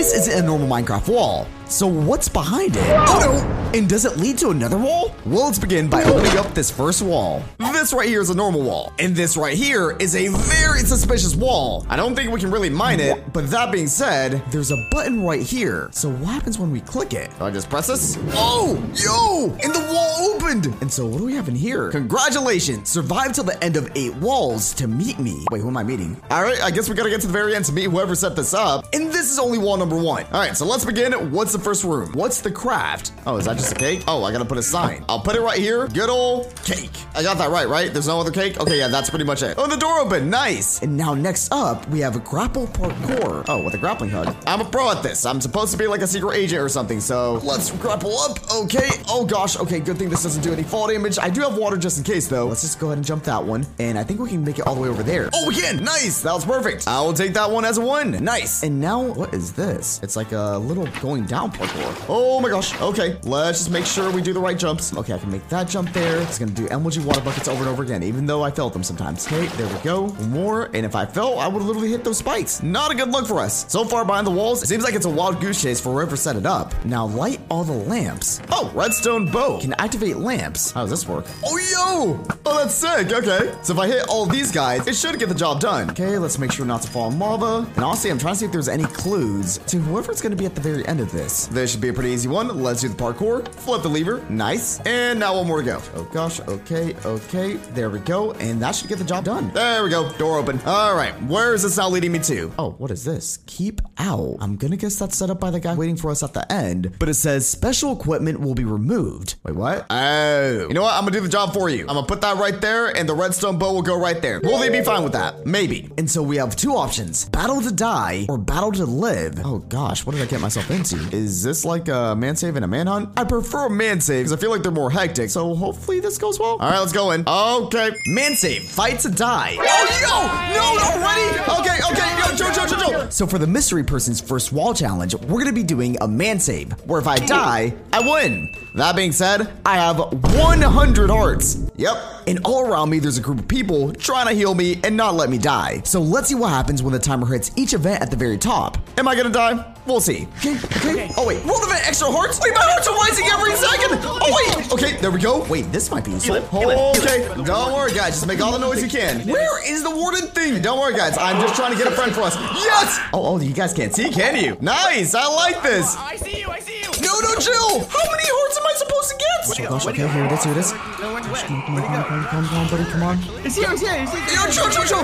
this 0.00 0.14
isn't 0.14 0.42
a 0.42 0.46
normal 0.46 0.66
Minecraft 0.66 1.08
wall. 1.08 1.46
So 1.70 1.86
what's 1.86 2.28
behind 2.28 2.76
it? 2.76 2.82
Oh 3.08 3.20
no! 3.20 3.78
And 3.78 3.88
does 3.88 4.04
it 4.04 4.16
lead 4.16 4.38
to 4.38 4.48
another 4.48 4.76
wall? 4.76 5.14
Well, 5.24 5.46
let's 5.46 5.58
begin 5.58 5.88
by 5.88 6.02
opening 6.02 6.36
up 6.36 6.52
this 6.52 6.68
first 6.68 7.00
wall. 7.00 7.44
This 7.80 7.94
right 7.94 8.08
here 8.08 8.20
is 8.20 8.28
a 8.28 8.34
normal 8.34 8.60
wall. 8.60 8.92
And 8.98 9.16
this 9.16 9.38
right 9.38 9.56
here 9.56 9.96
is 9.98 10.14
a 10.14 10.28
very 10.28 10.80
suspicious 10.80 11.34
wall. 11.34 11.86
I 11.88 11.96
don't 11.96 12.14
think 12.14 12.30
we 12.30 12.38
can 12.38 12.50
really 12.50 12.68
mine 12.68 13.00
it, 13.00 13.32
but 13.32 13.48
that 13.50 13.72
being 13.72 13.86
said, 13.86 14.42
there's 14.50 14.70
a 14.70 14.76
button 14.90 15.24
right 15.24 15.40
here. 15.40 15.88
So 15.92 16.10
what 16.10 16.28
happens 16.28 16.58
when 16.58 16.72
we 16.72 16.82
click 16.82 17.14
it? 17.14 17.30
Do 17.38 17.44
I 17.44 17.50
just 17.50 17.70
press 17.70 17.86
this? 17.86 18.18
Oh, 18.32 18.74
yo! 18.94 19.56
And 19.62 19.74
the 19.74 19.80
wall 19.90 20.34
opened! 20.34 20.66
And 20.82 20.92
so 20.92 21.06
what 21.06 21.18
do 21.18 21.24
we 21.24 21.32
have 21.34 21.48
in 21.48 21.54
here? 21.54 21.90
Congratulations! 21.90 22.90
Survive 22.90 23.32
till 23.32 23.44
the 23.44 23.62
end 23.64 23.78
of 23.78 23.90
eight 23.94 24.14
walls 24.16 24.74
to 24.74 24.86
meet 24.86 25.18
me. 25.18 25.46
Wait, 25.50 25.62
who 25.62 25.68
am 25.68 25.78
I 25.78 25.82
meeting? 25.82 26.20
All 26.30 26.42
right, 26.42 26.60
I 26.60 26.70
guess 26.70 26.86
we 26.86 26.94
gotta 26.94 27.08
get 27.08 27.22
to 27.22 27.28
the 27.28 27.32
very 27.32 27.54
end 27.54 27.64
to 27.66 27.72
meet 27.72 27.84
whoever 27.84 28.14
set 28.14 28.36
this 28.36 28.52
up. 28.52 28.84
And 28.92 29.06
this 29.06 29.30
is 29.30 29.38
only 29.38 29.56
wall 29.56 29.78
number 29.78 29.96
one. 29.96 30.24
All 30.32 30.40
right, 30.40 30.54
so 30.54 30.66
let's 30.66 30.84
begin. 30.84 31.12
What's 31.30 31.52
first 31.60 31.84
room? 31.84 32.10
What's 32.12 32.40
the 32.40 32.50
craft? 32.50 33.12
Oh, 33.26 33.36
is 33.36 33.44
that 33.44 33.56
just 33.56 33.72
a 33.72 33.74
cake? 33.74 34.04
Oh, 34.08 34.24
I 34.24 34.32
gotta 34.32 34.44
put 34.44 34.58
a 34.58 34.62
sign. 34.62 35.04
I'll 35.08 35.20
put 35.20 35.36
it 35.36 35.40
right 35.40 35.58
here. 35.58 35.86
Good 35.88 36.10
old 36.10 36.54
cake. 36.64 36.90
I 37.14 37.22
got 37.22 37.38
that 37.38 37.50
right, 37.50 37.68
right? 37.68 37.92
There's 37.92 38.08
no 38.08 38.20
other 38.20 38.30
cake? 38.30 38.58
Okay, 38.60 38.78
yeah, 38.78 38.88
that's 38.88 39.10
pretty 39.10 39.24
much 39.24 39.42
it. 39.42 39.54
Oh, 39.58 39.66
the 39.66 39.76
door 39.76 39.98
open. 39.98 40.30
Nice. 40.30 40.82
And 40.82 40.96
now 40.96 41.14
next 41.14 41.52
up, 41.52 41.88
we 41.88 42.00
have 42.00 42.16
a 42.16 42.20
grapple 42.20 42.66
parkour. 42.68 43.44
Oh, 43.48 43.64
with 43.64 43.74
a 43.74 43.78
grappling 43.78 44.10
hook. 44.10 44.34
I'm 44.46 44.60
a 44.60 44.64
pro 44.64 44.90
at 44.90 45.02
this. 45.02 45.26
I'm 45.26 45.40
supposed 45.40 45.72
to 45.72 45.78
be 45.78 45.86
like 45.86 46.00
a 46.00 46.06
secret 46.06 46.36
agent 46.36 46.62
or 46.62 46.68
something, 46.68 47.00
so 47.00 47.34
let's 47.44 47.70
grapple 47.72 48.18
up. 48.18 48.38
Okay. 48.54 48.88
Oh 49.08 49.24
gosh. 49.24 49.58
Okay, 49.58 49.80
good 49.80 49.98
thing 49.98 50.08
this 50.08 50.22
doesn't 50.22 50.42
do 50.42 50.52
any 50.52 50.62
fall 50.62 50.88
damage. 50.88 51.18
I 51.18 51.30
do 51.30 51.40
have 51.42 51.56
water 51.56 51.76
just 51.76 51.98
in 51.98 52.04
case, 52.04 52.28
though. 52.28 52.46
Let's 52.46 52.62
just 52.62 52.78
go 52.78 52.86
ahead 52.88 52.98
and 52.98 53.06
jump 53.06 53.24
that 53.24 53.44
one. 53.44 53.66
And 53.78 53.98
I 53.98 54.04
think 54.04 54.20
we 54.20 54.28
can 54.28 54.44
make 54.44 54.58
it 54.58 54.66
all 54.66 54.74
the 54.74 54.80
way 54.80 54.88
over 54.88 55.02
there. 55.02 55.28
Oh, 55.32 55.46
we 55.48 55.54
can. 55.54 55.82
Nice. 55.84 56.22
That 56.22 56.32
was 56.32 56.44
perfect. 56.44 56.86
I 56.88 57.00
will 57.00 57.12
take 57.12 57.34
that 57.34 57.50
one 57.50 57.64
as 57.64 57.78
a 57.78 57.80
one. 57.80 58.12
Nice. 58.22 58.62
And 58.62 58.80
now, 58.80 59.02
what 59.02 59.34
is 59.34 59.52
this? 59.52 60.00
It's 60.02 60.16
like 60.16 60.32
a 60.32 60.58
little 60.58 60.86
going 61.00 61.26
down 61.26 61.49
parkour. 61.52 62.04
Oh 62.08 62.40
my 62.40 62.48
gosh. 62.48 62.78
Okay, 62.80 63.18
let's 63.24 63.58
just 63.58 63.70
make 63.70 63.86
sure 63.86 64.10
we 64.10 64.22
do 64.22 64.32
the 64.32 64.40
right 64.40 64.58
jumps. 64.58 64.96
Okay, 64.96 65.12
I 65.12 65.18
can 65.18 65.30
make 65.30 65.46
that 65.48 65.68
jump 65.68 65.92
there. 65.92 66.20
It's 66.22 66.38
gonna 66.38 66.52
do 66.52 66.66
MLG 66.68 67.04
water 67.04 67.20
buckets 67.20 67.48
over 67.48 67.60
and 67.60 67.68
over 67.68 67.82
again, 67.82 68.02
even 68.02 68.26
though 68.26 68.42
I 68.42 68.50
failed 68.50 68.72
them 68.72 68.82
sometimes. 68.82 69.26
Okay, 69.26 69.46
there 69.56 69.66
we 69.66 69.78
go. 69.80 70.08
One 70.08 70.30
more. 70.30 70.64
And 70.74 70.86
if 70.86 70.94
I 70.94 71.06
fell, 71.06 71.38
I 71.38 71.48
would 71.48 71.62
literally 71.62 71.90
hit 71.90 72.04
those 72.04 72.18
spikes. 72.18 72.62
Not 72.62 72.90
a 72.90 72.94
good 72.94 73.10
look 73.10 73.26
for 73.26 73.38
us. 73.38 73.70
So 73.70 73.84
far 73.84 74.04
behind 74.04 74.26
the 74.26 74.30
walls, 74.30 74.62
it 74.62 74.66
seems 74.66 74.84
like 74.84 74.94
it's 74.94 75.06
a 75.06 75.10
wild 75.10 75.40
goose 75.40 75.60
chase 75.62 75.80
for 75.80 75.92
whoever 75.92 76.16
set 76.16 76.36
it 76.36 76.46
up. 76.46 76.72
Now 76.84 77.06
light 77.06 77.40
all 77.50 77.64
the 77.64 77.72
lamps. 77.72 78.40
Oh, 78.50 78.70
redstone 78.74 79.30
bow 79.30 79.58
can 79.60 79.74
activate 79.74 80.16
lamps. 80.16 80.70
How 80.70 80.82
does 80.82 80.90
this 80.90 81.08
work? 81.08 81.24
Oh, 81.44 81.56
yo! 81.58 82.34
Oh, 82.46 82.58
that's 82.58 82.74
sick. 82.74 83.12
Okay. 83.12 83.54
So 83.62 83.72
if 83.72 83.78
I 83.78 83.86
hit 83.86 84.08
all 84.08 84.26
these 84.26 84.50
guys, 84.52 84.86
it 84.86 84.96
should 84.96 85.18
get 85.18 85.28
the 85.28 85.34
job 85.34 85.60
done. 85.60 85.90
Okay, 85.90 86.18
let's 86.18 86.38
make 86.38 86.52
sure 86.52 86.66
not 86.66 86.82
to 86.82 86.90
fall 86.90 87.10
in 87.10 87.18
lava. 87.18 87.68
And 87.76 87.84
honestly, 87.84 88.10
I'm 88.10 88.18
trying 88.18 88.34
to 88.34 88.40
see 88.40 88.46
if 88.46 88.52
there's 88.52 88.68
any 88.68 88.84
clues 88.84 89.58
to 89.58 89.78
whoever's 89.78 90.20
gonna 90.20 90.36
be 90.36 90.46
at 90.46 90.54
the 90.54 90.60
very 90.60 90.86
end 90.86 91.00
of 91.00 91.10
this. 91.12 91.39
This 91.46 91.70
should 91.70 91.80
be 91.80 91.88
a 91.88 91.92
pretty 91.92 92.10
easy 92.10 92.28
one. 92.28 92.62
Let's 92.62 92.80
do 92.80 92.88
the 92.88 92.94
parkour. 92.94 93.46
Flip 93.54 93.82
the 93.82 93.88
lever. 93.88 94.24
Nice. 94.28 94.80
And 94.80 95.18
now 95.20 95.36
one 95.36 95.46
more 95.46 95.58
to 95.58 95.64
go. 95.64 95.82
Oh 95.94 96.04
gosh. 96.12 96.40
Okay. 96.40 96.94
Okay. 97.04 97.54
There 97.74 97.90
we 97.90 98.00
go. 98.00 98.32
And 98.32 98.60
that 98.62 98.74
should 98.74 98.88
get 98.88 98.98
the 98.98 99.04
job 99.04 99.24
done. 99.24 99.50
There 99.52 99.84
we 99.84 99.90
go. 99.90 100.10
Door 100.12 100.38
open. 100.38 100.60
All 100.66 100.94
right. 100.94 101.12
Where 101.24 101.54
is 101.54 101.62
this 101.62 101.76
now 101.76 101.88
leading 101.88 102.12
me 102.12 102.18
to? 102.20 102.52
Oh, 102.58 102.70
what 102.72 102.90
is 102.90 103.04
this? 103.04 103.38
Keep 103.46 103.80
out. 103.98 104.36
I'm 104.40 104.56
gonna 104.56 104.76
guess 104.76 104.98
that's 104.98 105.16
set 105.16 105.30
up 105.30 105.40
by 105.40 105.50
the 105.50 105.60
guy 105.60 105.74
waiting 105.74 105.96
for 105.96 106.10
us 106.10 106.22
at 106.22 106.32
the 106.32 106.50
end. 106.52 106.96
But 106.98 107.08
it 107.08 107.14
says 107.14 107.48
special 107.48 107.92
equipment 107.92 108.40
will 108.40 108.54
be 108.54 108.64
removed. 108.64 109.36
Wait, 109.44 109.54
what? 109.54 109.86
Oh. 109.90 110.66
You 110.68 110.74
know 110.74 110.82
what? 110.82 110.94
I'm 110.94 111.02
gonna 111.04 111.12
do 111.12 111.20
the 111.20 111.28
job 111.28 111.52
for 111.52 111.68
you. 111.68 111.82
I'm 111.82 111.94
gonna 111.94 112.06
put 112.06 112.20
that 112.22 112.36
right 112.36 112.60
there, 112.60 112.96
and 112.96 113.08
the 113.08 113.14
redstone 113.14 113.58
bow 113.58 113.72
will 113.72 113.82
go 113.82 113.98
right 113.98 114.20
there. 114.20 114.40
Will 114.40 114.58
they 114.58 114.68
be 114.68 114.82
fine 114.82 115.02
with 115.02 115.12
that? 115.12 115.46
Maybe. 115.46 115.90
And 115.98 116.10
so 116.10 116.22
we 116.22 116.36
have 116.36 116.56
two 116.56 116.72
options: 116.72 117.28
battle 117.28 117.60
to 117.60 117.72
die 117.72 118.26
or 118.28 118.38
battle 118.38 118.72
to 118.72 118.84
live. 118.84 119.40
Oh 119.44 119.58
gosh, 119.58 120.04
what 120.04 120.14
did 120.14 120.22
I 120.22 120.26
get 120.26 120.40
myself 120.40 120.70
into? 120.70 120.96
Is 121.14 121.29
this 121.42 121.64
like 121.64 121.88
a 121.88 122.14
man 122.16 122.36
save 122.36 122.56
and 122.56 122.64
a 122.64 122.68
manhunt? 122.68 123.10
I 123.16 123.24
prefer 123.24 123.66
a 123.66 123.70
man 123.70 124.00
save 124.00 124.24
because 124.24 124.32
I 124.32 124.36
feel 124.36 124.50
like 124.50 124.62
they're 124.62 124.72
more 124.72 124.90
hectic. 124.90 125.30
So 125.30 125.54
hopefully 125.54 126.00
this 126.00 126.18
goes 126.18 126.38
well. 126.38 126.52
All 126.52 126.70
right, 126.70 126.78
let's 126.78 126.92
go 126.92 127.12
in. 127.12 127.24
Okay, 127.26 127.90
man 128.08 128.34
save, 128.34 128.64
fight 128.64 128.98
to 129.00 129.10
die. 129.10 129.56
Oh 129.58 129.86
yo, 130.00 130.56
no, 130.56 130.64
already? 130.90 131.26
Okay, 131.60 131.78
okay, 131.92 132.10
yo, 132.18 132.36
Joe, 132.36 132.52
Joe, 132.52 132.66
Joe, 132.66 132.90
Joe. 133.04 133.10
So 133.10 133.26
for 133.26 133.38
the 133.38 133.46
mystery 133.46 133.84
person's 133.84 134.20
first 134.20 134.52
wall 134.52 134.74
challenge, 134.74 135.14
we're 135.14 135.40
gonna 135.40 135.52
be 135.52 135.62
doing 135.62 135.96
a 136.00 136.08
man 136.08 136.38
save, 136.40 136.72
where 136.86 137.00
if 137.00 137.06
I 137.06 137.16
die, 137.16 137.74
I 137.92 138.00
win. 138.00 138.52
That 138.74 138.94
being 138.94 139.10
said, 139.12 139.50
I 139.66 139.76
have 139.76 139.98
100 139.98 141.10
hearts. 141.10 141.58
Yep. 141.76 141.96
And 142.28 142.38
all 142.44 142.66
around 142.66 142.90
me, 142.90 143.00
there's 143.00 143.18
a 143.18 143.20
group 143.20 143.40
of 143.40 143.48
people 143.48 143.92
trying 143.92 144.28
to 144.28 144.32
heal 144.32 144.54
me 144.54 144.80
and 144.84 144.96
not 144.96 145.14
let 145.14 145.28
me 145.28 145.38
die. 145.38 145.80
So 145.84 146.00
let's 146.00 146.28
see 146.28 146.36
what 146.36 146.50
happens 146.50 146.82
when 146.82 146.92
the 146.92 146.98
timer 146.98 147.26
hits 147.26 147.50
each 147.56 147.74
event 147.74 148.02
at 148.02 148.10
the 148.10 148.16
very 148.16 148.38
top. 148.38 148.78
Am 148.98 149.08
I 149.08 149.16
gonna 149.16 149.30
die? 149.30 149.74
We'll 149.86 150.00
see. 150.00 150.28
Okay, 150.38 150.56
okay. 150.56 151.10
Oh 151.16 151.26
wait, 151.26 151.44
roll 151.44 151.56
event 151.64 151.88
extra 151.88 152.10
hearts. 152.10 152.38
Wait, 152.40 152.54
my 152.54 152.60
hearts 152.62 152.86
are 152.86 152.94
rising 152.94 153.26
every 153.26 153.56
second. 153.56 153.98
Oh 154.04 154.54
wait. 154.56 154.70
Okay, 154.72 155.00
there 155.00 155.10
we 155.10 155.18
go. 155.18 155.44
Wait, 155.48 155.72
this 155.72 155.90
might 155.90 156.04
be 156.04 156.12
useful. 156.12 156.36
Okay, 156.36 157.26
don't 157.42 157.72
worry, 157.72 157.92
guys. 157.92 158.14
Just 158.14 158.26
make 158.26 158.40
all 158.40 158.52
the 158.52 158.58
noise 158.58 158.82
you 158.82 158.88
can. 158.88 159.26
Where 159.26 159.66
is 159.68 159.82
the 159.82 159.90
warden 159.90 160.28
thing? 160.28 160.62
Don't 160.62 160.78
worry, 160.78 160.94
guys. 160.94 161.16
I'm 161.18 161.40
just 161.40 161.56
trying 161.56 161.72
to 161.72 161.78
get 161.78 161.88
a 161.88 161.96
friend 161.96 162.14
for 162.14 162.20
us. 162.20 162.36
Yes. 162.36 163.00
Oh, 163.12 163.34
oh, 163.34 163.40
you 163.40 163.54
guys 163.54 163.72
can't 163.72 163.94
see, 163.94 164.10
can 164.10 164.36
you? 164.36 164.56
Nice. 164.60 165.14
I 165.14 165.26
like 165.26 165.62
this. 165.62 165.96
Oh, 165.96 166.06
I 166.06 166.16
see 166.16 166.40
you, 166.40 166.50
I 166.50 166.60
see 166.60 166.78
you. 166.82 166.90
No, 167.00 167.18
no, 167.20 167.34
Jill. 167.40 167.80
How 167.88 168.10
many 168.12 168.28
hearts 168.28 168.59
am 168.60 168.66
I 168.68 168.74
supposed 168.76 169.08
to 169.10 169.16
get? 169.16 169.38
Oh 169.40 169.48
gosh. 169.48 169.84
Where'd 169.84 169.96
Okay, 169.96 170.04
he 170.04 170.08
go? 170.08 170.14
here 170.14 170.24
it 170.28 170.32
is. 170.32 170.44
Here 170.44 170.52
it 170.52 170.58
is. 170.60 170.70
No, 171.00 171.12
where'd 171.16 171.24
he 171.24 171.30
go? 171.32 171.40
Come 171.40 171.74
on, 171.76 171.82
come 171.82 171.94
on, 171.96 172.04
come 172.04 172.38
on, 172.38 172.44
come 172.44 172.58
on, 172.60 172.66
buddy. 172.70 172.84
Come 172.92 173.02
on. 173.02 173.16
He's 173.42 173.56
here, 173.56 173.70
he's 173.70 173.80
here, 173.80 173.96
he's 174.04 174.12
here. 174.12 174.22
Yo, 174.36 174.50
Joe, 174.52 174.68
Joe, 174.70 174.84
Joe. 174.84 175.02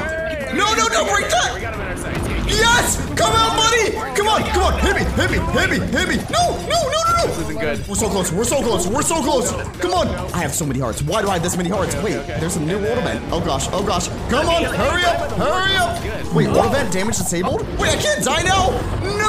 No, 0.55 0.67
no, 0.79 0.85
no, 0.93 1.01
break 1.11 1.27
that. 1.33 1.59
got 1.61 1.75
him 1.75 1.81
in 1.81 1.87
our 1.89 1.97
sights. 1.97 2.27
Here, 2.27 2.37
here. 2.45 2.61
Yes! 2.63 2.97
Come 3.19 3.33
on, 3.35 3.57
buddy! 3.59 3.91
Come 4.17 4.29
on, 4.29 4.43
come 4.55 4.63
on! 4.63 4.79
Hit 4.81 4.95
me, 4.95 5.03
hit 5.19 5.31
me, 5.31 5.39
hit 5.59 5.69
me, 5.71 5.79
hit 5.91 6.09
me! 6.09 6.17
No, 6.31 6.55
no, 6.71 6.79
no, 6.87 6.99
no, 7.03 7.13
no! 7.19 7.27
This 7.27 7.39
isn't 7.41 7.59
good. 7.61 7.89
We're 7.89 7.95
so 7.97 8.09
close, 8.09 8.31
we're 8.33 8.45
so 8.45 8.63
close, 8.63 8.87
we're 8.87 9.03
so 9.03 9.21
close! 9.23 9.51
Come 9.83 9.93
on! 9.93 10.07
I 10.33 10.39
have 10.39 10.55
so 10.55 10.65
many 10.65 10.79
hearts. 10.79 11.03
Why 11.03 11.21
do 11.23 11.29
I 11.29 11.35
have 11.35 11.43
this 11.43 11.57
many 11.57 11.69
hearts? 11.69 11.95
Wait, 11.97 12.15
there's 12.39 12.53
some 12.55 12.65
new 12.67 12.79
water 12.79 13.01
vent. 13.03 13.25
Oh 13.33 13.41
gosh, 13.41 13.67
oh 13.73 13.85
gosh. 13.85 14.07
Come 14.31 14.49
on, 14.49 14.63
hurry 14.65 15.05
up, 15.05 15.33
hurry 15.33 15.77
up! 15.77 16.33
Wait, 16.35 16.49
water 16.49 16.69
vent 16.71 16.93
damage 16.93 17.17
disabled? 17.19 17.67
Wait, 17.79 17.91
I 17.91 17.97
can't 17.97 18.25
die 18.25 18.43
now! 18.43 18.71
No! 19.03 19.26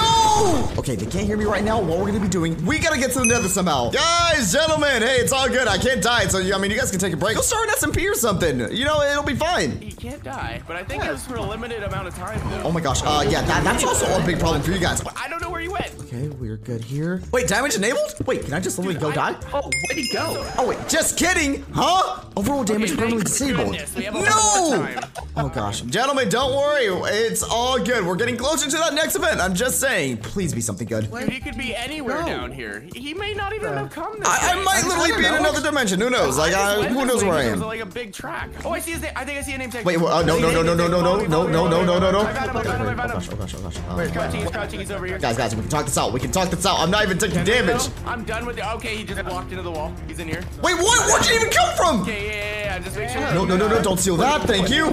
Okay, 0.77 0.95
they 0.95 1.05
can't 1.07 1.25
hear 1.25 1.35
me 1.37 1.45
right 1.45 1.63
now. 1.63 1.81
What 1.81 1.97
we're 1.99 2.05
gonna 2.07 2.19
be 2.19 2.27
doing, 2.27 2.63
we 2.65 2.77
gotta 2.79 2.99
get 2.99 3.11
to 3.13 3.19
the 3.19 3.25
nether 3.25 3.47
somehow. 3.49 3.89
Guys, 3.89 4.53
gentlemen, 4.53 5.01
hey, 5.01 5.17
it's 5.17 5.31
all 5.31 5.49
good. 5.49 5.67
I 5.67 5.77
can't 5.77 6.01
die, 6.01 6.27
so 6.27 6.39
I 6.39 6.57
mean, 6.59 6.69
you 6.71 6.77
guys 6.77 6.91
can 6.91 6.99
take 6.99 7.13
a 7.13 7.17
break. 7.17 7.35
Go 7.35 7.41
start 7.41 7.67
an 7.67 7.73
SMP 7.75 8.09
or 8.09 8.13
something. 8.13 8.59
You 8.71 8.85
know, 8.85 9.01
it'll 9.01 9.23
be 9.23 9.35
fine. 9.35 9.81
He 9.81 9.91
can't 9.91 10.23
die, 10.23 10.61
but 10.67 10.75
I 10.75 10.83
think 10.83 11.03
it 11.03 11.11
was 11.11 11.25
for 11.25 11.35
a 11.35 11.41
limited 11.41 11.81
amount 11.83 12.07
of 12.07 12.15
time. 12.15 12.39
Though. 12.51 12.63
Oh 12.69 12.71
my 12.71 12.79
gosh, 12.81 13.01
uh, 13.03 13.25
yeah, 13.27 13.41
that, 13.41 13.63
that's 13.63 13.83
also 13.83 14.05
a 14.21 14.25
big 14.25 14.39
problem 14.39 14.61
for 14.61 14.71
you 14.71 14.79
guys. 14.79 15.01
I 15.17 15.27
don't 15.27 15.41
know 15.41 15.49
where 15.49 15.61
you 15.61 15.71
went. 15.71 15.91
Okay, 16.01 16.29
we're 16.29 16.57
good 16.57 16.83
here. 16.83 17.21
Wait, 17.33 17.47
damage 17.47 17.75
enabled? 17.75 18.13
Wait, 18.27 18.45
can 18.45 18.53
I 18.53 18.59
just 18.59 18.77
literally 18.77 18.99
go 18.99 19.11
die? 19.11 19.35
Oh, 19.53 19.61
where'd 19.63 19.97
he 19.97 20.11
go? 20.13 20.49
Oh 20.57 20.67
wait, 20.67 20.77
just 20.87 21.17
kidding, 21.17 21.65
huh? 21.73 22.21
Overall 22.35 22.63
damage 22.63 22.91
Okay, 22.91 22.97
permanently 22.97 23.23
disabled. 23.23 23.71
goodness, 23.71 23.95
we 23.95 24.03
have 24.03 24.15
a 24.15 24.19
little 24.19 24.83
No! 24.83 24.95
Oh 25.37 25.49
gosh, 25.49 25.81
gentlemen, 25.81 26.29
don't 26.29 26.55
worry. 26.55 26.85
It's 27.11 27.43
all 27.43 27.79
good. 27.83 28.05
We're 28.05 28.15
getting 28.15 28.37
closer 28.37 28.69
to 28.69 28.77
that 28.77 28.93
next 28.93 29.15
event. 29.15 29.39
I'm 29.41 29.53
just 29.55 29.79
saying, 29.79 30.17
please 30.27 30.53
be 30.53 30.61
something 30.61 30.87
good. 30.87 31.09
Dude, 31.11 31.29
he 31.29 31.39
could 31.39 31.57
be 31.57 31.75
anywhere 31.75 32.23
down 32.23 32.51
here. 32.51 32.85
He 32.95 33.13
may 33.13 33.33
not 33.33 33.53
even 33.53 33.73
have 33.73 33.89
come 33.91 34.19
this 34.19 34.27
I, 34.27 34.53
I 34.53 34.57
way. 34.57 34.63
might 34.63 34.83
literally 34.85 35.11
be 35.21 35.25
in 35.27 35.33
another 35.33 35.61
dimension. 35.61 35.99
Who 35.99 36.09
knows? 36.09 36.37
Like, 36.37 36.53
I 36.53 36.75
uh, 36.75 36.83
who 36.89 37.05
knows 37.05 37.23
where 37.23 37.33
I 37.35 37.43
am? 37.43 37.59
Like 37.61 37.79
a 37.81 37.85
big 37.85 38.13
track. 38.13 38.49
Oh, 38.65 38.71
I 38.71 38.79
see 38.79 38.91
his 38.91 39.01
name. 39.01 39.11
I 39.15 39.25
think 39.25 39.39
I 39.39 39.41
see 39.41 39.53
a 39.53 39.57
name 39.57 39.69
tag. 39.69 39.85
Wait, 39.85 39.97
well, 39.97 40.07
uh, 40.13 40.21
no, 40.23 40.37
no, 40.39 40.51
no, 40.51 40.61
no, 40.63 40.75
no, 40.75 40.87
no, 40.87 40.99
no, 41.01 41.25
no, 41.25 41.47
no, 41.47 41.67
no, 41.67 41.83
no, 41.83 41.99
no, 41.99 42.11
no. 42.11 42.21
I 42.21 42.33
found 42.33 42.49
him, 42.51 42.57
I 42.57 42.63
found 42.63 42.81
him, 42.81 42.99
I 42.99 43.03
Oh 43.03 43.07
found 43.07 43.11
him. 43.11 43.17
gosh, 43.17 43.29
oh 43.31 43.35
gosh, 43.35 43.55
oh 43.55 43.61
gosh. 43.61 43.75
He's 43.75 43.83
Uh, 43.83 44.13
crouching, 44.13 44.41
he's 44.41 44.51
crouching, 44.51 44.79
he's 44.79 44.91
over 44.91 45.05
here. 45.05 45.17
guys, 45.19 45.37
guys, 45.37 45.55
we 45.55 45.61
can 45.61 45.69
talk 45.69 45.85
this 45.85 45.97
out. 45.97 46.13
We 46.13 46.19
can 46.19 46.31
talk 46.31 46.49
this 46.49 46.65
out. 46.65 46.79
I'm 46.79 46.91
not 46.91 47.03
even 47.03 47.17
taking 47.17 47.43
damage. 47.43 47.89
I'm 48.05 48.23
done 48.23 48.45
with 48.45 48.57
it. 48.57 48.65
Okay, 48.75 48.95
he 48.97 49.03
just 49.03 49.23
walked 49.25 49.51
into 49.51 49.63
the 49.63 49.71
wall. 49.71 49.93
He's 50.07 50.19
in 50.19 50.27
here. 50.27 50.41
Wait, 50.61 50.75
what? 50.75 51.07
Where'd 51.07 51.25
you 51.27 51.35
even 51.35 51.49
come 51.49 51.75
from? 51.75 52.01
Okay, 52.01 52.27
yeah, 52.27 52.56
Just 52.83 52.95
make 52.95 53.09
sure. 53.09 53.21
No, 53.33 53.45
no, 53.45 53.57
no, 53.57 53.67
no, 53.67 53.81
don't 53.81 53.99
steal 53.99 54.17
that. 54.17 54.43
Thank 54.43 54.69
you. 54.69 54.87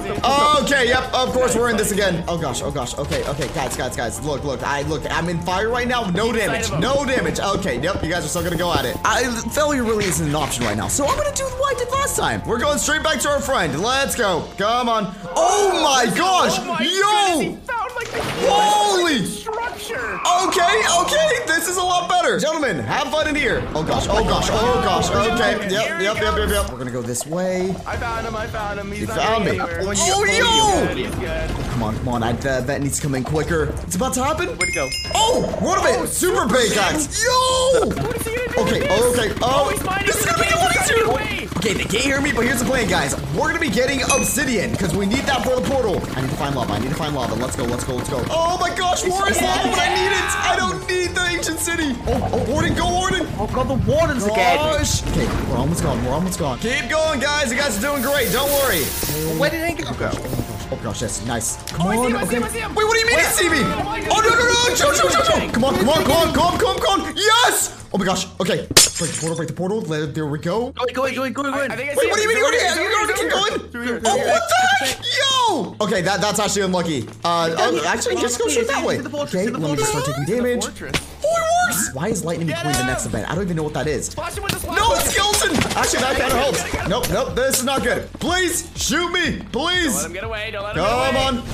Okay, 0.62 0.88
yep, 0.88 1.12
of 1.12 1.30
course 1.32 1.54
we're 1.54 1.70
in 1.70 1.76
this 1.76 1.92
again. 1.92 2.24
Oh 2.28 2.38
gosh, 2.38 2.62
oh 2.62 2.70
gosh. 2.70 2.96
Okay, 2.96 3.26
okay, 3.28 3.48
guys, 3.48 3.76
guys, 3.76 3.96
guys. 3.96 4.24
Look, 4.24 4.44
look, 4.44 4.62
I 4.62 4.82
look, 4.82 5.02
I'm 5.10 5.28
in 5.28 5.40
fire 5.42 5.68
right 5.68 5.86
now. 5.86 6.08
No 6.10 6.32
damage. 6.32 6.64
sight 6.64 6.68
of 6.68 6.74
him. 6.74 6.80
No 6.80 7.04
damage. 7.04 7.40
Okay, 7.40 7.80
yep, 7.80 8.02
you 8.02 8.10
guys 8.10 8.24
are 8.24 8.28
still 8.28 8.42
gonna 8.42 8.56
go 8.56 8.72
at 8.72 8.84
it. 8.84 8.96
I 9.04 9.24
failure 9.50 9.84
really 9.84 10.04
isn't 10.04 10.28
an 10.28 10.34
option 10.34 10.64
right 10.64 10.76
now. 10.76 10.88
So 10.88 11.06
I'm 11.06 11.16
gonna 11.16 11.34
do 11.34 11.44
what 11.44 11.76
I 11.76 11.78
did 11.78 11.90
last 11.90 12.16
time. 12.16 12.42
We're 12.46 12.58
going 12.58 12.78
straight 12.78 13.02
back 13.02 13.20
to 13.20 13.28
our 13.28 13.40
friend. 13.40 13.78
Let's 13.80 14.14
go. 14.16 14.48
Come 14.56 14.88
on. 14.88 15.14
Oh 15.36 15.80
my 15.82 16.06
gosh! 16.14 16.58
Oh 16.58 16.64
my 16.64 16.80
Yo! 16.80 17.40
goodness, 17.40 17.60
he 17.60 17.66
found 17.66 17.94
like 17.96 18.10
the 18.10 18.22
Holy! 18.46 19.24
structure. 19.24 20.20
Okay, 20.46 20.82
okay, 21.00 21.44
this 21.46 21.68
is 21.68 21.76
a 21.76 21.82
lot 21.82 22.08
better. 22.08 22.38
Gentlemen, 22.38 22.78
have 22.78 23.08
fun 23.10 23.28
in 23.28 23.34
here. 23.34 23.62
Oh 23.74 23.82
gosh, 23.82 24.06
oh 24.08 24.24
gosh, 24.24 24.48
oh 24.50 24.80
gosh. 24.84 25.10
Okay, 25.10 25.70
yep, 25.70 26.00
yep, 26.00 26.16
yep, 26.20 26.36
yep, 26.36 26.48
yep. 26.48 26.70
We're 26.70 26.78
gonna 26.78 26.90
go 26.90 27.02
this 27.02 27.26
way. 27.26 27.73
I 27.86 27.96
found 27.96 28.26
him. 28.26 28.36
I 28.36 28.46
found 28.46 28.80
him. 28.80 28.90
He's 28.90 29.00
You 29.02 29.06
not 29.08 29.16
found 29.16 29.44
going 29.44 29.58
me. 29.58 29.64
Oh, 29.64 30.24
yo! 30.24 30.94
He's 30.94 31.14
good. 31.16 31.50
Come 31.50 31.82
on, 31.82 31.96
come 31.98 32.08
on. 32.08 32.22
I, 32.22 32.30
uh, 32.32 32.60
that 32.60 32.80
needs 32.82 32.96
to 32.96 33.02
come 33.02 33.14
in 33.14 33.24
quicker. 33.24 33.74
It's 33.82 33.96
about 33.96 34.14
to 34.14 34.24
happen. 34.24 34.48
Where'd 34.48 34.68
he 34.68 34.74
go? 34.74 34.88
Oh, 35.14 35.42
what 35.60 35.78
of 35.78 35.84
it? 35.86 35.98
Oh, 36.00 36.06
super 36.06 36.34
super 36.46 36.48
pickaxe. 36.48 37.22
Yo! 37.22 37.86
What 37.86 38.16
is 38.16 38.26
he 38.26 38.36
gonna 38.36 38.52
do 38.52 38.60
Okay, 38.62 38.82
okay. 38.82 39.38
Oh, 39.42 39.68
he's 39.70 39.82
finding 39.82 40.06
this 40.06 40.16
is 40.16 40.26
gonna 40.26 40.38
be 40.38 40.44
cave. 40.44 40.54
a 40.54 41.43
lot 41.64 41.72
He's 41.72 41.84
easier. 41.84 41.84
running 41.84 41.84
away. 41.84 41.84
Okay, 41.84 41.84
they 41.84 41.84
can't 41.84 42.04
hear 42.04 42.20
me, 42.20 42.32
but 42.32 42.44
here's 42.44 42.60
the 42.60 42.66
plan, 42.66 42.88
guys. 42.88 43.16
We're 43.34 43.48
gonna 43.48 43.60
be 43.60 43.70
getting 43.70 44.02
obsidian 44.02 44.72
because 44.72 44.94
we 44.94 45.06
need 45.06 45.24
that 45.24 45.44
for 45.44 45.54
the 45.60 45.66
portal. 45.68 45.96
I 46.16 46.20
need 46.20 46.30
to 46.30 46.36
find 46.36 46.54
lava. 46.54 46.72
I 46.74 46.78
need 46.78 46.90
to 46.90 46.94
find 46.96 47.14
lava. 47.14 47.34
Let's 47.34 47.56
go. 47.56 47.64
Let's 47.64 47.84
go. 47.84 47.94
Let's 47.96 48.10
go. 48.10 48.24
Oh 48.30 48.58
my 48.60 48.74
gosh, 48.74 49.04
more 49.06 49.28
is 49.30 49.40
lava, 49.40 49.68
but 49.70 49.78
I 49.78 49.94
need 49.94 50.12
it. 50.12 50.30
I 50.44 50.56
don't 50.56 50.80
need 50.88 51.10
the 51.14 51.24
ancient 51.26 51.58
city. 51.60 51.96
Oh, 52.06 52.30
oh, 52.32 52.52
warden, 52.52 52.74
go 52.74 52.90
warden. 52.90 53.26
Oh 53.38 53.46
god, 53.46 53.68
the 53.68 53.80
wardens 53.90 54.24
again. 54.24 54.56
Gosh. 54.56 55.02
Okay, 55.12 55.26
we're 55.50 55.56
almost 55.56 55.82
gone. 55.82 56.04
We're 56.04 56.12
almost 56.12 56.38
gone. 56.38 56.58
Keep 56.58 56.88
going, 56.90 57.20
guys. 57.20 57.50
You 57.52 57.58
guys 57.58 57.78
are 57.78 57.80
doing 57.80 58.02
great. 58.02 58.32
Don't 58.32 58.50
worry. 58.50 58.84
Where 59.40 59.50
did 59.50 59.62
they 59.62 59.74
go? 59.82 59.90
Oh, 59.90 60.68
oh 60.72 60.76
gosh, 60.82 61.02
yes, 61.02 61.24
nice. 61.26 61.56
Come 61.72 61.86
Oh, 61.86 61.90
I 61.90 61.96
see 61.96 62.10
him, 62.10 62.16
I 62.16 62.24
see 62.24 62.26
okay. 62.28 62.36
him, 62.36 62.44
I 62.44 62.48
see 62.48 62.58
him. 62.60 62.74
Wait, 62.74 62.84
what 62.84 62.94
do 62.94 63.00
you 63.00 63.06
mean 63.06 63.18
you 63.18 63.24
see 63.24 63.48
me? 63.48 63.60
Oh 63.62 63.94
Oh 64.10 64.20
no 64.20 64.30
no 64.30 64.44
no! 64.44 64.74
Chill 64.76 64.92
chill 64.92 65.10
chill 65.10 65.22
chill! 65.24 65.36
Okay. 65.36 65.48
Come 65.52 65.64
on, 65.64 65.74
come 65.76 65.88
on, 65.88 66.04
come 66.04 66.12
on, 66.12 66.32
come 66.34 66.46
on, 66.46 66.58
come 66.58 66.68
on, 66.68 66.78
come 66.78 67.00
on! 67.08 67.16
Yes! 67.16 67.83
Oh 67.94 67.98
my 67.98 68.04
gosh. 68.04 68.26
Okay, 68.40 68.66
break 68.66 69.10
the 69.12 69.18
portal, 69.20 69.36
break 69.36 69.48
the 69.48 69.54
portal. 69.54 69.80
There, 69.80 70.06
there 70.06 70.26
we 70.26 70.40
go. 70.40 70.72
Go, 70.72 70.84
go, 70.92 71.14
go, 71.14 71.30
go, 71.30 71.42
go, 71.44 71.50
I, 71.52 71.64
I 71.64 71.68
go. 71.68 71.76
think 71.76 71.90
I 71.90 71.94
Wait, 71.94 72.00
see 72.00 72.10
what 72.10 72.16
do 72.16 72.22
you 72.22 72.28
mean? 72.28 72.36
him. 72.38 72.42
You 72.42 72.44
already, 72.44 72.64
He's 72.64 72.74
you 72.76 72.82
over 72.82 72.94
already 72.94 73.06
here, 73.06 73.14
keep 73.14 73.22
he's 73.22 73.32
going? 73.32 73.60
here. 73.60 73.68
Through 73.70 73.82
here, 73.84 74.00
Oh, 74.04 74.16
what 74.18 74.42
the 74.50 74.84
heck? 74.84 75.04
Yo! 75.14 75.76
Okay, 75.80 76.02
that 76.02 76.20
that's 76.20 76.40
actually 76.40 76.62
unlucky. 76.62 77.06
Uh, 77.22 77.54
oh, 77.56 77.84
actually, 77.86 78.16
just 78.16 78.40
go 78.40 78.48
straight 78.48 78.66
that 78.66 78.84
way. 78.84 78.96
To 78.96 79.02
the 79.04 79.10
fortress, 79.10 79.34
Okay, 79.46 79.48
let 79.48 79.60
me 79.70 79.76
just 79.76 79.90
start 79.90 80.04
taking 80.06 80.24
damage. 80.24 80.64
Fortress. 80.64 80.96
Oh, 81.24 81.36
it 81.36 81.68
works! 81.70 81.94
Why 81.94 82.08
is 82.08 82.24
lightning 82.24 82.48
Get 82.48 82.56
between 82.64 82.74
the 82.74 82.84
next 82.90 83.06
event? 83.06 83.30
I 83.30 83.34
don't 83.36 83.44
even 83.44 83.56
know 83.56 83.62
what 83.62 83.74
that 83.74 83.86
is. 83.86 84.06
Splash 84.06 84.36
him 84.36 84.42
with 84.42 84.52
the 84.52 84.58
splash 84.58 84.76
No, 84.76 84.88
bucket. 84.88 85.06
skeleton! 85.12 85.56
Actually, 85.78 86.00
that 86.00 86.16
kind 86.18 86.32
of 86.32 86.38
helps. 86.38 86.88
Nope, 86.88 87.08
nope, 87.10 87.34
this 87.36 87.58
is 87.60 87.64
not 87.64 87.82
good. 87.84 88.10
Please, 88.14 88.68
shoot 88.74 89.08
me, 89.12 89.36
Don't 89.38 89.52
please. 89.52 89.94
let 89.94 90.06
him 90.06 90.12
get 90.12 90.24
away. 90.24 90.50
Don't 90.50 90.64
let 90.64 90.76
him 90.76 90.82
get 90.82 91.14
Come 91.14 91.38
on. 91.38 91.44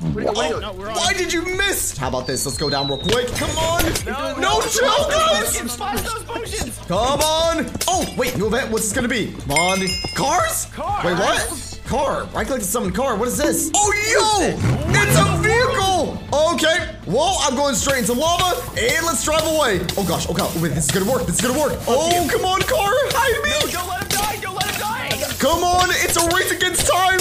Where 0.00 0.24
do 0.24 0.30
you 0.30 0.34
go? 0.34 0.60
Oh, 0.64 0.72
why 0.72 1.12
did 1.12 1.30
you 1.30 1.42
miss? 1.56 1.96
How 1.96 2.08
about 2.08 2.26
this? 2.26 2.46
Let's 2.46 2.56
go 2.56 2.70
down 2.70 2.88
real 2.88 2.98
quick. 2.98 3.28
Come 3.34 3.50
on. 3.58 3.84
No, 4.06 4.34
No, 4.40 4.60
chill, 4.62 4.88
guys. 5.10 5.70
Splash 5.70 6.00
those 6.00 6.24
potions. 6.24 6.78
Come 6.88 7.20
on. 7.20 7.70
Oh, 7.86 8.06
wait, 8.16 8.36
new 8.38 8.46
event. 8.46 8.70
What's 8.70 8.84
this 8.84 8.92
gonna 8.94 9.08
be? 9.08 9.32
Come 9.32 9.50
on. 9.52 9.78
Cars? 10.14 10.66
Cars? 10.72 11.04
Wait, 11.04 11.18
what? 11.18 11.80
Car. 11.84 12.24
Right 12.32 12.46
click 12.46 12.60
to 12.60 12.64
summon 12.64 12.92
car. 12.92 13.16
What 13.16 13.28
is 13.28 13.36
this? 13.36 13.70
Oh, 13.74 13.92
yo! 14.08 14.56
It's 14.88 15.18
a 15.18 15.36
vehicle! 15.42 16.18
Okay. 16.54 16.96
Well, 17.06 17.36
I'm 17.42 17.54
going 17.54 17.74
straight 17.74 17.98
into 17.98 18.14
lava, 18.14 18.58
and 18.78 19.04
let's 19.04 19.22
drive 19.24 19.42
away. 19.46 19.80
Oh, 19.98 20.04
gosh. 20.08 20.26
Oh, 20.30 20.32
God. 20.32 20.50
Wait, 20.62 20.70
this 20.70 20.86
is 20.86 20.90
gonna 20.92 21.10
work. 21.10 21.26
This 21.26 21.34
is 21.36 21.46
gonna 21.46 21.60
work. 21.60 21.78
Oh, 21.86 22.26
come 22.30 22.44
on, 22.46 22.62
car. 22.62 22.88
Hide 23.12 23.42
me. 23.44 23.50
No, 23.50 23.80
don't 23.80 23.88
let 23.88 24.02
him 24.02 24.08
die. 24.08 24.40
Don't 24.40 24.54
let 24.54 24.70
him 24.70 24.80
die. 24.80 25.34
Come 25.38 25.62
on. 25.62 25.88
It's 25.90 26.16
a 26.16 26.26
race 26.34 26.50
against 26.52 26.86
time. 26.90 27.20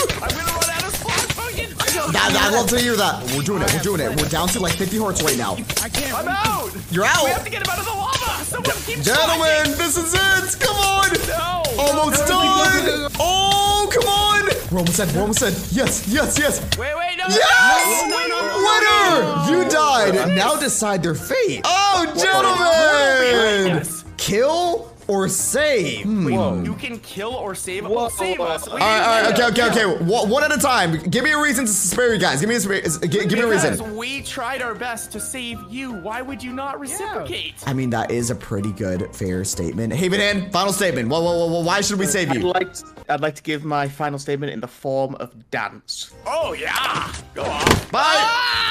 Potions. 2.20 2.40
That, 2.40 2.52
I 2.52 2.56
love 2.56 2.70
to 2.70 2.80
hear 2.80 2.96
that. 2.96 3.24
We're 3.36 3.44
doing 3.44 3.62
it. 3.62 3.74
We're 3.74 3.80
doing 3.80 4.02
it. 4.02 4.10
We're 4.22 4.30
down 4.30 4.48
to 4.50 4.60
like 4.60 4.74
50 4.74 4.98
hearts 4.98 5.24
right 5.24 5.38
now. 5.38 5.56
I'm 5.56 6.28
out. 6.28 6.76
You're 6.92 7.06
out. 7.06 7.24
We 7.24 7.32
have 7.32 7.44
to 7.44 7.50
get 7.50 7.66
him 7.66 7.72
out 7.72 7.80
of 7.80 7.86
the 7.86 7.92
lava. 7.92 8.44
Someone 8.44 8.76
keep 8.86 9.02
Gentlemen, 9.02 9.78
this 9.78 9.96
is 9.96 10.14
it! 10.14 10.60
Come 10.60 10.76
on! 10.76 11.14
No. 11.28 11.64
Almost 11.78 12.28
done! 12.28 13.12
Oh, 13.20 13.88
come 13.94 14.08
on! 14.08 14.50
We're 14.72 14.80
almost 14.80 14.98
dead, 14.98 15.16
we're 15.16 15.22
almost 15.22 15.40
dead. 15.40 15.54
Yes, 15.72 16.08
yes, 16.08 16.38
yes! 16.40 16.60
Wait, 16.78 16.96
wait, 16.98 17.16
no. 17.18 17.26
Yes! 17.30 18.10
No, 18.10 18.18
no, 18.28 18.42
no, 18.48 19.52
Winner! 19.52 19.64
You 19.64 19.70
died. 19.70 20.36
Now 20.36 20.56
decide 20.56 21.04
their 21.04 21.14
fate. 21.14 21.62
Oh, 21.64 22.06
gentlemen! 22.18 23.78
Yes. 23.78 24.04
Kill 24.18 24.89
or 25.10 25.28
save? 25.28 26.04
Hmm. 26.06 26.64
You 26.64 26.76
can 26.76 27.00
kill 27.00 27.34
or 27.34 27.56
save. 27.56 27.86
Oh, 27.86 28.08
save 28.10 28.40
us. 28.40 28.68
All 28.68 28.78
right, 28.78 29.02
all 29.02 29.24
right, 29.24 29.34
okay, 29.34 29.64
okay, 29.64 29.84
okay. 29.92 30.04
One 30.04 30.30
one 30.30 30.44
at 30.44 30.56
a 30.56 30.60
time. 30.62 30.98
Give 31.10 31.24
me 31.24 31.32
a 31.32 31.42
reason 31.42 31.66
to 31.66 31.72
spare 31.72 32.14
you 32.14 32.20
guys. 32.20 32.40
Give 32.40 32.50
me 32.50 32.56
a, 32.56 32.60
spare- 32.60 32.82
gi- 32.82 33.08
give 33.26 33.32
me 33.34 33.42
a 33.42 33.48
reason. 33.48 33.74
Because 33.76 33.92
we 33.94 34.22
tried 34.22 34.62
our 34.62 34.76
best 34.76 35.12
to 35.14 35.20
save 35.20 35.60
you. 35.70 35.94
Why 35.94 36.22
would 36.22 36.44
you 36.44 36.54
not 36.54 36.80
reciprocate? 36.80 37.56
I 37.66 37.74
mean, 37.74 37.90
that 37.90 38.12
is 38.12 38.30
a 38.30 38.36
pretty 38.36 38.72
good, 38.72 39.14
fair 39.16 39.44
statement. 39.44 39.92
Hey, 39.94 40.08
Banan, 40.10 40.52
final 40.52 40.72
statement. 40.72 41.10
Whoa, 41.10 41.22
whoa, 41.22 41.38
whoa, 41.40 41.48
whoa, 41.54 41.64
why 41.64 41.82
should 41.82 42.00
we 42.00 42.06
save 42.06 42.30
I'd 42.30 42.36
you? 42.38 42.52
like, 42.52 42.70
I'd 43.10 43.22
like 43.22 43.36
to 43.36 43.44
give 43.44 43.66
my 43.66 43.88
final 43.90 44.20
statement 44.20 44.54
in 44.54 44.60
the 44.62 44.68
form 44.68 45.16
of 45.16 45.34
dance. 45.50 46.14
Oh 46.28 46.54
yeah. 46.54 47.12
Go 47.34 47.44
on. 47.44 47.66
Bye! 47.92 48.16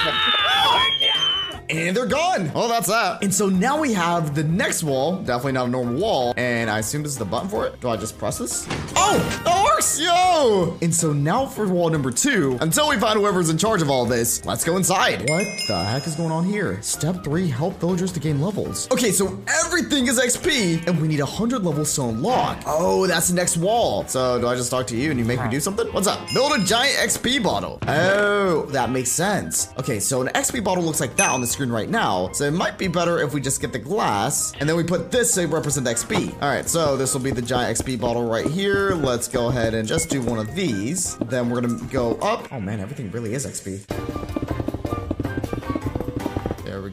Oh, 0.01 0.99
yeah. 1.01 1.28
And 1.71 1.95
they're 1.95 2.07
gone. 2.07 2.51
Oh, 2.55 2.67
that's 2.67 2.89
that. 2.89 3.23
And 3.23 3.33
so 3.33 3.49
now 3.49 3.79
we 3.81 3.93
have 3.93 4.35
the 4.35 4.43
next 4.45 4.83
wall. 4.83 5.17
Definitely 5.17 5.53
not 5.53 5.69
a 5.69 5.71
normal 5.71 6.01
wall. 6.01 6.33
And 6.37 6.71
I 6.71 6.79
assume 6.79 7.03
this 7.03 7.13
is 7.13 7.19
the 7.19 7.27
button 7.27 7.49
for 7.49 7.67
it. 7.67 7.79
Do 7.81 7.89
I 7.91 7.97
just 7.97 8.17
press 8.17 8.39
this? 8.39 8.67
Oh, 8.97 9.43
that 9.45 9.65
works. 9.65 10.01
Yo. 10.01 10.79
And 10.81 10.95
so 10.95 11.13
now 11.13 11.45
for 11.45 11.69
wall 11.69 11.91
number 11.91 12.11
two, 12.11 12.57
until 12.63 12.89
we 12.89 12.99
find 12.99 13.19
whoever's 13.19 13.51
in 13.51 13.59
charge 13.59 13.83
of 13.83 13.91
all 13.91 14.07
this, 14.07 14.45
let's 14.47 14.65
go 14.65 14.77
inside. 14.77 15.29
What 15.29 15.45
the 15.67 15.85
heck 15.85 16.07
is 16.07 16.15
going 16.15 16.31
on 16.31 16.45
here? 16.45 16.81
Step 16.81 17.23
three, 17.23 17.49
help 17.49 17.79
villagers 17.81 18.13
to 18.13 18.21
gain 18.21 18.41
levels. 18.41 18.91
Okay, 18.91 19.13
so 19.13 19.39
everything 19.65 20.07
is 20.07 20.19
XP 20.19 20.87
and 20.87 21.01
we 21.03 21.09
need 21.09 21.21
100 21.21 21.63
levels 21.63 21.95
to 21.97 22.05
unlock. 22.05 22.63
Oh, 22.67 23.07
that's 23.07 23.29
the 23.29 23.35
next 23.35 23.59
wall. 23.59 24.07
So 24.07 24.41
do 24.41 24.47
I 24.47 24.55
just 24.55 24.71
talk 24.71 24.87
to 24.89 24.97
you 24.97 25.11
and 25.11 25.19
you 25.19 25.27
make 25.27 25.43
me 25.43 25.51
do 25.51 25.61
something? 25.61 25.87
What's 25.89 26.07
up? 26.07 26.21
Build 26.33 26.53
a 26.53 26.65
giant 26.65 26.97
XP 26.97 27.43
bottle. 27.43 27.79
Oh, 27.87 28.63
that 28.71 28.91
makes 28.91 29.11
sense. 29.11 29.69
Okay, 29.79 30.01
so 30.01 30.23
an 30.23 30.29
XP 30.29 30.65
bottle 30.65 30.83
looks 30.83 31.01
like 31.01 31.15
that 31.17 31.31
on 31.31 31.41
the 31.43 31.47
screen 31.47 31.58
right 31.67 31.89
now. 31.89 32.31
So 32.33 32.45
it 32.45 32.53
might 32.53 32.79
be 32.79 32.87
better 32.87 33.19
if 33.19 33.35
we 33.35 33.41
just 33.41 33.61
get 33.61 33.73
the 33.73 33.79
glass 33.81 34.53
and 34.61 34.69
then 34.69 34.77
we 34.77 34.85
put 34.85 35.11
this 35.11 35.35
to 35.35 35.47
represent 35.47 35.87
XP. 35.87 36.33
All 36.35 36.49
right, 36.49 36.69
so 36.69 36.97
this 36.97 37.13
will 37.13 37.21
be 37.21 37.33
the 37.33 37.43
giant 37.43 37.77
XP 37.77 38.01
bottle 38.01 38.29
right 38.29 38.47
here. 38.47 38.95
Let's 38.95 39.27
go 39.27 39.49
ahead 39.49 39.75
and 39.75 39.89
just 39.89 40.09
do 40.09 40.23
one 40.23 40.39
of 40.39 40.55
these. 40.55 41.17
Then 41.17 41.51
we're 41.51 41.61
gonna 41.61 41.83
go 41.91 42.15
up. 42.17 42.53
Oh 42.53 42.61
man, 42.61 42.79
everything 42.79 43.11
really 43.11 43.35
is 43.35 43.45
XP. 43.45 44.28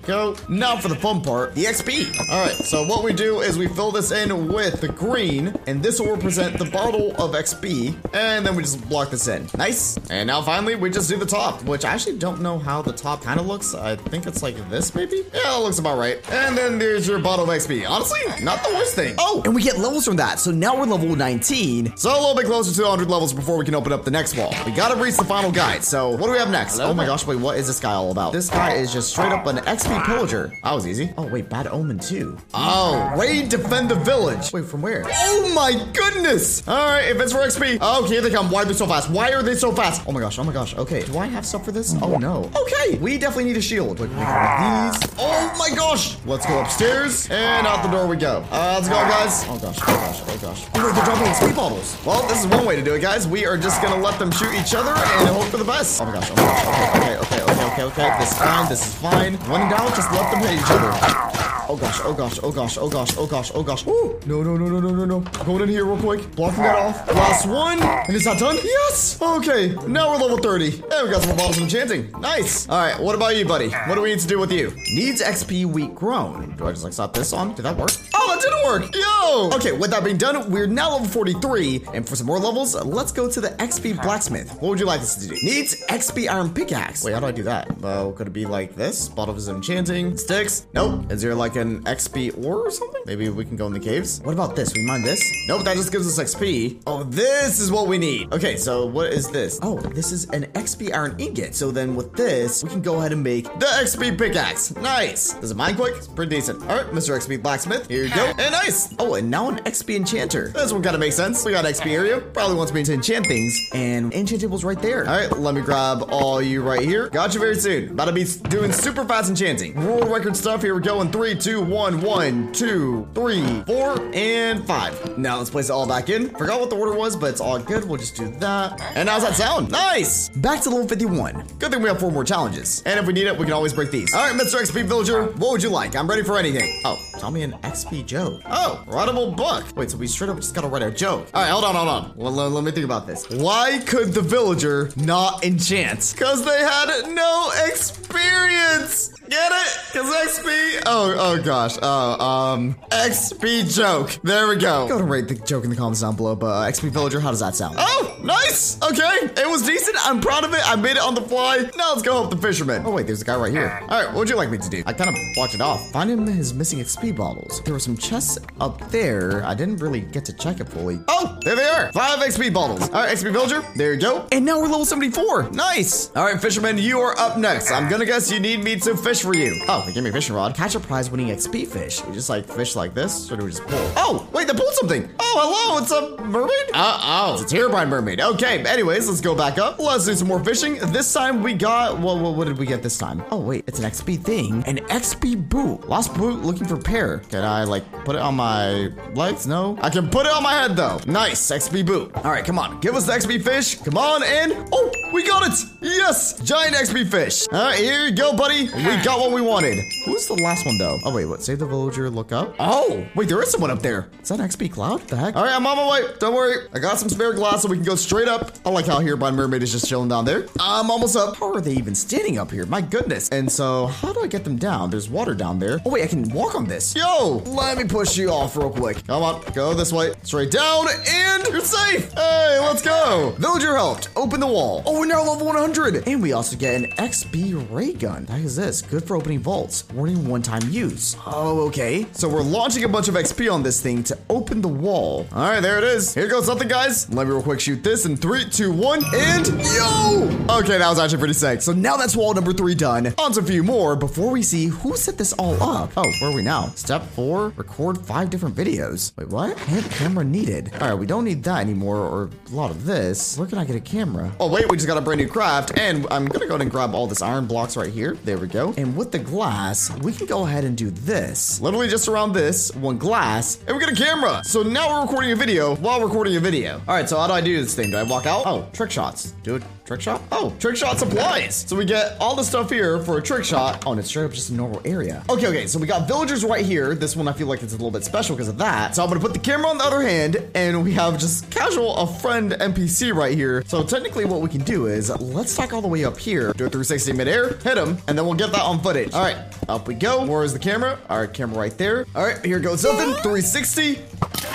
Go. 0.06 0.36
Now 0.48 0.78
for 0.78 0.88
the 0.88 0.96
fun 0.96 1.22
part, 1.22 1.56
the 1.56 1.64
XP. 1.64 2.30
All 2.30 2.46
right, 2.46 2.54
so 2.54 2.86
what 2.86 3.04
we 3.04 3.12
do 3.12 3.42
is 3.42 3.58
we 3.58 3.68
fill 3.68 3.92
this 3.92 4.12
in 4.12 4.48
with 4.48 4.82
the 4.82 4.88
green, 4.88 5.54
and 5.66 5.82
this 5.82 6.00
will 6.00 6.14
represent 6.14 6.60
the 6.60 6.66
bottle 6.66 7.12
of 7.16 7.32
XP, 7.32 7.96
and 8.14 8.46
then 8.46 8.56
we 8.56 8.64
just 8.64 8.88
block 8.88 9.10
this 9.10 9.28
in. 9.28 9.48
Nice. 9.58 9.98
And 10.10 10.28
now 10.28 10.42
finally, 10.42 10.76
we 10.76 10.90
just 10.92 11.10
do 11.10 11.18
the 11.18 11.26
top, 11.26 11.64
which 11.64 11.86
I 11.86 11.94
actually 11.94 12.20
don't 12.20 12.42
know 12.42 12.60
how 12.60 12.82
the 12.82 12.94
top 12.94 13.24
kind 13.24 13.40
of 13.40 13.48
looks. 13.48 13.74
I 13.74 13.96
think 13.96 14.28
it's 14.28 14.44
like 14.44 14.56
this, 14.70 14.94
maybe? 14.94 15.26
Yeah, 15.34 15.58
it 15.58 15.62
looks 15.62 15.80
about 15.80 15.98
right. 15.98 16.18
And 16.32 16.56
then 16.56 16.78
there's 16.78 17.08
your 17.08 17.20
bottle 17.20 17.50
of 17.50 17.50
XP. 17.50 17.90
Honestly, 17.90 18.20
not 18.44 18.64
the 18.64 18.74
worst 18.76 18.94
thing. 18.94 19.16
Oh, 19.18 19.42
and 19.44 19.56
we 19.56 19.64
get 19.64 19.80
levels 19.80 20.06
from 20.06 20.18
that. 20.18 20.40
So 20.40 20.52
now 20.52 20.78
we're 20.78 20.86
level 20.86 21.16
19. 21.16 21.98
So 21.98 22.12
a 22.12 22.20
little 22.20 22.36
bit 22.36 22.46
closer 22.46 22.76
to 22.76 22.82
100 22.84 23.10
levels 23.10 23.34
before 23.34 23.58
we 23.58 23.66
can 23.66 23.74
open 23.74 23.92
up 23.92 24.04
the 24.04 24.12
next 24.12 24.38
wall. 24.38 24.54
We 24.66 24.72
gotta 24.72 25.02
reach 25.02 25.18
the 25.18 25.26
final 25.26 25.52
guide. 25.52 25.84
So 25.84 26.10
what 26.10 26.28
do 26.28 26.32
we 26.32 26.38
have 26.38 26.52
next? 26.52 26.80
Oh 26.80 26.94
my 26.94 27.06
gosh, 27.06 27.26
wait, 27.26 27.40
what 27.40 27.58
is 27.58 27.66
this 27.68 27.80
guy 27.80 27.94
all 27.94 28.12
about? 28.12 28.34
This 28.34 28.50
guy 28.50 28.74
is 28.74 28.94
just 28.94 29.10
straight 29.10 29.32
up 29.32 29.48
an 29.48 29.58
XP 29.58 29.95
pillager. 30.02 30.52
That 30.64 30.74
was 30.74 30.88
easy. 30.88 31.12
Oh, 31.18 31.28
wait, 31.28 31.50
bad 31.50 31.68
omen 31.68 32.00
too. 32.00 32.38
Oh, 32.54 33.14
raid 33.18 33.50
defend 33.50 33.90
the 33.90 33.96
village. 33.96 34.52
Wait, 34.52 34.66
from 34.66 34.82
where? 34.82 35.04
Oh 35.08 35.52
my 35.56 35.72
goodness. 35.94 36.68
All 36.68 36.76
right, 36.76 37.08
if 37.08 37.20
it's 37.20 37.32
for 37.32 37.40
XP. 37.40 37.80
Oh, 37.82 38.06
here 38.06 38.22
they 38.22 38.30
come. 38.30 38.50
Why 38.52 38.64
are 38.64 38.66
they 38.66 38.74
so 38.74 38.88
fast? 38.88 39.10
Why 39.10 39.32
are 39.32 39.44
they 39.44 39.56
so 39.56 39.72
fast? 39.72 40.04
Oh 40.08 40.12
my 40.12 40.20
gosh, 40.20 40.40
oh 40.40 40.44
my 40.44 40.54
gosh. 40.54 40.76
Okay, 40.76 41.04
do 41.04 41.18
I 41.18 41.28
have 41.28 41.46
stuff 41.46 41.66
for 41.66 41.72
this? 41.72 41.96
Oh 42.02 42.18
no. 42.18 42.50
Okay, 42.56 42.98
we 43.00 43.18
definitely 43.18 43.46
need 43.46 43.58
a 43.58 43.62
shield. 43.62 44.00
Wait, 44.00 44.10
we 44.10 44.16
have 44.16 45.00
these. 45.00 45.12
Oh 45.20 45.56
my 45.58 45.76
gosh. 45.76 46.18
Let's 46.26 46.46
go 46.46 46.62
upstairs 46.62 47.30
and 47.30 47.68
out 47.68 47.84
the 47.84 47.90
door 47.90 48.08
we 48.08 48.18
go. 48.18 48.44
Uh, 48.52 48.76
let's 48.76 48.90
go, 48.90 48.96
guys. 48.96 49.44
Oh 49.48 49.60
gosh, 49.60 49.78
oh 49.82 49.86
gosh, 49.86 50.22
oh 50.22 50.38
gosh. 50.42 50.66
Oh 50.76 50.86
wait, 50.86 50.96
they're 50.96 51.06
dropping 51.06 51.28
XP 51.28 51.56
bottles. 51.56 51.98
Well, 52.06 52.28
this 52.28 52.40
is 52.44 52.48
one 52.48 52.66
way 52.66 52.76
to 52.76 52.84
do 52.84 52.94
it, 52.94 53.02
guys. 53.02 53.28
We 53.28 53.46
are 53.46 53.58
just 53.58 53.82
gonna 53.82 54.02
let 54.02 54.20
them 54.20 54.32
shoot 54.32 54.54
each 54.54 54.74
other 54.76 54.92
and 54.92 55.30
hope 55.30 55.46
for 55.46 55.58
the 55.58 55.64
best. 55.64 56.02
Oh 56.02 56.06
my 56.06 56.14
gosh, 56.14 56.32
oh 56.32 56.36
my 56.36 56.42
gosh. 56.44 56.66
Okay, 56.66 57.18
okay, 57.18 57.18
okay, 57.20 57.35
okay, 57.76 57.84
okay. 57.84 58.20
This 58.20 58.32
is 58.32 58.38
fine, 58.38 58.70
this 58.70 58.88
is 58.88 58.96
fine. 58.96 59.34
In 59.36 59.70
doubt, 59.70 59.96
just 59.96 60.12
let 60.12 60.32
them 60.32 60.40
hit 60.42 60.60
each 60.60 60.72
other. 60.72 61.25
Oh 61.68 61.76
gosh, 61.76 62.00
oh 62.04 62.14
gosh, 62.14 62.40
oh 62.44 62.52
gosh, 62.52 62.78
oh 62.78 62.90
gosh, 62.90 63.18
oh 63.18 63.26
gosh, 63.26 63.52
oh 63.56 63.64
gosh. 63.64 63.88
Ooh, 63.88 64.20
no, 64.28 64.44
no, 64.44 64.56
no, 64.56 64.68
no, 64.68 64.80
no, 64.80 64.90
no, 64.94 65.06
no. 65.06 65.20
Going 65.46 65.64
in 65.64 65.70
here 65.70 65.86
real 65.86 65.98
quick. 65.98 66.30
Blocking 66.36 66.62
that 66.62 66.76
off. 66.76 67.08
Last 67.12 67.48
one. 67.48 67.82
And 67.82 68.16
is 68.16 68.26
that 68.26 68.38
done? 68.38 68.58
Yes. 68.64 69.20
Okay, 69.20 69.76
now 69.88 70.12
we're 70.12 70.20
level 70.20 70.38
30. 70.38 70.84
And 70.92 71.08
we 71.08 71.10
got 71.10 71.24
some 71.24 71.36
bottles 71.36 71.58
of 71.58 71.64
enchanting. 71.64 72.12
Nice. 72.20 72.70
All 72.70 72.78
right, 72.78 73.00
what 73.02 73.16
about 73.16 73.36
you, 73.36 73.46
buddy? 73.46 73.70
What 73.70 73.96
do 73.96 74.02
we 74.02 74.12
need 74.12 74.20
to 74.20 74.28
do 74.28 74.38
with 74.38 74.52
you? 74.52 74.74
Needs 74.94 75.24
XP 75.24 75.66
wheat 75.66 75.96
grown. 75.96 76.56
Do 76.56 76.68
I 76.68 76.72
just 76.72 76.84
like 76.84 76.94
slap 76.94 77.14
this 77.14 77.34
on? 77.34 77.56
Did 77.56 77.64
that 77.64 77.76
work? 77.76 77.90
Oh, 78.14 78.36
that 78.36 78.42
didn't 78.42 78.64
work. 78.64 78.96
Yo. 78.96 79.50
Okay, 79.58 79.72
with 79.72 79.90
that 79.90 80.04
being 80.04 80.18
done, 80.18 80.52
we're 80.52 80.68
now 80.68 80.92
level 80.92 81.08
43. 81.08 81.86
And 81.96 82.08
for 82.08 82.16
some 82.16 82.28
more 82.28 82.38
levels, 82.38 82.76
let's 82.76 83.12
go 83.12 83.28
to 83.28 83.42
the 83.42 83.50
XP 83.50 84.04
blacksmith. 84.04 84.52
What 84.62 84.70
would 84.70 84.80
you 84.80 84.86
like 84.86 85.02
us 85.02 85.16
to 85.16 85.30
do? 85.30 85.36
Needs 85.42 85.84
XP 85.88 86.30
iron 86.30 86.54
pickaxe. 86.54 87.04
Wait, 87.04 87.14
how 87.14 87.22
do 87.22 87.26
I 87.26 87.32
do 87.32 87.44
that? 87.44 87.76
Well, 87.80 88.12
could 88.12 88.28
it 88.28 88.34
be 88.34 88.46
like 88.46 88.76
this? 88.76 89.10
Bottles 89.10 89.48
of 89.48 89.56
enchanting. 89.56 90.16
Sticks? 90.16 90.68
Nope. 90.74 91.12
Is 91.12 91.24
there 91.24 91.34
like 91.34 91.55
an 91.56 91.82
XP 91.84 92.44
ore 92.46 92.68
or 92.68 92.72
something? 92.72 93.02
Maybe 93.06 93.30
we 93.30 93.46
can 93.46 93.56
go 93.56 93.68
in 93.68 93.74
the 93.74 93.80
caves. 93.80 94.22
What 94.22 94.34
about 94.34 94.56
this? 94.56 94.74
We 94.74 94.86
mine 94.86 95.04
this? 95.04 95.22
Nope, 95.48 95.64
that 95.64 95.76
just 95.76 95.92
gives 95.92 96.08
us 96.08 96.34
XP. 96.34 96.82
Oh, 96.88 97.04
this 97.04 97.60
is 97.60 97.72
what 97.72 97.88
we 97.88 97.98
need. 97.98 98.32
Okay, 98.34 98.56
so 98.58 98.86
what 98.86 99.12
is 99.14 99.30
this? 99.30 99.60
Oh, 99.62 99.80
this 99.80 100.12
is 100.12 100.30
an 100.32 100.44
XP 100.54 100.94
iron 100.94 101.16
ingot. 101.20 101.56
So 101.56 101.72
then 101.72 101.96
with 101.96 102.14
this, 102.14 102.64
we 102.64 102.70
can 102.70 102.82
go 102.82 103.00
ahead 103.00 103.12
and 103.12 103.24
make 103.24 103.46
the 103.60 103.66
XP 103.66 104.18
pickaxe. 104.18 104.76
Nice. 104.76 105.34
Does 105.34 105.52
it 105.52 105.58
mine 105.58 105.76
quick? 105.76 105.96
It's 105.98 106.08
pretty 106.08 106.36
decent. 106.36 106.62
All 106.64 106.76
right, 106.78 106.88
Mr. 106.88 107.16
XP 107.18 107.42
blacksmith, 107.42 107.88
here 107.88 108.04
you 108.04 108.10
go. 108.10 108.34
go. 108.34 108.34
And 108.46 108.52
nice. 108.52 108.94
Oh, 109.00 109.16
and 109.16 109.30
now 109.32 109.50
an 109.50 109.58
XP 109.64 109.96
enchanter. 109.96 110.50
This 110.50 110.72
one 110.72 110.84
kind 110.84 110.96
of 110.96 111.00
makes 111.00 111.16
sense. 111.16 111.44
We 111.46 111.52
got 111.52 111.66
XP 111.66 111.92
area. 111.92 112.20
Probably 112.20 112.56
wants 112.56 112.74
me 112.74 112.84
to 112.84 112.94
enchant 112.94 113.26
things. 113.28 113.58
And 113.74 114.14
enchant 114.14 114.42
table's 114.42 114.64
right 114.64 114.80
there. 114.82 115.08
All 115.08 115.18
right, 115.18 115.32
let 115.40 115.56
me 115.56 115.62
grab 115.62 116.04
all 116.10 116.42
you 116.42 116.62
right 116.62 116.82
here. 116.82 117.10
Got 117.10 117.34
you 117.34 117.40
very 117.40 117.56
soon. 117.56 117.92
About 117.92 118.06
to 118.06 118.12
be 118.14 118.26
doing 118.50 118.72
super 118.72 119.06
fast 119.06 119.30
enchanting. 119.30 119.76
World 119.86 120.10
record 120.10 120.36
stuff. 120.36 120.62
Here 120.62 120.76
we 120.76 120.82
go 120.82 121.02
in 121.02 121.12
three, 121.12 121.36
two, 121.36 121.45
one, 121.54 122.02
one, 122.02 122.52
two, 122.54 123.08
three, 123.14 123.64
four, 123.68 124.00
and 124.14 124.66
five. 124.66 125.18
Now 125.18 125.38
let's 125.38 125.52
place 125.52 125.70
it 125.70 125.74
all 125.74 125.88
back 125.88 126.10
in. 126.10 126.30
Forgot 126.30 126.60
what 126.60 126.70
the 126.72 126.76
order 126.76 126.96
was, 126.96 127.16
but 127.16 127.30
it's 127.30 127.40
all 127.40 127.60
good. 127.60 127.88
We'll 127.88 128.00
just 128.00 128.16
do 128.16 128.30
that. 128.40 128.82
And 128.96 129.08
how's 129.08 129.22
that 129.22 129.36
sound? 129.36 129.70
Nice. 129.70 130.30
Back 130.30 130.62
to 130.62 130.70
level 130.70 130.88
51. 130.88 131.46
Good 131.60 131.72
thing 131.72 131.84
we 131.84 131.88
have 131.88 132.00
four 132.00 132.12
more 132.12 132.24
challenges. 132.24 132.82
And 132.88 133.00
if 133.00 133.06
we 133.06 133.14
need 133.14 133.28
it, 133.28 133.38
we 133.38 133.46
can 133.46 133.54
always 133.54 133.74
break 133.74 133.92
these. 133.92 134.14
All 134.14 134.28
right, 134.28 134.40
Mr. 134.40 134.60
XP 134.60 134.86
Villager, 134.86 135.26
what 135.38 135.52
would 135.52 135.62
you 135.62 135.70
like? 135.70 135.96
I'm 135.96 136.08
ready 136.08 136.24
for 136.24 136.38
anything. 136.38 136.82
Oh, 136.84 136.98
tell 137.20 137.30
me 137.30 137.44
an 137.44 137.52
XP 137.64 138.08
joke. 138.08 138.42
Oh, 138.48 138.84
writable 138.88 139.36
book. 139.36 139.66
Wait, 139.76 139.92
so 139.92 139.98
we 139.98 140.08
straight 140.08 140.30
up 140.32 140.38
just 140.38 140.56
gotta 140.56 140.68
write 140.68 140.82
a 140.82 140.90
joke. 140.90 141.28
All 141.34 141.44
right, 141.44 141.52
hold 141.52 141.64
on, 141.64 141.76
hold 141.76 141.88
on. 141.88 142.14
Well, 142.16 142.32
let, 142.32 142.64
me 142.64 142.72
think 142.72 142.86
about 142.86 143.06
this. 143.06 143.30
Why 143.30 143.80
could 143.86 144.14
the 144.14 144.22
villager 144.22 144.90
not 144.96 145.46
enchant? 145.46 146.14
Because 146.16 146.44
they 146.44 146.60
had 146.60 147.14
no 147.14 147.52
experience. 147.68 149.10
Get 149.30 149.52
it? 149.52 149.78
Cause 149.92 150.38
XP. 150.38 150.84
Oh, 150.86 151.16
oh 151.18 151.35
gosh. 151.42 151.78
Oh, 151.82 152.26
um, 152.26 152.76
XP 152.92 153.74
joke. 153.76 154.18
There 154.24 154.48
we 154.48 154.56
go. 154.56 154.88
Go 154.88 154.98
to 154.98 155.04
rate 155.04 155.28
the 155.28 155.36
joke 155.36 155.64
in 155.64 155.70
the 155.70 155.76
comments 155.76 156.02
down 156.02 156.16
below. 156.16 156.36
But 156.36 156.48
uh, 156.48 156.72
XP 156.72 156.90
villager, 156.90 157.20
how 157.20 157.32
does 157.32 157.40
that 157.40 157.56
sound? 157.56 157.76
Oh, 157.78 158.18
nice. 158.24 158.82
Okay, 158.82 159.20
it 159.42 159.50
was 159.50 159.64
decent. 159.64 159.98
I'm 160.06 160.22
proud 160.22 160.44
of 160.44 160.54
it. 160.54 160.62
I 160.66 160.76
made 160.76 160.98
it 160.98 161.02
on 161.02 161.16
the 161.16 161.22
fly. 161.22 161.70
Now 161.78 161.92
let's 161.92 162.02
go 162.02 162.14
help 162.14 162.30
the 162.30 162.38
fisherman. 162.38 162.84
Oh 162.86 162.92
wait, 162.92 163.08
there's 163.08 163.22
a 163.22 163.26
guy 163.26 163.36
right 163.36 163.52
here. 163.52 163.80
All 163.82 163.88
right, 163.88 164.08
what 164.08 164.16
would 164.16 164.30
you 164.30 164.36
like 164.36 164.50
me 164.50 164.58
to 164.58 164.70
do? 164.70 164.84
I 164.86 164.94
kind 164.94 165.10
of 165.10 165.16
blocked 165.36 165.56
it 165.56 165.62
off. 165.62 165.92
Find 165.92 166.10
him 166.10 166.26
his 166.26 166.54
missing 166.54 166.80
XP 166.80 167.16
bottles. 167.16 167.62
There 167.64 167.74
were 167.74 167.80
some 167.80 167.98
chests 167.98 168.38
up 168.60 168.90
there. 168.92 169.44
I 169.46 169.54
didn't 169.56 169.78
really 169.78 170.02
get 170.02 170.26
to 170.26 170.34
check 170.34 170.60
it 170.60 170.70
fully. 170.70 171.00
Oh, 171.08 171.38
there 171.44 171.56
they 171.56 171.66
are. 171.66 171.92
Five 171.92 172.20
XP 172.20 172.54
bottles. 172.54 172.82
All 172.90 172.96
right, 173.04 173.16
XP 173.16 173.32
villager. 173.32 173.64
There 173.76 173.94
you 173.94 174.00
go. 174.00 174.28
And 174.32 174.46
now 174.46 174.60
we're 174.60 174.68
level 174.68 174.86
74. 174.86 175.52
Nice. 175.52 176.12
All 176.16 176.26
right, 176.26 176.40
fisherman, 176.40 176.78
you 176.78 177.00
are 177.00 177.18
up 177.18 177.38
next. 177.38 177.72
I'm 177.72 177.90
gonna 177.90 178.06
guess 178.06 178.32
you 178.32 178.40
need 178.40 178.64
me 178.64 178.80
to 178.82 178.96
fish 178.96 179.22
for 179.22 179.36
you. 179.36 179.64
Oh, 179.68 179.84
gave 179.94 180.04
me 180.04 180.10
a 180.10 180.14
fishing 180.14 180.36
rod. 180.36 180.56
Catch 180.56 180.76
a 180.76 180.80
prize 180.80 181.10
winning 181.26 181.38
XP 181.38 181.68
fish. 181.68 182.04
We 182.06 182.14
just 182.14 182.30
like 182.30 182.46
fish 182.46 182.76
like 182.76 182.94
this, 182.94 183.32
or 183.32 183.38
do 183.38 183.46
we 183.46 183.52
just 183.52 183.64
pull? 183.64 183.92
Oh, 183.96 184.28
wait, 184.34 184.48
they 184.48 184.54
pulled 184.54 184.74
something. 184.74 185.10
Oh, 185.20 185.66
hello, 185.68 185.82
it's 185.82 185.92
a 185.92 186.24
mermaid? 186.24 186.52
Uh 186.74 187.00
oh, 187.04 187.42
it's 187.42 187.52
a 187.52 187.56
Herobrine 187.56 187.90
mermaid. 187.90 188.22
Okay, 188.22 188.64
anyways, 188.66 189.08
let's 189.08 189.22
go 189.22 189.36
back 189.36 189.58
up. 189.58 189.80
Let's 189.80 190.06
do 190.06 190.16
some 190.16 190.28
more 190.28 190.44
fishing. 190.44 190.76
This 190.92 191.12
time 191.14 191.44
we 191.44 191.54
got, 191.54 192.00
well, 192.00 192.20
well, 192.20 192.34
what 192.34 192.48
did 192.48 192.58
we 192.58 192.66
get 192.66 192.84
this 192.84 192.98
time? 192.98 193.24
Oh, 193.32 193.40
wait, 193.40 193.64
it's 193.68 193.80
an 193.80 193.86
XP 193.86 194.24
thing. 194.24 194.64
An 194.66 194.78
XP 194.78 195.50
boot. 195.50 195.88
Lost 195.88 196.14
boot 196.16 196.44
looking 196.44 196.68
for 196.68 196.78
pear. 196.78 197.20
Can 197.30 197.44
I 197.44 197.64
like 197.64 197.90
put 198.04 198.16
it 198.16 198.22
on 198.22 198.36
my 198.36 198.90
legs? 199.14 199.48
No. 199.48 199.78
I 199.82 199.90
can 199.90 200.10
put 200.10 200.26
it 200.26 200.32
on 200.32 200.44
my 200.44 200.54
head 200.54 200.76
though. 200.76 201.00
Nice, 201.06 201.52
XP 201.52 201.86
boot. 201.86 202.14
All 202.16 202.32
right, 202.32 202.46
come 202.46 202.60
on. 202.60 202.80
Give 202.80 202.96
us 202.96 203.06
the 203.06 203.14
XP 203.14 203.44
fish. 203.44 203.76
Come 203.76 203.98
on, 203.98 204.24
and 204.24 204.68
oh, 204.72 204.92
we 205.14 205.24
got 205.24 205.48
it. 205.48 205.66
Yes, 205.82 206.40
giant 206.42 206.76
XP 206.76 207.10
fish. 207.10 207.48
All 207.52 207.66
right, 207.66 207.78
here 207.78 208.06
you 208.06 208.16
go, 208.16 208.36
buddy. 208.36 208.66
We 208.66 209.04
got 209.04 209.20
what 209.20 209.32
we 209.32 209.42
wanted. 209.42 209.78
Who's 210.06 210.28
the 210.28 210.36
last 210.36 210.66
one 210.66 210.78
though? 210.78 210.98
Oh 211.06 211.14
wait, 211.16 211.26
what? 211.26 211.42
Save 211.42 211.60
the 211.60 211.66
villager, 211.66 212.10
look 212.10 212.32
up. 212.32 212.54
Oh, 212.60 213.08
wait, 213.16 213.30
there 213.30 213.42
is 213.42 213.50
someone 213.50 213.72
up 213.72 213.82
there. 213.82 214.10
Is 214.22 214.30
that 214.30 214.40
an 214.40 214.48
XP 214.48 214.72
Cloud? 214.74 215.02
The 215.08 215.16
heck? 215.16 215.36
All 215.36 215.44
right, 215.44 215.56
I'm 215.56 215.66
on 215.66 215.78
my 215.78 215.90
way. 215.90 216.14
Don't 216.20 216.36
worry. 216.36 216.68
I 216.74 216.80
got 216.80 217.00
some 217.00 217.08
spare 217.10 217.34
glass 217.34 217.62
so 217.62 217.70
we 217.70 217.78
can 217.78 217.86
go 217.86 217.96
straight 217.96 218.28
up. 218.28 218.52
I 218.66 218.70
like 218.70 218.86
how 218.86 219.00
Herobrine 219.00 219.36
Mermaid 219.36 219.64
is 219.64 219.72
just 219.72 219.88
chilling 219.88 220.10
down 220.10 220.26
there. 220.26 220.46
I'm 220.60 220.92
almost 220.92 221.16
up. 221.16 221.38
How 221.38 221.54
are 221.54 221.62
they 221.62 221.74
even 221.74 221.96
standing 221.96 222.38
up 222.38 222.52
here? 222.52 222.66
My 222.66 222.82
goodness. 222.82 223.30
And 223.30 223.50
so, 223.52 223.88
how 223.88 224.12
do 224.12 224.22
I 224.22 224.28
get 224.28 224.44
them 224.44 224.58
down? 224.58 224.90
There's 224.90 225.10
water 225.10 225.34
down 225.34 225.60
there. 225.60 225.80
Oh 225.86 225.92
wait, 225.92 226.04
I 226.04 226.08
can 226.08 226.28
walk 226.30 226.56
on 226.56 226.68
this. 226.68 226.94
Yo, 226.96 227.42
let 227.46 227.78
me 227.78 227.86
push 227.86 228.18
you 228.18 228.30
off 228.30 228.58
real 228.58 228.70
quick. 228.70 229.06
Come 229.08 229.24
on, 229.24 229.42
go 229.54 229.74
this 229.74 229.94
way. 229.94 230.14
Straight 230.24 230.52
down, 230.52 230.88
and 231.08 231.44
you're 231.48 231.62
safe. 231.62 232.12
Hey, 232.14 232.60
let's 232.60 232.82
go. 232.82 233.36
Villager 233.40 233.76
helped. 233.76 234.10
Open 234.16 234.40
the 234.40 234.48
wall. 234.48 234.84
Oh, 234.86 235.00
we're 235.00 235.06
now 235.06 235.24
level 235.24 235.48
100. 235.48 236.08
And 236.08 236.22
we 236.22 236.34
also 236.34 236.58
get 236.58 236.76
an 236.76 236.92
XP 236.98 237.72
ray 237.72 237.94
gun. 237.94 238.26
That 238.26 238.40
is 238.40 238.56
this. 238.56 238.82
Good 238.82 239.04
for 239.04 239.16
opening 239.16 239.40
vaults. 239.40 239.88
Warning 239.90 240.28
one-time 240.28 240.70
use. 240.70 241.05
Oh, 241.26 241.68
okay. 241.68 242.08
So 242.14 242.28
we're 242.28 242.42
launching 242.42 242.84
a 242.84 242.90
bunch 242.90 243.08
of 243.08 243.16
XP 243.16 243.52
on 243.52 243.62
this 243.62 243.82
thing 243.82 244.04
to 244.06 244.18
open 244.30 244.62
the 244.62 244.68
wall. 244.68 245.28
All 245.32 245.50
right, 245.50 245.60
there 245.60 245.78
it 245.78 245.84
is. 245.84 246.14
Here 246.14 246.28
goes 246.28 246.46
something, 246.46 246.68
guys. 246.68 247.08
Let 247.14 247.28
me 247.28 247.34
real 247.34 247.44
quick 247.44 247.60
shoot 247.60 247.84
this 247.84 248.06
in 248.06 248.18
three, 248.18 248.46
two, 248.46 248.72
one, 248.72 249.02
and 249.14 249.48
yo! 249.48 250.30
Okay, 250.58 250.78
that 250.78 250.90
was 250.90 251.00
actually 251.00 251.20
pretty 251.20 251.34
sick. 251.34 251.62
So 251.62 251.74
now 251.74 251.98
that's 251.98 252.16
wall 252.16 252.34
number 252.34 252.54
three 252.54 252.76
done. 252.76 253.14
On 253.20 253.32
to 253.34 253.40
a 253.42 253.44
few 253.44 253.64
more 253.64 253.96
before 253.96 254.32
we 254.32 254.42
see 254.42 254.68
who 254.68 254.96
set 254.96 255.18
this 255.18 255.34
all 255.34 255.62
up. 255.62 255.92
Oh, 255.98 256.04
where 256.22 256.32
are 256.32 256.36
we 256.36 256.42
now? 256.42 256.68
Step 256.76 257.04
four, 257.12 257.50
record 257.58 257.98
five 258.06 258.30
different 258.30 258.56
videos. 258.56 259.16
Wait, 259.18 259.30
what? 259.30 259.58
Hand 259.60 259.90
camera 259.92 260.24
needed. 260.24 260.72
All 260.82 260.90
right, 260.90 260.98
we 260.98 261.06
don't 261.06 261.26
need 261.26 261.44
that 261.44 261.60
anymore 261.60 261.98
or 261.98 262.30
a 262.52 262.56
lot 262.56 262.72
of 262.72 262.86
this. 262.86 263.38
Where 263.38 263.48
can 263.48 263.58
I 263.58 263.66
get 263.66 263.76
a 263.76 263.82
camera? 263.82 264.32
Oh, 264.40 264.50
wait, 264.50 264.70
we 264.70 264.78
just 264.78 264.88
got 264.88 264.98
a 264.98 265.02
brand 265.02 265.20
new 265.22 265.28
craft 265.28 265.78
and 265.78 266.08
I'm 266.10 266.26
gonna 266.26 266.46
go 266.46 266.56
ahead 266.56 266.62
and 266.62 266.72
grab 266.72 266.94
all 266.96 267.08
this 267.08 267.22
iron 267.22 267.46
blocks 267.46 267.76
right 267.76 267.92
here. 267.92 268.16
There 268.24 268.38
we 268.38 268.48
go. 268.48 268.74
And 268.78 268.96
with 268.96 269.12
the 269.12 269.20
glass, 269.20 269.92
we 270.00 270.14
can 270.14 270.26
go 270.28 270.46
ahead 270.46 270.64
and 270.64 270.78
do 270.78 270.85
this. 270.90 271.60
Literally 271.62 271.88
just 271.88 272.08
around 272.08 272.34
this, 272.34 272.74
one 272.76 272.98
glass, 272.98 273.60
and 273.68 273.76
we 273.76 273.84
get 273.84 273.92
a 273.92 273.96
camera. 273.96 274.42
So 274.44 274.64
now 274.64 274.90
we're 274.90 275.02
recording 275.02 275.32
a 275.32 275.36
video 275.36 275.76
while 275.76 276.02
recording 276.02 276.36
a 276.36 276.40
video. 276.40 276.82
All 276.88 276.96
right, 276.96 277.08
so 277.08 277.18
how 277.18 277.28
do 277.28 277.34
I 277.34 277.42
do 277.42 277.62
this 277.62 277.76
thing? 277.76 277.92
Do 277.92 277.98
I 277.98 278.04
walk 278.04 278.26
out? 278.26 278.44
Oh, 278.46 278.68
trick 278.74 278.92
shots. 278.92 279.34
Do 279.44 279.56
it. 279.56 279.64
Trick 279.86 280.02
shot? 280.02 280.20
Oh, 280.32 280.52
trick 280.60 280.76
shot 280.78 280.98
supplies. 280.98 281.64
So 281.68 281.76
we 281.76 281.86
get 281.86 282.18
all 282.20 282.36
the 282.36 282.44
stuff 282.44 282.72
here 282.72 283.04
for 283.04 283.20
a 283.20 283.22
trick 283.22 283.46
shot. 283.46 283.84
Oh, 283.86 283.92
and 283.92 284.00
it's 284.00 284.10
straight 284.10 284.26
up 284.26 284.32
just 284.32 284.50
a 284.50 284.54
normal 284.56 284.82
area. 284.84 285.24
Okay, 285.30 285.46
okay, 285.46 285.68
so 285.68 285.78
we 285.78 285.86
got 285.86 286.08
villagers 286.08 286.44
right 286.44 286.66
here. 286.66 286.96
This 286.96 287.16
one 287.16 287.28
I 287.28 287.34
feel 287.34 287.46
like 287.46 287.62
it's 287.62 287.74
a 287.74 287.76
little 287.76 287.92
bit 287.92 288.04
special 288.04 288.36
because 288.36 288.48
of 288.48 288.58
that. 288.58 288.96
So 288.96 289.04
I'm 289.04 289.10
gonna 289.10 289.20
put 289.20 289.34
the 289.34 289.40
camera 289.40 289.68
on 289.68 289.78
the 289.78 289.84
other 289.84 290.02
hand, 290.02 290.38
and 290.56 290.84
we 290.84 290.94
have 290.94 291.20
just 291.20 291.52
casual 291.52 291.96
a 291.98 292.08
friend 292.08 292.54
NPC 292.54 293.14
right 293.14 293.36
here. 293.36 293.64
So 293.68 293.84
technically 293.84 294.26
what 294.26 294.42
we 294.42 294.50
can 294.50 294.64
do 294.64 294.88
is 294.88 295.12
let's 295.22 295.52
stack 295.52 295.72
all 295.72 295.84
the 295.84 295.88
way 295.88 296.04
up 296.04 296.18
here, 296.18 296.52
do 296.54 296.66
a 296.66 296.70
360 296.70 297.14
midair, 297.14 297.50
hit 297.58 297.78
him, 297.78 298.00
and 298.08 298.18
then 298.18 298.26
we'll 298.26 298.34
get 298.34 298.52
that 298.54 298.64
on 298.64 298.82
footage. 298.82 299.14
All 299.14 299.22
right, 299.22 299.38
up 299.70 299.88
we 299.88 299.94
go. 299.94 300.26
Where 300.26 300.44
is 300.44 300.52
the 300.52 300.58
camera? 300.58 300.98
All 301.12 301.20
right, 301.20 301.32
camera 301.32 301.60
right 301.60 301.78
there. 301.78 302.08
All 302.16 302.26
right, 302.26 302.44
here 302.44 302.60
goes 302.60 302.82
something. 302.82 303.14
360. 303.22 304.00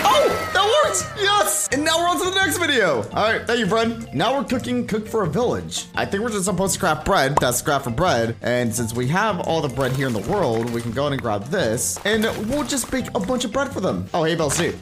Oh, 0.03 0.49
that 0.53 0.83
worked! 0.83 1.21
Yes! 1.21 1.69
And 1.71 1.85
now 1.85 1.99
we're 1.99 2.09
on 2.09 2.17
to 2.17 2.25
the 2.25 2.35
next 2.35 2.57
video. 2.57 3.03
All 3.13 3.31
right, 3.31 3.47
thank 3.47 3.59
you, 3.59 3.67
friend. 3.67 4.13
Now 4.13 4.37
we're 4.37 4.43
cooking 4.43 4.87
cook 4.87 5.07
for 5.07 5.20
a 5.23 5.29
village. 5.29 5.85
I 5.95 6.05
think 6.05 6.23
we're 6.23 6.29
just 6.29 6.45
supposed 6.45 6.73
to 6.75 6.79
craft 6.79 7.05
bread. 7.05 7.35
That's 7.37 7.61
craft 7.61 7.85
for 7.85 7.91
bread. 7.91 8.35
And 8.41 8.73
since 8.73 8.93
we 8.93 9.07
have 9.07 9.41
all 9.41 9.61
the 9.61 9.69
bread 9.69 9.93
here 9.93 10.07
in 10.07 10.13
the 10.13 10.31
world, 10.31 10.69
we 10.71 10.81
can 10.81 10.91
go 10.91 11.03
ahead 11.03 11.13
and 11.13 11.21
grab 11.21 11.45
this, 11.45 11.99
and 12.05 12.23
we'll 12.49 12.63
just 12.63 12.89
bake 12.91 13.07
a 13.15 13.19
bunch 13.19 13.45
of 13.45 13.51
bread 13.51 13.71
for 13.71 13.81
them. 13.81 14.07
Oh, 14.13 14.23
hey, 14.23 14.35
Bell 14.35 14.49
Soup. 14.49 14.75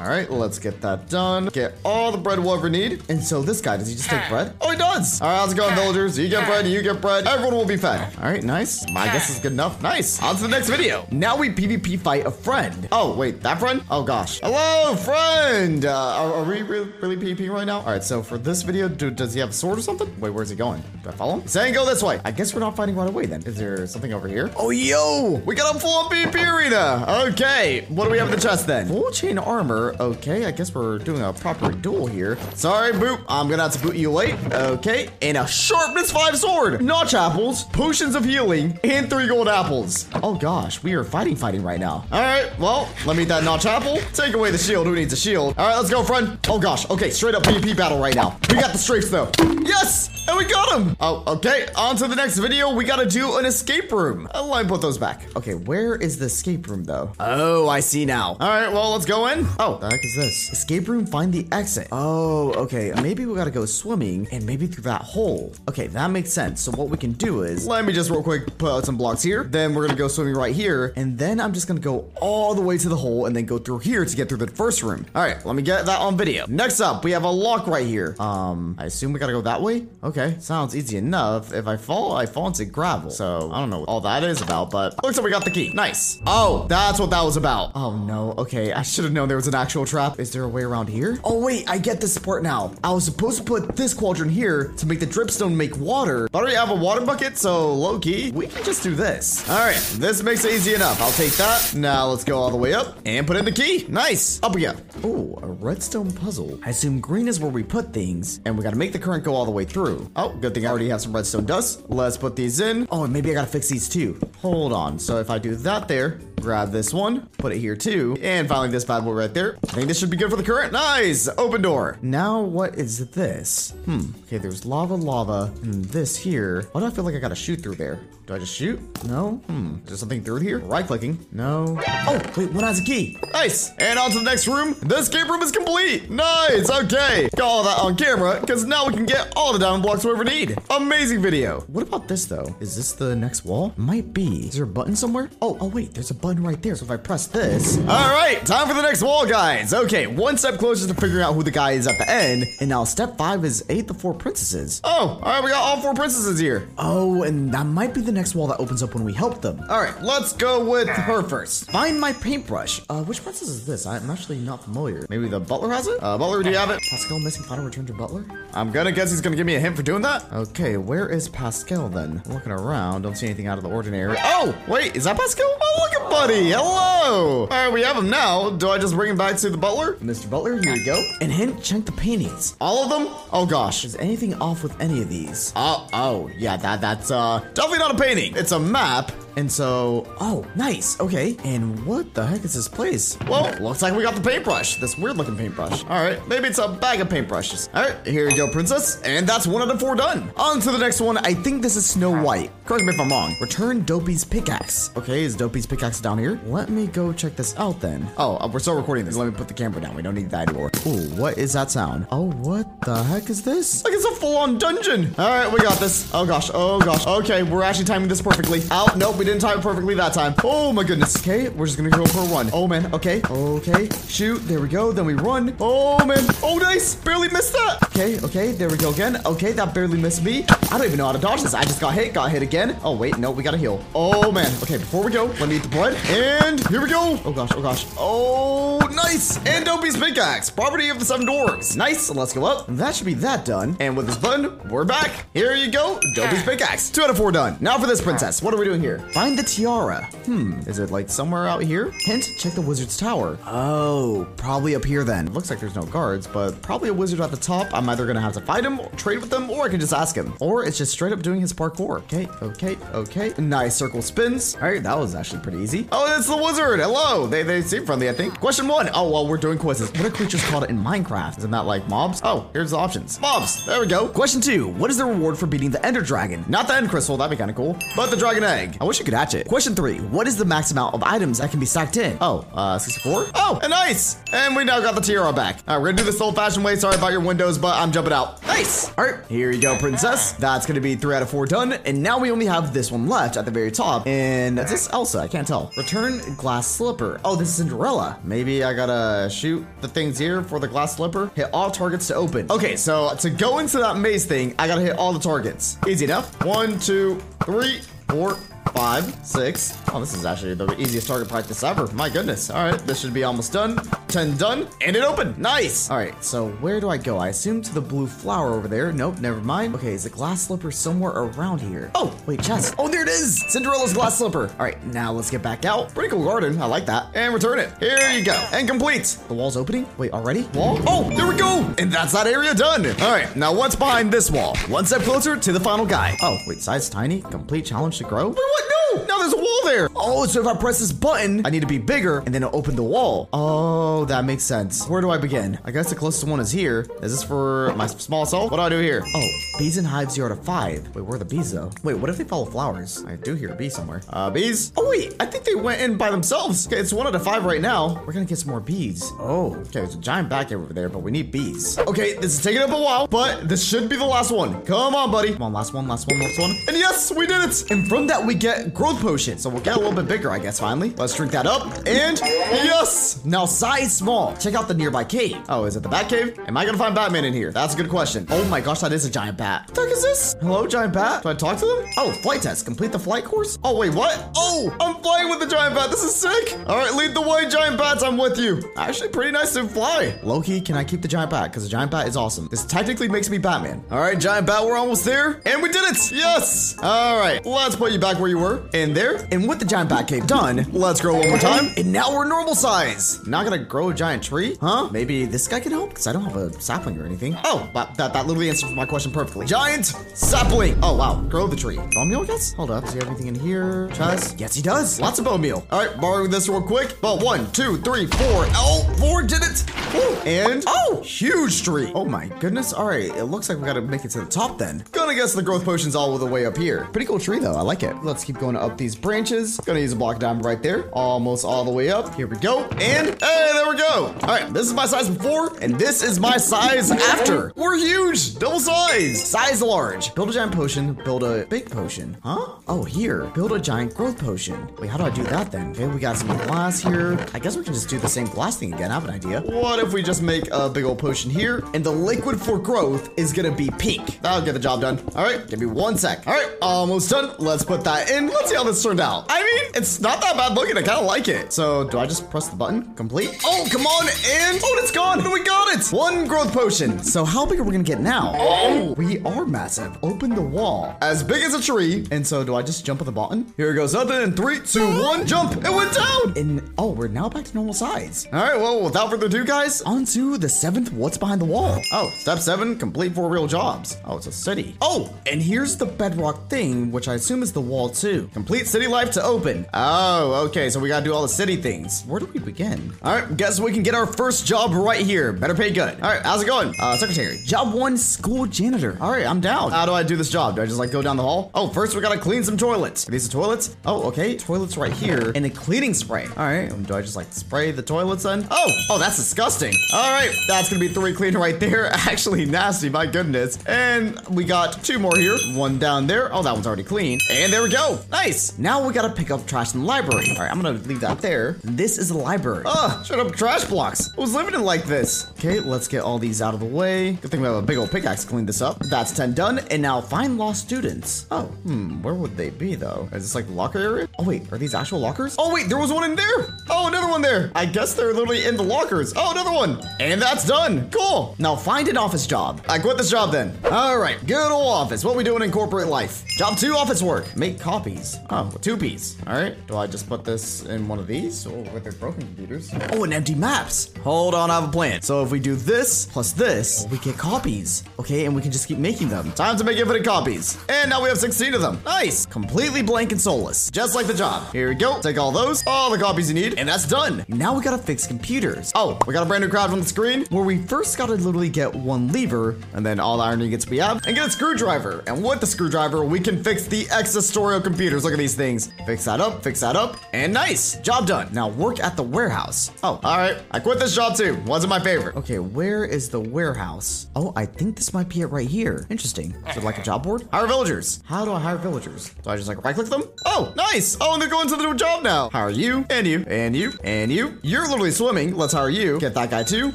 All 0.00 0.08
right, 0.08 0.30
let's 0.30 0.58
get 0.58 0.80
that 0.80 1.10
done. 1.10 1.46
Get 1.48 1.74
all 1.84 2.10
the 2.10 2.16
bread 2.16 2.38
we'll 2.38 2.54
ever 2.54 2.70
need. 2.70 3.02
And 3.10 3.22
so 3.22 3.42
this 3.42 3.60
guy, 3.60 3.76
does 3.76 3.86
he 3.86 3.94
just 3.94 4.08
take 4.08 4.26
bread? 4.30 4.54
Oh, 4.62 4.70
he 4.70 4.78
does. 4.78 5.20
All 5.20 5.28
right, 5.28 5.36
how's 5.36 5.52
it 5.52 5.56
going, 5.56 5.74
villagers? 5.74 6.18
You 6.18 6.26
get 6.30 6.46
bread, 6.46 6.66
you 6.66 6.80
get 6.80 7.02
bread. 7.02 7.26
Everyone 7.26 7.54
will 7.54 7.66
be 7.66 7.76
fed. 7.76 8.10
All 8.16 8.24
right, 8.24 8.42
nice. 8.42 8.90
My 8.92 9.04
guess 9.06 9.28
is 9.28 9.40
good 9.40 9.52
enough. 9.52 9.82
Nice. 9.82 10.22
On 10.22 10.34
to 10.36 10.40
the 10.40 10.48
next 10.48 10.70
video. 10.70 11.06
Now 11.10 11.36
we 11.36 11.50
PvP 11.50 12.00
fight 12.00 12.24
a 12.24 12.30
friend. 12.30 12.88
Oh, 12.90 13.14
wait, 13.14 13.42
that 13.42 13.60
friend? 13.60 13.82
Oh, 13.90 14.02
gosh. 14.02 14.40
Hello, 14.40 14.96
friend. 14.96 15.84
Uh, 15.84 15.92
are, 15.94 16.32
are 16.32 16.44
we 16.44 16.62
really, 16.62 16.90
really 17.02 17.16
PvP 17.18 17.50
right 17.50 17.66
now? 17.66 17.80
All 17.80 17.92
right, 17.92 18.02
so 18.02 18.22
for 18.22 18.38
this 18.38 18.62
video, 18.62 18.88
do, 18.88 19.10
does 19.10 19.34
he 19.34 19.40
have 19.40 19.50
a 19.50 19.52
sword 19.52 19.78
or 19.80 19.82
something? 19.82 20.08
Wait, 20.18 20.30
where's 20.30 20.48
he 20.48 20.56
going? 20.56 20.82
Do 21.02 21.10
I 21.10 21.12
follow 21.12 21.40
him? 21.40 21.46
Saying 21.46 21.74
go 21.74 21.84
this 21.84 22.02
way. 22.02 22.22
I 22.24 22.30
guess 22.30 22.54
we're 22.54 22.60
not 22.60 22.74
fighting 22.74 22.96
right 22.96 23.08
away 23.08 23.26
then. 23.26 23.42
Is 23.42 23.58
there 23.58 23.86
something 23.86 24.14
over 24.14 24.28
here? 24.28 24.50
Oh, 24.56 24.70
yo, 24.70 25.42
we 25.44 25.54
got 25.54 25.76
a 25.76 25.78
full 25.78 26.04
PvP 26.04 26.56
arena. 26.56 27.04
Okay, 27.28 27.84
what 27.90 28.04
do 28.06 28.10
we 28.10 28.16
have 28.16 28.28
in 28.28 28.34
the 28.34 28.40
chest 28.40 28.66
then? 28.66 28.88
Full 28.88 29.10
chain 29.10 29.36
armor. 29.36 29.89
Okay, 29.98 30.44
I 30.46 30.50
guess 30.50 30.74
we're 30.74 30.98
doing 30.98 31.22
a 31.22 31.32
proper 31.32 31.72
duel 31.72 32.06
here. 32.06 32.36
Sorry, 32.54 32.92
Boop. 32.92 33.24
I'm 33.28 33.48
gonna 33.48 33.62
have 33.62 33.72
to 33.72 33.78
boot 33.80 33.96
you 33.96 34.10
late. 34.10 34.34
Okay, 34.52 35.08
and 35.22 35.36
a 35.36 35.46
sharpness 35.46 36.12
five 36.12 36.36
sword, 36.36 36.82
notch 36.82 37.14
apples, 37.14 37.64
potions 37.64 38.14
of 38.14 38.24
healing, 38.24 38.78
and 38.84 39.08
three 39.08 39.26
gold 39.26 39.48
apples. 39.48 40.08
Oh 40.22 40.34
gosh, 40.34 40.82
we 40.82 40.92
are 40.94 41.04
fighting, 41.04 41.36
fighting 41.36 41.62
right 41.62 41.80
now. 41.80 42.04
All 42.12 42.20
right, 42.20 42.50
well, 42.58 42.88
let 43.06 43.16
me 43.16 43.22
eat 43.22 43.28
that 43.28 43.44
notch 43.44 43.66
apple. 43.66 43.98
Take 44.12 44.34
away 44.34 44.50
the 44.50 44.58
shield. 44.58 44.86
Who 44.86 44.94
needs 44.94 45.12
a 45.12 45.16
shield? 45.16 45.54
All 45.58 45.66
right, 45.66 45.76
let's 45.76 45.90
go, 45.90 46.02
friend. 46.02 46.38
Oh 46.48 46.58
gosh. 46.58 46.88
Okay, 46.90 47.10
straight 47.10 47.34
up 47.34 47.42
PvP 47.42 47.76
battle 47.76 47.98
right 48.00 48.14
now. 48.14 48.38
We 48.48 48.56
got 48.56 48.72
the 48.72 48.78
strafes 48.78 49.10
though. 49.10 49.30
Yes, 49.64 50.10
and 50.28 50.36
we 50.36 50.44
got 50.44 50.78
him. 50.80 50.96
Oh, 51.00 51.22
okay. 51.34 51.66
On 51.76 51.96
to 51.96 52.06
the 52.08 52.16
next 52.16 52.38
video. 52.38 52.74
We 52.74 52.84
gotta 52.84 53.06
do 53.06 53.38
an 53.38 53.46
escape 53.46 53.90
room. 53.92 54.28
Uh, 54.34 54.44
let 54.44 54.64
me 54.64 54.68
put 54.68 54.80
those 54.80 54.98
back. 54.98 55.22
Okay, 55.36 55.54
where 55.54 55.96
is 55.96 56.18
the 56.18 56.26
escape 56.26 56.68
room 56.68 56.84
though? 56.84 57.12
Oh, 57.20 57.68
I 57.68 57.80
see 57.80 58.04
now. 58.04 58.36
All 58.40 58.48
right, 58.48 58.72
well, 58.72 58.92
let's 58.92 59.06
go 59.06 59.26
in. 59.28 59.46
Oh, 59.58 59.78
the 59.80 59.88
heck 59.90 60.04
is 60.04 60.14
this? 60.14 60.52
Escape 60.52 60.88
room, 60.88 61.06
find 61.06 61.32
the 61.32 61.46
exit. 61.52 61.88
Oh, 61.90 62.52
okay. 62.52 62.92
Maybe 63.02 63.26
we 63.26 63.34
gotta 63.34 63.50
go 63.50 63.64
swimming 63.64 64.28
and 64.30 64.44
maybe 64.44 64.66
through 64.66 64.84
that 64.84 65.02
hole. 65.02 65.52
Okay, 65.68 65.86
that 65.88 66.10
makes 66.10 66.32
sense. 66.32 66.60
So 66.60 66.72
what 66.72 66.88
we 66.88 66.98
can 66.98 67.12
do 67.12 67.42
is, 67.42 67.66
let 67.66 67.84
me 67.84 67.92
just 67.92 68.10
real 68.10 68.22
quick 68.22 68.58
put 68.58 68.70
out 68.70 68.84
some 68.84 68.96
blocks 68.96 69.22
here. 69.22 69.44
Then 69.44 69.74
we're 69.74 69.86
gonna 69.86 69.98
go 69.98 70.08
swimming 70.08 70.34
right 70.34 70.54
here. 70.54 70.92
And 70.96 71.18
then 71.18 71.40
I'm 71.40 71.52
just 71.52 71.66
gonna 71.66 71.80
go 71.80 72.10
all 72.20 72.54
the 72.54 72.60
way 72.60 72.76
to 72.78 72.88
the 72.88 72.96
hole 72.96 73.26
and 73.26 73.34
then 73.34 73.46
go 73.46 73.58
through 73.58 73.78
here 73.78 74.04
to 74.04 74.16
get 74.16 74.28
through 74.28 74.38
the 74.38 74.48
first 74.48 74.82
room. 74.82 75.06
All 75.14 75.22
right, 75.22 75.44
let 75.46 75.56
me 75.56 75.62
get 75.62 75.86
that 75.86 75.98
on 76.00 76.16
video. 76.16 76.44
Next 76.46 76.80
up, 76.80 77.04
we 77.04 77.12
have 77.12 77.24
a 77.24 77.30
lock 77.30 77.66
right 77.66 77.86
here. 77.86 78.16
Um, 78.20 78.76
I 78.78 78.86
assume 78.86 79.12
we 79.12 79.18
gotta 79.18 79.32
go 79.32 79.40
that 79.42 79.62
way? 79.62 79.86
Okay, 80.04 80.36
sounds 80.40 80.76
easy 80.76 80.98
enough. 80.98 81.54
If 81.54 81.66
I 81.66 81.76
fall, 81.76 82.12
I 82.16 82.26
fall 82.26 82.48
into 82.48 82.66
gravel. 82.66 83.10
So 83.10 83.50
I 83.52 83.60
don't 83.60 83.70
know 83.70 83.80
what 83.80 83.88
all 83.88 84.00
that 84.02 84.22
is 84.24 84.42
about, 84.42 84.70
but 84.70 85.02
looks 85.02 85.16
like 85.16 85.24
we 85.24 85.30
got 85.30 85.44
the 85.44 85.50
key. 85.50 85.72
Nice. 85.72 86.20
Oh, 86.26 86.66
that's 86.68 86.98
what 86.98 87.10
that 87.10 87.22
was 87.22 87.36
about. 87.36 87.72
Oh 87.74 87.96
no, 87.96 88.34
okay. 88.36 88.72
I 88.72 88.82
should 88.82 89.04
have 89.04 89.12
known 89.12 89.28
there 89.28 89.36
was 89.36 89.46
an 89.46 89.54
actual 89.54 89.69
trap. 89.70 90.18
Is 90.18 90.32
there 90.32 90.42
a 90.42 90.48
way 90.48 90.62
around 90.62 90.88
here? 90.88 91.18
Oh 91.24 91.38
wait, 91.38 91.68
I 91.70 91.78
get 91.78 92.00
this 92.00 92.18
part 92.18 92.42
now. 92.42 92.72
I 92.82 92.90
was 92.92 93.04
supposed 93.04 93.38
to 93.38 93.44
put 93.44 93.76
this 93.76 93.94
cauldron 93.94 94.28
here 94.28 94.72
to 94.76 94.86
make 94.86 95.00
the 95.00 95.06
dripstone 95.06 95.54
make 95.54 95.76
water, 95.78 96.28
but 96.30 96.38
I 96.38 96.40
already 96.40 96.56
have 96.56 96.70
a 96.70 96.74
water 96.74 97.00
bucket, 97.04 97.38
so 97.38 97.72
low 97.72 97.98
key, 97.98 98.32
we 98.32 98.46
can 98.46 98.64
just 98.64 98.82
do 98.82 98.94
this. 98.94 99.48
All 99.48 99.58
right, 99.58 99.76
this 99.98 100.22
makes 100.22 100.44
it 100.44 100.52
easy 100.52 100.74
enough. 100.74 101.00
I'll 101.00 101.12
take 101.12 101.32
that. 101.34 101.74
Now 101.74 102.06
let's 102.06 102.24
go 102.24 102.38
all 102.38 102.50
the 102.50 102.56
way 102.56 102.74
up 102.74 102.98
and 103.06 103.26
put 103.26 103.36
in 103.36 103.44
the 103.44 103.52
key. 103.52 103.86
Nice. 103.88 104.40
Up 104.42 104.54
we 104.54 104.62
go. 104.62 104.74
Oh, 105.04 105.38
a 105.42 105.46
redstone 105.46 106.10
puzzle. 106.10 106.58
I 106.64 106.70
assume 106.70 107.00
green 107.00 107.28
is 107.28 107.38
where 107.40 107.50
we 107.50 107.62
put 107.62 107.92
things, 107.92 108.40
and 108.44 108.58
we 108.58 108.64
gotta 108.64 108.76
make 108.76 108.92
the 108.92 108.98
current 108.98 109.24
go 109.24 109.34
all 109.34 109.44
the 109.44 109.50
way 109.50 109.64
through. 109.64 110.10
Oh, 110.16 110.34
good 110.36 110.54
thing 110.54 110.66
I 110.66 110.70
already 110.70 110.88
have 110.88 111.00
some 111.00 111.14
redstone 111.14 111.46
dust. 111.46 111.82
Let's 111.88 112.16
put 112.16 112.36
these 112.36 112.60
in. 112.60 112.88
Oh, 112.90 113.04
and 113.04 113.12
maybe 113.12 113.30
I 113.30 113.34
gotta 113.34 113.46
fix 113.46 113.68
these 113.68 113.88
too. 113.88 114.18
Hold 114.38 114.72
on. 114.72 114.98
So 114.98 115.18
if 115.18 115.30
I 115.30 115.38
do 115.38 115.54
that 115.56 115.86
there, 115.86 116.18
grab 116.40 116.72
this 116.72 116.92
one, 116.94 117.26
put 117.38 117.52
it 117.52 117.58
here 117.58 117.76
too, 117.76 118.16
and 118.22 118.48
finally 118.48 118.70
this 118.70 118.84
bad 118.84 119.04
boy 119.04 119.12
right 119.12 119.34
there. 119.34 119.58
I 119.64 119.72
think 119.72 119.88
this 119.88 119.98
should 119.98 120.10
be 120.10 120.16
good 120.16 120.30
for 120.30 120.36
the 120.36 120.42
current. 120.42 120.72
Nice! 120.72 121.28
Open 121.38 121.62
door. 121.62 121.98
Now 122.02 122.40
what 122.40 122.76
is 122.76 123.10
this? 123.10 123.72
Hmm. 123.84 124.06
Okay, 124.26 124.38
there's 124.38 124.64
lava, 124.64 124.94
lava, 124.94 125.52
and 125.62 125.84
this 125.84 126.16
here. 126.16 126.62
Why 126.72 126.80
do 126.80 126.86
I 126.86 126.90
feel 126.90 127.04
like 127.04 127.14
I 127.14 127.18
gotta 127.18 127.36
shoot 127.36 127.62
through 127.62 127.76
there? 127.76 128.00
Do 128.30 128.36
I 128.36 128.38
just 128.38 128.54
shoot? 128.54 128.78
No? 129.06 129.42
Hmm. 129.48 129.78
Is 129.82 129.88
there 129.88 129.96
something 129.96 130.22
through 130.22 130.38
here? 130.38 130.60
Right 130.60 130.86
clicking. 130.86 131.18
No. 131.32 131.82
Oh, 132.06 132.22
wait, 132.36 132.52
one 132.52 132.62
has 132.62 132.78
a 132.78 132.84
key. 132.84 133.18
Nice. 133.32 133.72
And 133.78 133.98
on 133.98 134.12
to 134.12 134.18
the 134.18 134.24
next 134.24 134.46
room. 134.46 134.76
The 134.82 134.98
escape 134.98 135.26
room 135.26 135.42
is 135.42 135.50
complete. 135.50 136.08
Nice. 136.10 136.70
Okay. 136.70 137.28
Got 137.34 137.44
all 137.44 137.64
that 137.64 137.80
on 137.80 137.96
camera 137.96 138.38
because 138.40 138.64
now 138.64 138.86
we 138.86 138.94
can 138.94 139.04
get 139.04 139.32
all 139.34 139.52
the 139.52 139.58
diamond 139.58 139.82
blocks 139.82 140.04
we 140.04 140.12
ever 140.12 140.22
need. 140.22 140.56
Amazing 140.70 141.22
video. 141.22 141.62
What 141.62 141.88
about 141.88 142.06
this 142.06 142.26
though? 142.26 142.54
Is 142.60 142.76
this 142.76 142.92
the 142.92 143.16
next 143.16 143.44
wall? 143.44 143.72
Might 143.76 144.14
be. 144.14 144.46
Is 144.46 144.54
there 144.54 144.62
a 144.62 144.68
button 144.68 144.94
somewhere? 144.94 145.28
Oh, 145.42 145.58
oh 145.60 145.66
wait, 145.66 145.94
there's 145.94 146.12
a 146.12 146.14
button 146.14 146.44
right 146.44 146.62
there. 146.62 146.76
So 146.76 146.84
if 146.84 146.90
I 146.92 146.98
press 146.98 147.26
this. 147.26 147.78
All 147.78 148.14
right, 148.14 148.38
time 148.46 148.68
for 148.68 148.74
the 148.74 148.82
next 148.82 149.02
wall, 149.02 149.26
guys. 149.26 149.74
Okay, 149.74 150.06
one 150.06 150.38
step 150.38 150.56
closer 150.56 150.86
to 150.86 150.94
figuring 150.94 151.24
out 151.24 151.34
who 151.34 151.42
the 151.42 151.50
guy 151.50 151.72
is 151.72 151.88
at 151.88 151.98
the 151.98 152.08
end. 152.08 152.44
And 152.60 152.70
now 152.70 152.84
step 152.84 153.18
five 153.18 153.44
is 153.44 153.64
aid 153.68 153.88
the 153.88 153.94
four 153.94 154.14
princesses. 154.14 154.80
Oh, 154.84 155.18
all 155.20 155.20
right, 155.20 155.42
we 155.42 155.50
got 155.50 155.62
all 155.62 155.80
four 155.80 155.94
princesses 155.94 156.38
here. 156.38 156.68
Oh, 156.78 157.24
and 157.24 157.52
that 157.52 157.66
might 157.66 157.92
be 157.92 158.00
the 158.00 158.12
next 158.12 158.19
wall 158.34 158.46
that 158.48 158.58
opens 158.58 158.82
up 158.82 158.94
when 158.94 159.04
we 159.04 159.12
help 159.12 159.40
them. 159.40 159.60
All 159.68 159.80
right, 159.80 160.00
let's 160.02 160.32
go 160.32 160.64
with 160.64 160.88
her 160.88 161.22
first. 161.22 161.70
Find 161.70 162.00
my 162.00 162.12
paintbrush. 162.12 162.80
Uh, 162.88 163.02
which 163.02 163.22
princess 163.22 163.48
is 163.48 163.66
this? 163.66 163.86
I'm 163.86 164.10
actually 164.10 164.38
not 164.38 164.62
familiar. 164.64 165.06
Maybe 165.08 165.28
the 165.28 165.40
butler 165.40 165.70
has 165.70 165.86
it? 165.86 166.02
Uh, 166.02 166.16
butler, 166.18 166.42
do 166.42 166.50
you 166.50 166.56
have 166.56 166.70
it? 166.70 166.80
Pascal 166.90 167.18
missing 167.18 167.42
final 167.44 167.64
return 167.64 167.86
to 167.86 167.92
butler? 167.94 168.24
I'm 168.52 168.70
gonna 168.70 168.92
guess 168.92 169.10
he's 169.10 169.20
gonna 169.20 169.36
give 169.36 169.46
me 169.46 169.54
a 169.56 169.60
hint 169.60 169.76
for 169.76 169.82
doing 169.82 170.02
that. 170.02 170.24
Okay, 170.32 170.76
where 170.76 171.08
is 171.08 171.28
Pascal 171.28 171.88
then? 171.88 172.22
I'm 172.26 172.34
looking 172.34 172.52
around, 172.52 173.02
don't 173.02 173.16
see 173.16 173.26
anything 173.26 173.46
out 173.46 173.58
of 173.58 173.64
the 173.64 173.70
ordinary. 173.70 174.16
Oh, 174.22 174.54
wait, 174.68 174.96
is 174.96 175.04
that 175.04 175.16
Pascal? 175.16 175.46
Oh, 175.60 175.88
look 175.90 175.99
Buddy. 176.10 176.50
Hello. 176.50 177.42
All 177.42 177.46
right, 177.46 177.72
we 177.72 177.82
have 177.82 177.96
him 177.96 178.10
now. 178.10 178.50
Do 178.50 178.68
I 178.68 178.78
just 178.78 178.94
bring 178.94 179.10
him 179.10 179.16
back 179.16 179.36
to 179.36 179.48
the 179.48 179.56
butler? 179.56 179.94
Mr. 179.94 180.28
Butler, 180.28 180.60
here 180.60 180.74
you 180.74 180.84
go. 180.84 181.00
And 181.20 181.30
hint, 181.30 181.62
check 181.62 181.84
the 181.84 181.92
paintings. 181.92 182.56
All 182.60 182.82
of 182.82 182.90
them? 182.90 183.14
Oh 183.32 183.46
gosh, 183.46 183.84
is 183.84 183.94
anything 183.96 184.34
off 184.34 184.62
with 184.64 184.78
any 184.80 185.00
of 185.00 185.08
these? 185.08 185.52
Oh, 185.54 185.88
oh, 185.92 186.28
yeah, 186.36 186.56
that 186.58 186.80
that's 186.80 187.10
uh 187.10 187.40
definitely 187.54 187.78
not 187.78 187.94
a 187.94 187.98
painting. 187.98 188.36
It's 188.36 188.52
a 188.52 188.58
map. 188.58 189.12
And 189.40 189.50
so, 189.50 190.06
oh, 190.20 190.46
nice. 190.54 191.00
Okay. 191.00 191.34
And 191.44 191.82
what 191.86 192.12
the 192.12 192.26
heck 192.26 192.44
is 192.44 192.52
this 192.52 192.68
place? 192.68 193.16
Well, 193.26 193.50
looks 193.58 193.80
like 193.80 193.94
we 193.94 194.02
got 194.02 194.14
the 194.14 194.20
paintbrush. 194.20 194.76
This 194.76 194.98
weird 194.98 195.16
looking 195.16 195.34
paintbrush. 195.34 195.82
All 195.84 196.04
right. 196.04 196.20
Maybe 196.28 196.46
it's 196.48 196.58
a 196.58 196.68
bag 196.68 197.00
of 197.00 197.08
paintbrushes. 197.08 197.70
All 197.72 197.82
right. 197.82 198.06
Here 198.06 198.28
you 198.28 198.36
go, 198.36 198.50
princess. 198.50 199.00
And 199.00 199.26
that's 199.26 199.46
one 199.46 199.62
out 199.62 199.70
of 199.70 199.80
four 199.80 199.94
done. 199.94 200.30
On 200.36 200.60
to 200.60 200.70
the 200.70 200.76
next 200.76 201.00
one. 201.00 201.16
I 201.16 201.32
think 201.32 201.62
this 201.62 201.74
is 201.76 201.86
Snow 201.86 202.10
White. 202.22 202.50
Correct 202.66 202.84
me 202.84 202.92
if 202.92 203.00
I'm 203.00 203.08
wrong. 203.08 203.34
Return 203.40 203.82
Dopey's 203.86 204.24
pickaxe. 204.26 204.90
Okay. 204.94 205.24
Is 205.24 205.36
Dopey's 205.36 205.64
pickaxe 205.64 206.00
down 206.00 206.18
here? 206.18 206.38
Let 206.44 206.68
me 206.68 206.86
go 206.88 207.10
check 207.10 207.34
this 207.34 207.56
out 207.56 207.80
then. 207.80 208.06
Oh, 208.18 208.36
uh, 208.36 208.46
we're 208.52 208.58
still 208.58 208.76
recording 208.76 209.06
this. 209.06 209.16
Let 209.16 209.24
me 209.24 209.32
put 209.32 209.48
the 209.48 209.54
camera 209.54 209.80
down. 209.80 209.96
We 209.96 210.02
don't 210.02 210.16
need 210.16 210.28
that 210.28 210.50
anymore. 210.50 210.70
Ooh, 210.86 211.08
what 211.14 211.38
is 211.38 211.54
that 211.54 211.70
sound? 211.70 212.06
Oh, 212.10 212.30
what 212.30 212.82
the 212.82 213.02
heck 213.04 213.30
is 213.30 213.42
this? 213.42 213.86
Like 213.86 213.94
it's 213.94 214.04
a 214.04 214.14
full 214.16 214.36
on 214.36 214.58
dungeon. 214.58 215.14
All 215.16 215.30
right. 215.30 215.50
We 215.50 215.60
got 215.60 215.80
this. 215.80 216.10
Oh 216.12 216.26
gosh. 216.26 216.50
Oh 216.52 216.78
gosh. 216.78 217.06
Okay. 217.06 217.42
We're 217.42 217.62
actually 217.62 217.86
timing 217.86 218.10
this 218.10 218.20
perfectly. 218.20 218.60
Out. 218.70 218.98
Nope. 218.98 219.16
We 219.16 219.29
didn't 219.30 219.42
time 219.42 219.60
it 219.60 219.62
perfectly 219.62 219.94
that 219.94 220.12
time. 220.12 220.34
Oh 220.42 220.72
my 220.72 220.82
goodness. 220.82 221.16
Okay, 221.16 221.50
we're 221.50 221.66
just 221.66 221.78
gonna 221.78 221.88
go 221.88 222.04
for 222.06 222.18
a 222.18 222.26
run. 222.26 222.50
Oh 222.52 222.66
man. 222.66 222.92
Okay. 222.92 223.22
Okay. 223.30 223.88
Shoot. 224.08 224.38
There 224.38 224.60
we 224.60 224.66
go. 224.66 224.90
Then 224.90 225.06
we 225.06 225.14
run. 225.14 225.56
Oh 225.60 226.04
man. 226.04 226.24
Oh 226.42 226.58
nice. 226.58 226.96
Barely 226.96 227.28
missed 227.28 227.52
that. 227.52 227.78
Okay. 227.84 228.18
Okay. 228.20 228.50
There 228.50 228.68
we 228.68 228.76
go 228.76 228.90
again. 228.90 229.20
Okay, 229.24 229.52
that 229.52 229.72
barely 229.72 230.00
missed 230.00 230.24
me. 230.24 230.44
I 230.48 230.78
don't 230.78 230.84
even 230.84 230.98
know 230.98 231.06
how 231.06 231.12
to 231.12 231.18
dodge 231.18 231.42
this. 231.42 231.54
I 231.54 231.62
just 231.62 231.80
got 231.80 231.94
hit. 231.94 232.12
Got 232.12 232.32
hit 232.32 232.42
again. 232.42 232.76
Oh 232.82 232.96
wait. 232.96 233.18
No, 233.18 233.30
we 233.30 233.44
gotta 233.44 233.56
heal. 233.56 233.84
Oh 233.94 234.32
man. 234.32 234.50
Okay. 234.64 234.78
Before 234.78 235.04
we 235.04 235.12
go, 235.12 235.26
let 235.26 235.48
me 235.48 235.56
eat 235.56 235.62
the 235.62 235.68
blood. 235.68 235.94
And 236.08 236.66
here 236.68 236.82
we 236.82 236.88
go. 236.90 237.20
Oh 237.24 237.32
gosh. 237.32 237.50
Oh 237.54 237.62
gosh. 237.62 237.86
Oh 237.96 238.78
nice. 238.92 239.38
And 239.46 239.64
Dopey's 239.64 239.96
pickaxe. 239.96 240.50
Property 240.50 240.88
of 240.88 240.98
the 240.98 241.04
seven 241.04 241.24
dwarves. 241.24 241.76
Nice. 241.76 242.10
Let's 242.10 242.32
go 242.32 242.46
up. 242.46 242.66
That 242.66 242.96
should 242.96 243.06
be 243.06 243.14
that 243.14 243.44
done. 243.44 243.76
And 243.78 243.96
with 243.96 244.06
this 244.06 244.18
button, 244.18 244.58
we're 244.68 244.84
back. 244.84 245.26
Here 245.34 245.54
you 245.54 245.70
go. 245.70 246.00
Dopey's 246.16 246.42
pickaxe. 246.42 246.90
Two 246.90 247.02
out 247.02 247.10
of 247.10 247.16
four 247.16 247.30
done. 247.30 247.56
Now 247.60 247.78
for 247.78 247.86
this 247.86 248.00
princess. 248.00 248.42
What 248.42 248.52
are 248.54 248.58
we 248.58 248.64
doing 248.64 248.80
here? 248.80 248.98
Find 249.12 249.36
the 249.36 249.42
tiara. 249.42 250.04
Hmm, 250.24 250.60
is 250.68 250.78
it 250.78 250.92
like 250.92 251.10
somewhere 251.10 251.48
out 251.48 251.62
here? 251.62 251.90
Hint, 251.98 252.30
check 252.38 252.52
the 252.52 252.60
wizard's 252.60 252.96
tower. 252.96 253.36
Oh, 253.44 254.24
probably 254.36 254.76
up 254.76 254.84
here 254.84 255.02
then. 255.02 255.32
Looks 255.32 255.50
like 255.50 255.58
there's 255.58 255.74
no 255.74 255.82
guards, 255.82 256.28
but 256.28 256.60
probably 256.62 256.90
a 256.90 256.94
wizard 256.94 257.20
at 257.20 257.32
the 257.32 257.36
top. 257.36 257.66
I'm 257.72 257.88
either 257.88 258.06
gonna 258.06 258.20
have 258.20 258.34
to 258.34 258.40
fight 258.40 258.64
him, 258.64 258.80
trade 258.96 259.18
with 259.18 259.32
him, 259.32 259.50
or 259.50 259.64
I 259.64 259.68
can 259.68 259.80
just 259.80 259.92
ask 259.92 260.14
him. 260.14 260.32
Or 260.38 260.64
it's 260.64 260.78
just 260.78 260.92
straight 260.92 261.12
up 261.12 261.22
doing 261.22 261.40
his 261.40 261.52
parkour. 261.52 261.98
Okay, 262.04 262.28
okay, 262.40 262.76
okay. 262.94 263.34
Nice 263.38 263.74
circle 263.74 264.00
spins. 264.00 264.54
All 264.56 264.62
right, 264.68 264.82
that 264.82 264.96
was 264.96 265.16
actually 265.16 265.40
pretty 265.40 265.58
easy. 265.58 265.88
Oh, 265.90 266.16
it's 266.16 266.28
the 266.28 266.36
wizard. 266.36 266.78
Hello. 266.78 267.26
They, 267.26 267.42
they 267.42 267.62
seem 267.62 267.84
friendly, 267.84 268.08
I 268.08 268.12
think. 268.12 268.38
Question 268.38 268.68
one. 268.68 268.90
Oh, 268.94 269.10
well, 269.10 269.26
we're 269.26 269.38
doing 269.38 269.58
quizzes. 269.58 269.90
What 269.92 270.04
are 270.04 270.10
creatures 270.10 270.44
called 270.44 270.64
in 270.64 270.78
Minecraft? 270.78 271.38
Isn't 271.38 271.50
that 271.50 271.66
like 271.66 271.88
mobs? 271.88 272.20
Oh, 272.22 272.48
here's 272.52 272.70
the 272.70 272.76
options. 272.76 273.20
Mobs. 273.20 273.66
There 273.66 273.80
we 273.80 273.86
go. 273.88 274.06
Question 274.06 274.40
two. 274.40 274.68
What 274.68 274.88
is 274.90 274.98
the 274.98 275.04
reward 275.04 275.36
for 275.36 275.46
beating 275.46 275.70
the 275.70 275.84
Ender 275.84 276.00
Dragon? 276.02 276.44
Not 276.48 276.68
the 276.68 276.76
End 276.76 276.88
Crystal. 276.88 277.16
That'd 277.16 277.30
be 277.30 277.36
kind 277.36 277.50
of 277.50 277.56
cool. 277.56 277.76
But 277.96 278.10
the 278.10 278.16
Dragon 278.16 278.44
Egg. 278.44 278.76
I 278.80 278.84
wish 278.84 278.99
you 279.00 279.04
could 279.04 279.14
hatch 279.14 279.34
it. 279.34 279.48
Question 279.48 279.74
three. 279.74 279.98
What 279.98 280.28
is 280.28 280.36
the 280.36 280.44
max 280.44 280.70
amount 280.70 280.94
of 280.94 281.02
items 281.02 281.38
that 281.38 281.50
can 281.50 281.58
be 281.58 281.66
stacked 281.66 281.96
in? 281.96 282.16
Oh, 282.20 282.46
uh, 282.54 282.78
64? 282.78 283.28
Oh, 283.34 283.58
and 283.62 283.70
nice. 283.70 284.18
And 284.32 284.54
we 284.54 284.64
now 284.64 284.80
got 284.80 284.94
the 284.94 285.00
tiara 285.00 285.32
back. 285.32 285.58
All 285.66 285.74
right, 285.74 285.82
we're 285.82 285.88
gonna 285.88 285.98
do 285.98 286.04
this 286.04 286.20
old 286.20 286.36
fashioned 286.36 286.64
way. 286.64 286.76
Sorry 286.76 286.96
about 286.96 287.12
your 287.12 287.20
windows, 287.20 287.58
but 287.58 287.74
I'm 287.76 287.90
jumping 287.92 288.12
out. 288.12 288.44
Nice. 288.46 288.92
All 288.96 289.04
right, 289.04 289.24
here 289.28 289.50
you 289.50 289.60
go, 289.60 289.76
princess. 289.78 290.32
That's 290.32 290.66
gonna 290.66 290.80
be 290.80 290.94
three 290.94 291.14
out 291.14 291.22
of 291.22 291.30
four 291.30 291.46
done. 291.46 291.72
And 291.72 292.02
now 292.02 292.18
we 292.18 292.30
only 292.30 292.46
have 292.46 292.72
this 292.74 292.92
one 292.92 293.08
left 293.08 293.36
at 293.36 293.44
the 293.44 293.50
very 293.50 293.70
top. 293.70 294.06
And 294.06 294.58
is 294.58 294.70
this 294.70 294.92
Elsa? 294.92 295.18
I 295.20 295.28
can't 295.28 295.46
tell. 295.46 295.72
Return 295.76 296.20
glass 296.36 296.66
slipper. 296.66 297.20
Oh, 297.24 297.36
this 297.36 297.48
is 297.48 297.54
Cinderella. 297.54 298.18
Maybe 298.22 298.62
I 298.62 298.74
gotta 298.74 299.30
shoot 299.30 299.64
the 299.80 299.88
things 299.88 300.18
here 300.18 300.42
for 300.42 300.60
the 300.60 300.68
glass 300.68 300.96
slipper. 300.96 301.30
Hit 301.34 301.48
all 301.52 301.70
targets 301.70 302.06
to 302.08 302.14
open. 302.14 302.50
Okay, 302.50 302.76
so 302.76 303.14
to 303.18 303.30
go 303.30 303.58
into 303.58 303.78
that 303.78 303.96
maze 303.96 304.26
thing, 304.26 304.54
I 304.58 304.66
gotta 304.66 304.82
hit 304.82 304.96
all 304.98 305.12
the 305.12 305.18
targets. 305.20 305.78
Easy 305.88 306.04
enough. 306.04 306.44
One, 306.44 306.78
two, 306.78 307.20
three, 307.44 307.80
four, 308.08 308.36
five, 308.74 309.04
six. 309.24 309.76
Oh, 309.92 310.00
this 310.00 310.14
is 310.14 310.24
actually 310.24 310.54
the 310.54 310.80
easiest 310.80 311.06
target 311.06 311.28
practice 311.28 311.62
ever. 311.62 311.86
My 311.88 312.08
goodness. 312.08 312.50
All 312.50 312.64
right, 312.64 312.78
this 312.86 313.00
should 313.00 313.12
be 313.12 313.24
almost 313.24 313.52
done. 313.52 313.80
10 314.08 314.36
done, 314.36 314.66
and 314.80 314.96
it 314.96 315.04
opened. 315.04 315.38
Nice. 315.38 315.90
All 315.90 315.96
right, 315.96 316.22
so 316.24 316.48
where 316.60 316.80
do 316.80 316.88
I 316.88 316.96
go? 316.96 317.18
I 317.18 317.28
assume 317.28 317.62
to 317.62 317.72
the 317.72 317.80
blue 317.80 318.06
flower 318.06 318.52
over 318.52 318.66
there. 318.68 318.92
Nope, 318.92 319.20
never 319.20 319.40
mind. 319.40 319.74
Okay, 319.76 319.92
is 319.92 320.04
the 320.04 320.10
glass 320.10 320.42
slipper 320.42 320.70
somewhere 320.70 321.12
around 321.12 321.60
here? 321.60 321.90
Oh, 321.94 322.16
wait, 322.26 322.42
chest. 322.42 322.74
Oh, 322.78 322.88
there 322.88 323.02
it 323.02 323.08
is. 323.08 323.44
Cinderella's 323.48 323.92
glass 323.92 324.18
slipper. 324.18 324.48
All 324.58 324.64
right, 324.64 324.84
now 324.86 325.12
let's 325.12 325.30
get 325.30 325.42
back 325.42 325.64
out. 325.64 325.94
Pretty 325.94 326.08
cool 326.10 326.24
garden. 326.24 326.60
I 326.60 326.66
like 326.66 326.86
that. 326.86 327.14
And 327.14 327.32
return 327.32 327.58
it. 327.58 327.70
Here 327.78 328.10
you 328.10 328.24
go. 328.24 328.32
And 328.52 328.68
complete. 328.68 329.16
The 329.28 329.34
wall's 329.34 329.56
opening. 329.56 329.86
Wait, 329.96 330.12
already? 330.12 330.42
Wall? 330.54 330.78
Oh, 330.86 331.08
there 331.16 331.28
we 331.28 331.36
go. 331.36 331.72
And 331.78 331.92
that's 331.92 332.12
that 332.12 332.26
area 332.26 332.54
done. 332.54 332.84
All 333.00 333.12
right, 333.12 333.34
now 333.36 333.54
what's 333.54 333.76
behind 333.76 334.12
this 334.12 334.30
wall? 334.30 334.56
One 334.68 334.86
step 334.86 335.02
closer 335.02 335.36
to 335.36 335.52
the 335.52 335.60
final 335.60 335.86
guy. 335.86 336.16
Oh, 336.22 336.38
wait, 336.46 336.62
size 336.62 336.88
tiny. 336.90 337.20
Complete 337.22 337.64
challenge 337.64 337.98
to 337.98 338.04
grow? 338.04 338.28
Wait, 338.28 338.36
what? 338.36 338.59
What? 338.60 338.96
No! 338.96 339.04
Now 339.04 339.18
there's 339.18 339.32
a 339.32 339.36
wall 339.36 339.60
there. 339.64 339.88
Oh, 339.96 340.26
so 340.26 340.40
if 340.40 340.46
I 340.46 340.54
press 340.56 340.78
this 340.80 340.92
button, 340.92 341.44
I 341.46 341.50
need 341.50 341.60
to 341.60 341.66
be 341.66 341.78
bigger 341.78 342.18
and 342.18 342.34
then 342.34 342.42
it'll 342.42 342.56
open 342.56 342.76
the 342.76 342.82
wall. 342.82 343.28
Oh, 343.32 344.04
that 344.06 344.24
makes 344.24 344.42
sense. 344.42 344.86
Where 344.88 345.00
do 345.00 345.10
I 345.10 345.18
begin? 345.18 345.58
I 345.64 345.70
guess 345.70 345.90
the 345.90 345.96
closest 345.96 346.26
one 346.26 346.40
is 346.40 346.50
here. 346.50 346.86
Is 347.02 347.12
this 347.12 347.22
for 347.22 347.72
my 347.76 347.86
small 347.86 348.26
self? 348.26 348.50
What 348.50 348.56
do 348.58 348.62
I 348.62 348.68
do 348.68 348.78
here? 348.80 349.02
Oh, 349.14 349.28
bees 349.58 349.76
and 349.78 349.86
hives 349.86 350.14
zero 350.14 350.28
to 350.28 350.36
five. 350.36 350.94
Wait, 350.94 351.02
where 351.02 351.16
are 351.16 351.18
the 351.18 351.24
bees 351.24 351.52
though? 351.52 351.70
Wait, 351.82 351.94
what 351.94 352.10
if 352.10 352.18
they 352.18 352.24
follow 352.24 352.44
flowers? 352.44 353.04
I 353.06 353.16
do 353.16 353.34
hear 353.34 353.52
a 353.52 353.56
bee 353.56 353.68
somewhere. 353.70 354.02
Uh, 354.10 354.30
bees? 354.30 354.72
Oh 354.76 354.88
wait, 354.90 355.14
I 355.20 355.26
think 355.26 355.44
they 355.44 355.54
went 355.54 355.80
in 355.80 355.96
by 355.96 356.10
themselves. 356.10 356.66
Okay, 356.66 356.78
it's 356.78 356.92
one 356.92 357.06
out 357.06 357.14
of 357.14 357.24
five 357.24 357.44
right 357.44 357.60
now. 357.60 358.02
We're 358.04 358.12
gonna 358.12 358.24
get 358.24 358.38
some 358.38 358.50
more 358.50 358.60
bees. 358.60 359.10
Oh, 359.18 359.54
okay, 359.56 359.80
there's 359.80 359.94
a 359.94 359.98
giant 359.98 360.28
back 360.28 360.52
over 360.52 360.72
there, 360.72 360.88
but 360.88 361.00
we 361.00 361.10
need 361.10 361.30
bees. 361.30 361.78
Okay, 361.78 362.14
this 362.14 362.38
is 362.38 362.42
taking 362.42 362.62
up 362.62 362.70
a 362.70 362.80
while, 362.80 363.06
but 363.06 363.48
this 363.48 363.64
should 363.66 363.88
be 363.88 363.96
the 363.96 364.04
last 364.04 364.30
one. 364.30 364.62
Come 364.64 364.94
on, 364.94 365.10
buddy. 365.10 365.32
Come 365.32 365.42
on, 365.42 365.52
last 365.52 365.72
one, 365.72 365.86
last 365.88 366.08
one, 366.08 366.20
last 366.20 366.38
one. 366.38 366.50
And 366.68 366.76
yes, 366.76 367.12
we 367.14 367.26
did 367.26 367.48
it. 367.48 367.70
And 367.70 367.88
from 367.88 368.06
that, 368.08 368.24
we 368.24 368.34
get 368.40 368.74
growth 368.74 369.00
potion. 369.00 369.38
So 369.38 369.48
we'll 369.48 369.62
get 369.62 369.76
a 369.76 369.78
little 369.78 369.94
bit 369.94 370.08
bigger, 370.08 370.30
I 370.30 370.38
guess, 370.38 370.58
finally. 370.58 370.90
Let's 370.96 371.14
drink 371.14 371.32
that 371.32 371.46
up. 371.46 371.66
And 371.86 372.18
yes, 372.18 373.24
now 373.24 373.44
size 373.44 373.96
small. 373.96 374.36
Check 374.36 374.54
out 374.54 374.66
the 374.66 374.74
nearby 374.74 375.04
cave. 375.04 375.36
Oh, 375.48 375.64
is 375.64 375.76
it 375.76 375.82
the 375.82 375.88
bat 375.88 376.08
cave? 376.08 376.38
Am 376.46 376.56
I 376.56 376.64
gonna 376.64 376.78
find 376.78 376.94
Batman 376.94 377.24
in 377.24 377.32
here? 377.32 377.52
That's 377.52 377.74
a 377.74 377.76
good 377.76 377.88
question. 377.90 378.26
Oh 378.30 378.44
my 378.46 378.60
gosh, 378.60 378.80
that 378.80 378.92
is 378.92 379.04
a 379.04 379.10
giant 379.10 379.36
bat. 379.36 379.66
What 379.66 379.74
the 379.74 379.80
heck 379.82 379.90
is 379.92 380.02
this? 380.02 380.36
Hello, 380.40 380.66
giant 380.66 380.92
bat? 380.94 381.22
Do 381.22 381.28
I 381.28 381.34
talk 381.34 381.58
to 381.58 381.66
them? 381.66 381.90
Oh, 381.96 382.12
flight 382.22 382.42
test. 382.42 382.64
Complete 382.64 382.92
the 382.92 382.98
flight 382.98 383.24
course? 383.24 383.58
Oh, 383.62 383.76
wait, 383.76 383.94
what? 383.94 384.30
Oh, 384.36 384.74
I'm 384.80 385.00
flying 385.02 385.28
with 385.28 385.40
the 385.40 385.46
giant 385.46 385.74
bat. 385.74 385.90
This 385.90 386.02
is 386.02 386.14
sick. 386.14 386.58
All 386.66 386.76
right, 386.76 386.94
lead 386.94 387.14
the 387.14 387.20
way, 387.20 387.48
giant 387.48 387.76
bats. 387.78 388.02
I'm 388.02 388.16
with 388.16 388.38
you. 388.38 388.62
Actually, 388.76 389.10
pretty 389.10 389.32
nice 389.32 389.52
to 389.54 389.68
fly. 389.68 390.18
Loki, 390.22 390.60
can 390.60 390.76
I 390.76 390.84
keep 390.84 391.02
the 391.02 391.08
giant 391.08 391.30
bat? 391.30 391.50
Because 391.50 391.64
the 391.64 391.68
giant 391.68 391.90
bat 391.90 392.08
is 392.08 392.16
awesome. 392.16 392.48
This 392.50 392.64
technically 392.64 393.08
makes 393.08 393.28
me 393.28 393.38
Batman. 393.38 393.84
All 393.90 394.00
right, 394.00 394.18
giant 394.18 394.46
bat, 394.46 394.64
we're 394.64 394.76
almost 394.76 395.04
there. 395.04 395.40
And 395.44 395.62
we 395.62 395.68
did 395.68 395.84
it. 395.84 396.12
Yes. 396.12 396.76
All 396.82 397.18
right, 397.18 397.44
let's 397.44 397.76
put 397.76 397.92
you 397.92 397.98
back 397.98 398.18
where 398.18 398.29
you 398.30 398.38
were. 398.38 398.62
In 398.72 398.94
there. 398.94 399.26
And 399.30 399.48
with 399.48 399.58
the 399.58 399.64
giant 399.64 399.90
bat 399.90 400.08
cave 400.08 400.26
done, 400.26 400.66
let's 400.72 401.00
grow 401.00 401.18
one 401.18 401.28
more 401.28 401.38
time. 401.38 401.72
And 401.76 401.92
now 401.92 402.14
we're 402.14 402.26
normal 402.26 402.54
size. 402.54 403.26
Not 403.26 403.44
gonna 403.44 403.58
grow 403.58 403.90
a 403.90 403.94
giant 403.94 404.22
tree? 404.22 404.56
Huh? 404.60 404.88
Maybe 404.90 405.26
this 405.26 405.46
guy 405.48 405.60
can 405.60 405.72
help? 405.72 405.90
Because 405.90 406.06
I 406.06 406.12
don't 406.12 406.24
have 406.24 406.36
a 406.36 406.52
sapling 406.60 406.98
or 406.98 407.04
anything. 407.04 407.36
Oh, 407.44 407.68
that, 407.74 407.94
that, 407.96 408.12
that 408.12 408.26
literally 408.26 408.48
answers 408.48 408.70
my 408.72 408.86
question 408.86 409.12
perfectly. 409.12 409.46
Giant 409.46 409.86
sapling. 410.14 410.78
Oh, 410.82 410.96
wow. 410.96 411.20
Grow 411.22 411.46
the 411.46 411.56
tree. 411.56 411.76
Bone 411.76 412.08
meal, 412.08 412.22
I 412.22 412.26
guess? 412.26 412.52
Hold 412.54 412.70
up. 412.70 412.84
Does 412.84 412.94
he 412.94 412.98
have 412.98 413.08
anything 413.08 413.26
in 413.26 413.34
here? 413.34 413.88
Chest? 413.92 414.38
Yes, 414.40 414.54
he 414.54 414.62
does. 414.62 415.00
Lots 415.00 415.18
of 415.18 415.24
bone 415.24 415.40
meal. 415.40 415.66
All 415.70 415.84
right, 415.84 416.00
borrow 416.00 416.26
this 416.26 416.48
real 416.48 416.62
quick. 416.62 416.96
Well, 417.02 417.18
one, 417.18 417.50
two, 417.52 417.76
three, 417.78 418.06
four. 418.06 418.46
Oh, 418.54 418.94
four 418.98 419.22
did 419.22 419.42
it. 419.42 419.64
Woo. 419.92 420.00
And, 420.24 420.64
oh, 420.66 421.02
huge 421.04 421.62
tree. 421.62 421.90
Oh 421.94 422.04
my 422.04 422.26
goodness. 422.40 422.72
All 422.72 422.86
right, 422.86 423.14
it 423.14 423.24
looks 423.24 423.48
like 423.48 423.58
we 423.58 423.64
gotta 423.64 423.80
make 423.80 424.04
it 424.04 424.10
to 424.12 424.20
the 424.20 424.26
top 424.26 424.58
then. 424.58 424.84
Gonna 424.92 425.14
guess 425.14 425.32
the 425.32 425.42
growth 425.42 425.64
potion's 425.64 425.96
all 425.96 426.16
the 426.16 426.26
way 426.26 426.46
up 426.46 426.56
here. 426.56 426.88
Pretty 426.92 427.06
cool 427.06 427.18
tree 427.18 427.38
though. 427.38 427.54
I 427.54 427.62
like 427.62 427.82
it. 427.82 427.96
Let's 428.02 428.19
keep 428.24 428.38
going 428.38 428.56
up 428.56 428.76
these 428.76 428.94
branches. 428.96 429.56
Gonna 429.58 429.80
use 429.80 429.92
a 429.92 429.96
block 429.96 430.18
diamond 430.18 430.44
right 430.44 430.62
there. 430.62 430.90
Almost 430.90 431.44
all 431.44 431.64
the 431.64 431.70
way 431.70 431.90
up. 431.90 432.14
Here 432.14 432.26
we 432.26 432.36
go. 432.36 432.64
And, 432.64 433.20
hey, 433.22 433.50
there 433.52 433.68
we 433.68 433.76
go. 433.76 434.14
All 434.22 434.28
right, 434.28 434.52
this 434.52 434.66
is 434.66 434.74
my 434.74 434.86
size 434.86 435.08
before, 435.08 435.56
and 435.60 435.78
this 435.78 436.02
is 436.02 436.18
my 436.20 436.36
size 436.36 436.90
after. 436.90 437.52
We're 437.56 437.76
huge. 437.76 438.38
Double 438.38 438.60
size. 438.60 439.22
Size 439.22 439.62
large. 439.62 440.14
Build 440.14 440.30
a 440.30 440.32
giant 440.32 440.52
potion. 440.52 440.94
Build 441.04 441.22
a 441.22 441.46
big 441.46 441.70
potion. 441.70 442.16
Huh? 442.22 442.56
Oh, 442.68 442.84
here. 442.84 443.26
Build 443.34 443.52
a 443.52 443.58
giant 443.58 443.94
growth 443.94 444.18
potion. 444.18 444.68
Wait, 444.78 444.90
how 444.90 444.98
do 444.98 445.04
I 445.04 445.10
do 445.10 445.22
that 445.24 445.50
then? 445.50 445.70
Okay, 445.72 445.86
we 445.86 445.98
got 445.98 446.16
some 446.16 446.28
glass 446.28 446.80
here. 446.80 447.18
I 447.34 447.38
guess 447.38 447.56
we 447.56 447.64
can 447.64 447.74
just 447.74 447.88
do 447.88 447.98
the 447.98 448.08
same 448.08 448.26
glass 448.26 448.56
thing 448.56 448.74
again. 448.74 448.90
I 448.90 448.94
have 448.94 449.04
an 449.04 449.10
idea. 449.10 449.40
What 449.40 449.78
if 449.78 449.92
we 449.92 450.02
just 450.02 450.22
make 450.22 450.48
a 450.50 450.68
big 450.68 450.84
old 450.84 450.98
potion 450.98 451.30
here, 451.30 451.64
and 451.74 451.84
the 451.84 451.90
liquid 451.90 452.40
for 452.40 452.58
growth 452.58 453.10
is 453.16 453.32
gonna 453.32 453.54
be 453.54 453.70
pink. 453.78 454.20
That'll 454.22 454.44
get 454.44 454.52
the 454.52 454.58
job 454.58 454.80
done. 454.80 455.00
All 455.14 455.24
right, 455.24 455.46
give 455.48 455.60
me 455.60 455.66
one 455.66 455.96
sec. 455.96 456.26
All 456.26 456.34
right, 456.34 456.50
almost 456.60 457.10
done. 457.10 457.32
Let's 457.38 457.64
put 457.64 457.84
that 457.84 458.09
in. 458.10 458.28
Let's 458.28 458.50
see 458.50 458.56
how 458.56 458.64
this 458.64 458.82
turned 458.82 459.00
out. 459.00 459.26
I 459.28 459.42
mean, 459.42 459.72
it's 459.74 460.00
not 460.00 460.20
that 460.20 460.36
bad 460.36 460.54
looking. 460.54 460.76
I 460.76 460.82
kind 460.82 460.98
of 460.98 461.06
like 461.06 461.28
it. 461.28 461.52
So, 461.52 461.84
do 461.88 461.98
I 461.98 462.06
just 462.06 462.30
press 462.30 462.48
the 462.48 462.56
button? 462.56 462.94
Complete? 462.94 463.40
Oh, 463.44 463.66
come 463.70 463.86
on, 463.86 464.08
and 464.08 464.60
oh, 464.62 464.78
it's 464.82 464.90
gone. 464.90 465.20
And 465.20 465.32
we 465.32 465.42
got 465.42 465.74
it. 465.74 465.86
One 465.88 466.26
growth 466.26 466.52
potion. 466.52 467.02
So, 467.02 467.24
how 467.24 467.46
big 467.46 467.60
are 467.60 467.62
we 467.62 467.72
gonna 467.72 467.84
get 467.84 468.00
now? 468.00 468.34
Oh, 468.36 468.94
we 468.96 469.20
are 469.20 469.46
massive. 469.46 469.96
Open 470.02 470.34
the 470.34 470.42
wall. 470.42 470.96
As 471.00 471.22
big 471.22 471.42
as 471.42 471.54
a 471.54 471.62
tree. 471.62 472.06
And 472.10 472.26
so, 472.26 472.44
do 472.44 472.54
I 472.54 472.62
just 472.62 472.84
jump 472.84 473.00
at 473.00 473.06
the 473.06 473.12
button? 473.12 473.52
Here 473.56 473.70
it 473.70 473.74
goes 473.74 473.94
nothing 473.94 474.22
in 474.22 474.32
three, 474.32 474.60
two, 474.60 474.86
one, 475.00 475.26
jump. 475.26 475.52
It 475.52 475.72
went 475.72 475.94
down. 475.94 476.34
And 476.36 476.70
oh, 476.78 476.90
we're 476.90 477.08
now 477.08 477.28
back 477.28 477.44
to 477.44 477.54
normal 477.54 477.74
size. 477.74 478.26
All 478.32 478.40
right, 478.40 478.58
well, 478.58 478.82
without 478.82 479.10
further 479.10 479.26
ado, 479.26 479.44
guys, 479.44 479.82
on 479.82 480.04
to 480.06 480.38
the 480.38 480.48
seventh. 480.48 480.92
What's 480.92 481.18
behind 481.18 481.40
the 481.40 481.46
wall? 481.46 481.80
Oh, 481.92 482.10
step 482.18 482.38
seven, 482.38 482.78
complete 482.78 483.14
four 483.14 483.28
real 483.28 483.46
jobs. 483.46 483.98
Oh, 484.04 484.16
it's 484.16 484.26
a 484.26 484.32
city. 484.32 484.76
Oh, 484.80 485.14
and 485.30 485.40
here's 485.42 485.76
the 485.76 485.86
bedrock 485.86 486.48
thing, 486.48 486.90
which 486.90 487.08
I 487.08 487.14
assume 487.14 487.42
is 487.42 487.52
the 487.52 487.60
wall 487.60 487.88
too. 488.00 488.30
Complete 488.32 488.66
city 488.66 488.86
life 488.86 489.10
to 489.12 489.22
open. 489.22 489.66
Oh, 489.74 490.46
okay, 490.46 490.70
so 490.70 490.80
we 490.80 490.88
gotta 490.88 491.04
do 491.04 491.12
all 491.12 491.22
the 491.22 491.28
city 491.28 491.56
things. 491.56 492.02
Where 492.04 492.18
do 492.18 492.26
we 492.26 492.40
begin? 492.40 492.92
All 493.02 493.14
right, 493.14 493.36
guess 493.36 493.60
we 493.60 493.72
can 493.72 493.82
get 493.82 493.94
our 493.94 494.06
first 494.06 494.46
job 494.46 494.72
right 494.72 495.04
here. 495.04 495.32
Better 495.32 495.54
pay 495.54 495.70
good. 495.70 496.00
All 496.00 496.10
right, 496.10 496.22
how's 496.22 496.42
it 496.42 496.46
going? 496.46 496.74
Uh, 496.78 496.96
secretary. 496.96 497.38
Job 497.44 497.74
one, 497.74 497.96
school 497.96 498.46
janitor. 498.46 498.96
All 499.00 499.10
right, 499.10 499.26
I'm 499.26 499.40
down. 499.40 499.70
How 499.70 499.84
do 499.84 499.92
I 499.92 500.02
do 500.02 500.16
this 500.16 500.30
job? 500.30 500.56
Do 500.56 500.62
I 500.62 500.66
just 500.66 500.78
like 500.78 500.90
go 500.90 501.02
down 501.02 501.16
the 501.16 501.22
hall? 501.22 501.50
Oh, 501.54 501.68
first 501.68 501.94
we 501.94 502.00
gotta 502.00 502.18
clean 502.18 502.42
some 502.42 502.56
toilets. 502.56 503.06
Are 503.06 503.10
these 503.10 503.28
the 503.28 503.32
toilets? 503.32 503.76
Oh, 503.84 504.04
okay, 504.04 504.36
toilets 504.36 504.76
right 504.76 504.92
here, 504.92 505.32
and 505.34 505.44
a 505.44 505.50
cleaning 505.50 505.92
spray. 505.92 506.26
All 506.36 506.46
right, 506.46 506.68
do 506.86 506.94
I 506.94 507.02
just 507.02 507.16
like 507.16 507.30
spray 507.32 507.70
the 507.70 507.82
toilets 507.82 508.22
then? 508.22 508.46
Oh, 508.50 508.70
oh, 508.90 508.98
that's 508.98 509.16
disgusting. 509.16 509.74
All 509.92 510.10
right, 510.10 510.34
that's 510.48 510.70
gonna 510.70 510.80
be 510.80 510.88
three 510.88 511.12
clean 511.12 511.36
right 511.36 511.60
there. 511.60 511.86
Actually 511.92 512.46
nasty, 512.46 512.88
my 512.88 513.06
goodness. 513.06 513.58
And 513.66 514.18
we 514.28 514.44
got 514.44 514.82
two 514.82 514.98
more 514.98 515.16
here. 515.16 515.36
One 515.54 515.78
down 515.78 516.06
there. 516.06 516.34
Oh, 516.34 516.42
that 516.42 516.52
one's 516.52 516.66
already 516.66 516.84
clean. 516.84 517.18
And 517.30 517.52
there 517.52 517.62
we 517.62 517.68
go. 517.68 517.89
Nice. 518.10 518.58
Now 518.58 518.86
we 518.86 518.92
gotta 518.92 519.12
pick 519.12 519.30
up 519.30 519.46
trash 519.46 519.74
in 519.74 519.80
the 519.80 519.86
library. 519.86 520.26
All 520.30 520.42
right, 520.42 520.50
I'm 520.50 520.60
gonna 520.60 520.78
leave 520.78 521.00
that 521.00 521.18
there. 521.20 521.56
This 521.64 521.98
is 521.98 522.08
the 522.08 522.16
library. 522.18 522.64
Ugh, 522.66 523.04
shut 523.06 523.18
up 523.18 523.32
trash 523.34 523.64
blocks. 523.64 524.10
I 524.16 524.20
was 524.20 524.34
living 524.34 524.54
in 524.54 524.62
like 524.62 524.84
this. 524.84 525.30
Okay, 525.32 525.60
let's 525.60 525.88
get 525.88 526.02
all 526.02 526.18
these 526.18 526.42
out 526.42 526.54
of 526.54 526.60
the 526.60 526.66
way. 526.66 527.12
Good 527.12 527.30
thing 527.30 527.40
we 527.40 527.46
have 527.46 527.56
a 527.56 527.62
big 527.62 527.78
old 527.78 527.90
pickaxe 527.90 528.22
to 528.24 528.28
clean 528.28 528.46
this 528.46 528.60
up. 528.62 528.78
That's 528.80 529.12
10 529.12 529.34
done. 529.34 529.58
And 529.70 529.80
now 529.82 530.00
find 530.00 530.38
lost 530.38 530.66
students. 530.66 531.26
Oh, 531.30 531.44
hmm, 531.44 532.02
where 532.02 532.14
would 532.14 532.36
they 532.36 532.50
be 532.50 532.74
though? 532.74 533.08
Is 533.12 533.22
this 533.22 533.34
like 533.34 533.46
the 533.46 533.52
locker 533.52 533.78
area? 533.78 534.08
Oh 534.18 534.24
wait, 534.24 534.50
are 534.52 534.58
these 534.58 534.74
actual 534.74 535.00
lockers? 535.00 535.36
Oh 535.38 535.52
wait, 535.52 535.68
there 535.68 535.78
was 535.78 535.92
one 535.92 536.04
in 536.08 536.16
there. 536.16 536.58
Oh, 536.68 536.88
another 536.88 537.08
one 537.08 537.22
there. 537.22 537.50
I 537.54 537.66
guess 537.66 537.94
they're 537.94 538.12
literally 538.12 538.44
in 538.44 538.56
the 538.56 538.62
lockers. 538.62 539.12
Oh, 539.16 539.30
another 539.32 539.52
one. 539.52 539.80
And 540.00 540.20
that's 540.20 540.46
done. 540.46 540.90
Cool. 540.90 541.34
Now 541.38 541.56
find 541.56 541.88
an 541.88 541.96
office 541.96 542.26
job. 542.26 542.62
I 542.68 542.78
quit 542.78 542.96
this 542.96 543.10
job 543.10 543.32
then. 543.32 543.56
All 543.70 543.98
right, 543.98 544.24
good 544.26 544.50
old 544.50 544.68
office. 544.68 545.04
What 545.04 545.16
we 545.16 545.24
doing 545.24 545.42
in 545.42 545.50
corporate 545.50 545.88
life? 545.88 546.24
Job 546.36 546.56
two, 546.56 546.74
office 546.74 547.02
work. 547.02 547.36
Make 547.36 547.58
copies. 547.80 548.18
Oh, 548.28 548.50
two 548.60 548.76
piece. 548.76 549.16
All 549.26 549.32
right. 549.32 549.56
Do 549.66 549.78
I 549.78 549.86
just 549.86 550.06
put 550.06 550.22
this 550.22 550.66
in 550.66 550.86
one 550.86 550.98
of 550.98 551.06
these? 551.06 551.46
Oh, 551.46 551.62
with 551.72 551.82
their 551.82 551.92
broken 551.92 552.20
computers. 552.20 552.70
Oh, 552.92 553.04
and 553.04 553.14
empty 553.14 553.34
maps. 553.34 553.94
Hold 554.02 554.34
on, 554.34 554.50
I 554.50 554.60
have 554.60 554.68
a 554.68 554.72
plan. 554.72 555.00
So 555.00 555.22
if 555.24 555.30
we 555.30 555.40
do 555.40 555.54
this 555.54 556.04
plus 556.04 556.32
this, 556.32 556.84
oh, 556.84 556.88
we 556.88 556.98
get 556.98 557.16
copies. 557.16 557.84
Okay, 557.98 558.26
and 558.26 558.36
we 558.36 558.42
can 558.42 558.50
just 558.50 558.68
keep 558.68 558.76
making 558.76 559.08
them. 559.08 559.32
Time 559.32 559.56
to 559.56 559.64
make 559.64 559.78
infinite 559.78 560.04
copies. 560.04 560.58
And 560.68 560.90
now 560.90 561.02
we 561.02 561.08
have 561.08 561.16
16 561.16 561.54
of 561.54 561.62
them. 561.62 561.80
Nice. 561.86 562.26
Completely 562.26 562.82
blank 562.82 563.12
and 563.12 563.20
soulless. 563.20 563.70
Just 563.70 563.94
like 563.94 564.06
the 564.06 564.12
job. 564.12 564.52
Here 564.52 564.68
we 564.68 564.74
go. 564.74 565.00
Take 565.00 565.16
all 565.16 565.32
those, 565.32 565.66
all 565.66 565.90
the 565.90 565.98
copies 565.98 566.28
you 566.28 566.34
need, 566.34 566.58
and 566.58 566.68
that's 566.68 566.86
done. 566.86 567.24
Now 567.28 567.56
we 567.56 567.64
gotta 567.64 567.78
fix 567.78 568.06
computers. 568.06 568.72
Oh, 568.74 568.98
we 569.06 569.14
got 569.14 569.22
a 569.22 569.26
brand 569.26 569.42
new 569.42 569.48
crowd 569.48 569.70
on 569.70 569.78
the 569.80 569.86
screen 569.86 570.26
where 570.26 570.44
we 570.44 570.58
first 570.58 570.98
gotta 570.98 571.14
literally 571.14 571.48
get 571.48 571.74
one 571.74 572.08
lever, 572.08 572.58
and 572.74 572.84
then 572.84 573.00
all 573.00 573.16
the 573.16 573.22
iron 573.22 573.40
ingots 573.40 573.66
we 573.66 573.78
have, 573.78 574.04
and 574.06 574.14
get 574.14 574.26
a 574.26 574.30
screwdriver. 574.30 575.02
And 575.06 575.24
with 575.24 575.40
the 575.40 575.46
screwdriver, 575.46 576.04
we 576.04 576.20
can 576.20 576.44
fix 576.44 576.66
the 576.66 576.84
Exastorio 576.86 577.62
computers. 577.70 578.04
Look 578.04 578.12
at 578.12 578.18
these 578.18 578.34
things. 578.34 578.70
Fix 578.84 579.04
that 579.04 579.20
up, 579.20 579.42
fix 579.42 579.60
that 579.60 579.76
up, 579.76 579.96
and 580.12 580.32
nice. 580.32 580.78
Job 580.80 581.06
done. 581.06 581.28
Now 581.32 581.48
work 581.48 581.80
at 581.80 581.96
the 581.96 582.02
warehouse. 582.02 582.70
Oh, 582.82 583.00
all 583.02 583.16
right. 583.16 583.36
I 583.50 583.60
quit 583.60 583.78
this 583.78 583.94
job 583.94 584.16
too. 584.16 584.36
Wasn't 584.46 584.68
my 584.68 584.80
favorite. 584.80 585.16
Okay, 585.16 585.38
where 585.38 585.84
is 585.84 586.08
the 586.08 586.20
warehouse? 586.20 587.06
Oh, 587.14 587.32
I 587.36 587.46
think 587.46 587.76
this 587.76 587.92
might 587.92 588.08
be 588.08 588.20
it 588.22 588.26
right 588.26 588.48
here. 588.48 588.86
Interesting. 588.90 589.34
Is 589.48 589.56
it 589.56 589.64
like 589.64 589.78
a 589.78 589.82
job 589.82 590.02
board? 590.02 590.28
Hire 590.32 590.46
villagers. 590.46 591.02
How 591.04 591.24
do 591.24 591.32
I 591.32 591.40
hire 591.40 591.56
villagers? 591.56 592.12
Do 592.22 592.30
I 592.30 592.36
just 592.36 592.48
like 592.48 592.64
right 592.64 592.74
click 592.74 592.88
them? 592.88 593.02
Oh, 593.24 593.52
nice. 593.56 593.96
Oh, 594.00 594.12
and 594.14 594.22
they're 594.22 594.28
going 594.28 594.48
to 594.48 594.56
the 594.56 594.62
new 594.62 594.74
job 594.74 595.02
now. 595.02 595.30
Hire 595.30 595.50
you, 595.50 595.84
and 595.90 596.06
you, 596.06 596.24
and 596.28 596.56
you, 596.56 596.72
and 596.84 597.12
you. 597.12 597.38
You're 597.42 597.68
literally 597.68 597.90
swimming. 597.90 598.36
Let's 598.36 598.52
hire 598.52 598.70
you. 598.70 598.98
Get 598.98 599.14
that 599.14 599.30
guy 599.30 599.42
too. 599.42 599.72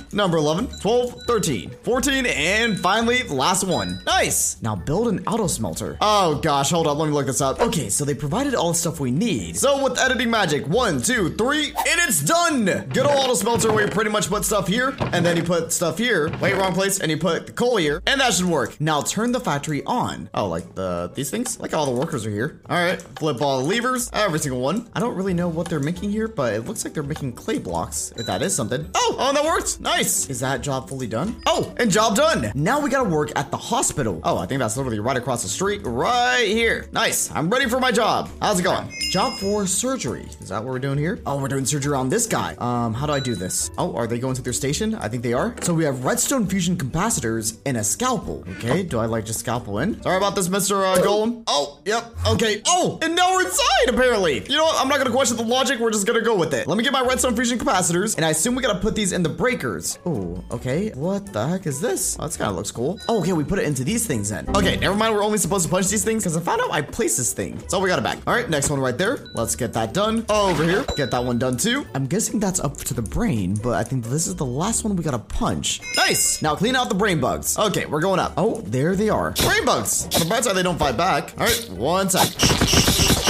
Number 0.11 0.37
11, 0.37 0.79
12, 0.79 1.23
13, 1.27 1.71
14, 1.83 2.25
and 2.25 2.79
finally, 2.79 3.23
last 3.23 3.63
one. 3.63 4.01
Nice. 4.05 4.61
Now 4.61 4.75
build 4.75 5.07
an 5.07 5.25
auto 5.27 5.47
smelter. 5.47 5.97
Oh 6.01 6.35
gosh, 6.35 6.71
hold 6.71 6.87
on. 6.87 6.97
Let 6.97 7.07
me 7.07 7.13
look 7.13 7.25
this 7.25 7.41
up. 7.41 7.59
Okay, 7.59 7.74
so 7.75 8.05
they 8.05 8.15
provided 8.15 8.55
all 8.55 8.69
the 8.69 8.77
stuff 8.77 8.99
we 8.99 9.11
need. 9.11 9.57
So 9.57 9.83
with 9.83 9.99
editing 9.99 10.29
magic, 10.29 10.65
one, 10.67 11.01
two, 11.01 11.33
three, 11.35 11.67
and 11.67 11.99
it's 12.07 12.21
done. 12.23 12.65
Good 12.65 13.05
old 13.05 13.17
auto 13.17 13.33
smelter 13.33 13.71
where 13.73 13.85
you 13.85 13.91
pretty 13.91 14.09
much 14.09 14.29
put 14.29 14.45
stuff 14.45 14.67
here, 14.67 14.95
and 14.99 15.25
then 15.25 15.35
you 15.35 15.43
put 15.43 15.73
stuff 15.73 15.97
here. 15.97 16.31
Wait, 16.39 16.53
wrong 16.55 16.73
place, 16.73 16.99
and 16.99 17.11
you 17.11 17.17
put 17.17 17.47
the 17.47 17.51
coal 17.51 17.77
here, 17.77 18.01
and 18.07 18.21
that 18.21 18.33
should 18.33 18.45
work. 18.45 18.79
Now 18.79 19.01
turn 19.01 19.31
the 19.33 19.39
factory 19.39 19.83
on. 19.85 20.29
Oh, 20.33 20.47
like 20.47 20.75
the 20.75 21.11
these 21.13 21.29
things? 21.29 21.59
Like 21.59 21.73
all 21.73 21.85
the 21.85 21.99
workers 21.99 22.25
are 22.25 22.31
here. 22.31 22.61
All 22.69 22.77
right, 22.77 23.01
flip 23.19 23.41
all 23.41 23.61
the 23.61 23.65
levers, 23.65 24.09
every 24.13 24.39
single 24.39 24.61
one. 24.61 24.89
I 24.93 24.99
don't 24.99 25.15
really 25.15 25.33
know 25.33 25.49
what 25.49 25.67
they're 25.67 25.79
making 25.79 26.11
here, 26.11 26.27
but 26.27 26.53
it 26.53 26.61
looks 26.61 26.85
like 26.85 26.93
they're 26.93 27.03
making 27.03 27.33
clay 27.33 27.59
blocks. 27.59 28.13
If 28.15 28.25
that 28.27 28.41
is 28.41 28.55
something. 28.55 28.89
Oh, 28.95 29.17
on 29.19 29.35
that 29.35 29.43
worked. 29.43 29.79
Nice. 29.81 30.29
Is 30.29 30.39
that 30.39 30.61
job 30.61 30.87
fully 30.87 31.07
done? 31.07 31.35
Oh, 31.45 31.73
and 31.77 31.91
job 31.91 32.15
done. 32.15 32.51
Now 32.55 32.79
we 32.79 32.89
gotta 32.89 33.09
work 33.09 33.31
at 33.35 33.51
the 33.51 33.57
hospital. 33.57 34.21
Oh, 34.23 34.37
I 34.37 34.45
think 34.45 34.59
that's 34.59 34.77
literally 34.77 34.99
right 34.99 35.17
across 35.17 35.43
the 35.43 35.49
street, 35.49 35.81
right 35.83 36.47
here. 36.47 36.87
Nice. 36.91 37.31
I'm 37.31 37.49
ready 37.49 37.64
for 37.69 37.79
my 37.79 37.91
job. 37.91 38.29
How's 38.41 38.59
it 38.59 38.63
going? 38.63 38.91
Job 39.11 39.37
for 39.39 39.65
surgery. 39.65 40.25
Is 40.41 40.49
that 40.49 40.63
what 40.63 40.73
we're 40.73 40.79
doing 40.79 40.97
here? 40.97 41.21
Oh, 41.25 41.39
we're 41.39 41.47
doing 41.47 41.65
surgery 41.65 41.95
on 41.95 42.09
this 42.09 42.27
guy. 42.27 42.55
Um, 42.57 42.93
how 42.93 43.05
do 43.05 43.13
I 43.13 43.19
do 43.19 43.33
this? 43.35 43.71
Oh, 43.77 43.95
are 43.95 44.07
they 44.07 44.19
going 44.19 44.35
to 44.35 44.41
their 44.41 44.51
station? 44.53 44.93
I 44.95 45.07
think 45.07 45.23
they 45.23 45.33
are. 45.33 45.55
So 45.61 45.73
we 45.73 45.85
have 45.85 46.03
redstone 46.03 46.47
fusion 46.47 46.75
capacitors 46.75 47.57
and 47.65 47.77
a 47.77 47.83
scalpel. 47.83 48.43
Okay, 48.57 48.83
do 48.83 48.99
I 48.99 49.05
like 49.05 49.25
just 49.25 49.39
scalpel 49.39 49.79
in? 49.79 50.01
Sorry 50.01 50.17
about 50.17 50.35
this, 50.35 50.49
Mr. 50.49 50.83
Uh, 50.83 51.01
Golem. 51.01 51.43
Oh, 51.47 51.79
yep. 51.85 52.13
Okay. 52.27 52.61
Oh, 52.67 52.99
and 53.01 53.15
now 53.15 53.33
we're 53.33 53.45
inside, 53.45 53.87
apparently. 53.89 54.43
You 54.49 54.57
know 54.57 54.65
what? 54.65 54.81
I'm 54.81 54.89
not 54.89 54.97
gonna 54.97 55.11
question 55.11 55.37
the 55.37 55.43
logic. 55.43 55.79
We're 55.79 55.91
just 55.91 56.05
gonna 56.05 56.21
go 56.21 56.35
with 56.35 56.53
it. 56.53 56.67
Let 56.67 56.77
me 56.77 56.83
get 56.83 56.91
my 56.93 57.01
redstone 57.01 57.35
fusion 57.35 57.57
capacitors, 57.57 58.15
and 58.17 58.25
I 58.25 58.31
assume 58.31 58.55
we 58.55 58.61
gotta 58.61 58.79
put 58.79 58.95
these 58.95 59.11
in 59.13 59.23
the 59.23 59.29
breakers. 59.29 59.97
Oh, 60.05 60.43
okay. 60.51 60.89
What 60.89 61.31
the 61.31 61.47
heck 61.47 61.67
is 61.67 61.79
this? 61.79 62.17
Oh, 62.19 62.25
this 62.25 62.37
kind 62.37 62.49
of 62.49 62.55
looks 62.57 62.71
cool. 62.71 62.99
Oh, 63.07 63.19
okay. 63.21 63.33
We 63.33 63.43
put 63.43 63.59
it 63.59 63.65
into 63.65 63.83
these 63.83 64.05
things 64.05 64.29
then. 64.29 64.49
Okay, 64.55 64.75
never 64.77 64.95
mind. 64.95 65.15
We're 65.15 65.23
only 65.23 65.37
supposed 65.37 65.65
to 65.65 65.71
punch 65.71 65.87
these 65.87 66.03
things 66.03 66.23
because 66.23 66.35
I 66.35 66.41
found 66.41 66.61
out 66.61 66.71
I 66.71 66.81
placed 66.81 67.17
this 67.17 67.31
thing. 67.33 67.54
So 67.67 67.79
we 67.79 67.89
got 67.89 67.99
it 67.99 68.03
back. 68.03 68.19
All 68.27 68.33
right, 68.33 68.49
next 68.49 68.69
one 68.69 68.79
right 68.79 68.97
there. 68.97 69.27
Let's 69.33 69.55
get 69.55 69.73
that 69.73 69.93
done. 69.93 70.25
Oh, 70.29 70.51
over 70.51 70.63
here. 70.63 70.85
Get 70.95 71.11
that 71.11 71.23
one 71.23 71.37
done 71.37 71.57
too. 71.57 71.85
I'm 71.93 72.05
guessing 72.07 72.39
that's 72.39 72.59
up 72.59 72.77
to 72.77 72.93
the 72.93 73.01
brain, 73.01 73.55
but 73.61 73.73
I 73.73 73.83
think 73.83 74.05
this 74.05 74.27
is 74.27 74.35
the 74.35 74.45
last 74.45 74.83
one 74.83 74.95
we 74.95 75.03
gotta 75.03 75.19
punch. 75.19 75.81
Nice. 75.95 76.41
Now 76.41 76.55
clean 76.55 76.75
out 76.75 76.89
the 76.89 76.95
brain 76.95 77.19
bugs. 77.19 77.57
Okay, 77.57 77.85
we're 77.85 78.01
going 78.01 78.19
up. 78.19 78.33
Oh, 78.37 78.61
there 78.61 78.95
they 78.95 79.09
are. 79.09 79.31
Brain 79.31 79.65
bugs. 79.65 80.05
On 80.13 80.19
the 80.19 80.25
bright 80.25 80.43
side, 80.43 80.55
they 80.55 80.63
don't 80.63 80.79
fight 80.79 80.97
back. 80.97 81.33
All 81.37 81.45
right, 81.45 81.69
one 81.71 82.09
sec. 82.09 82.29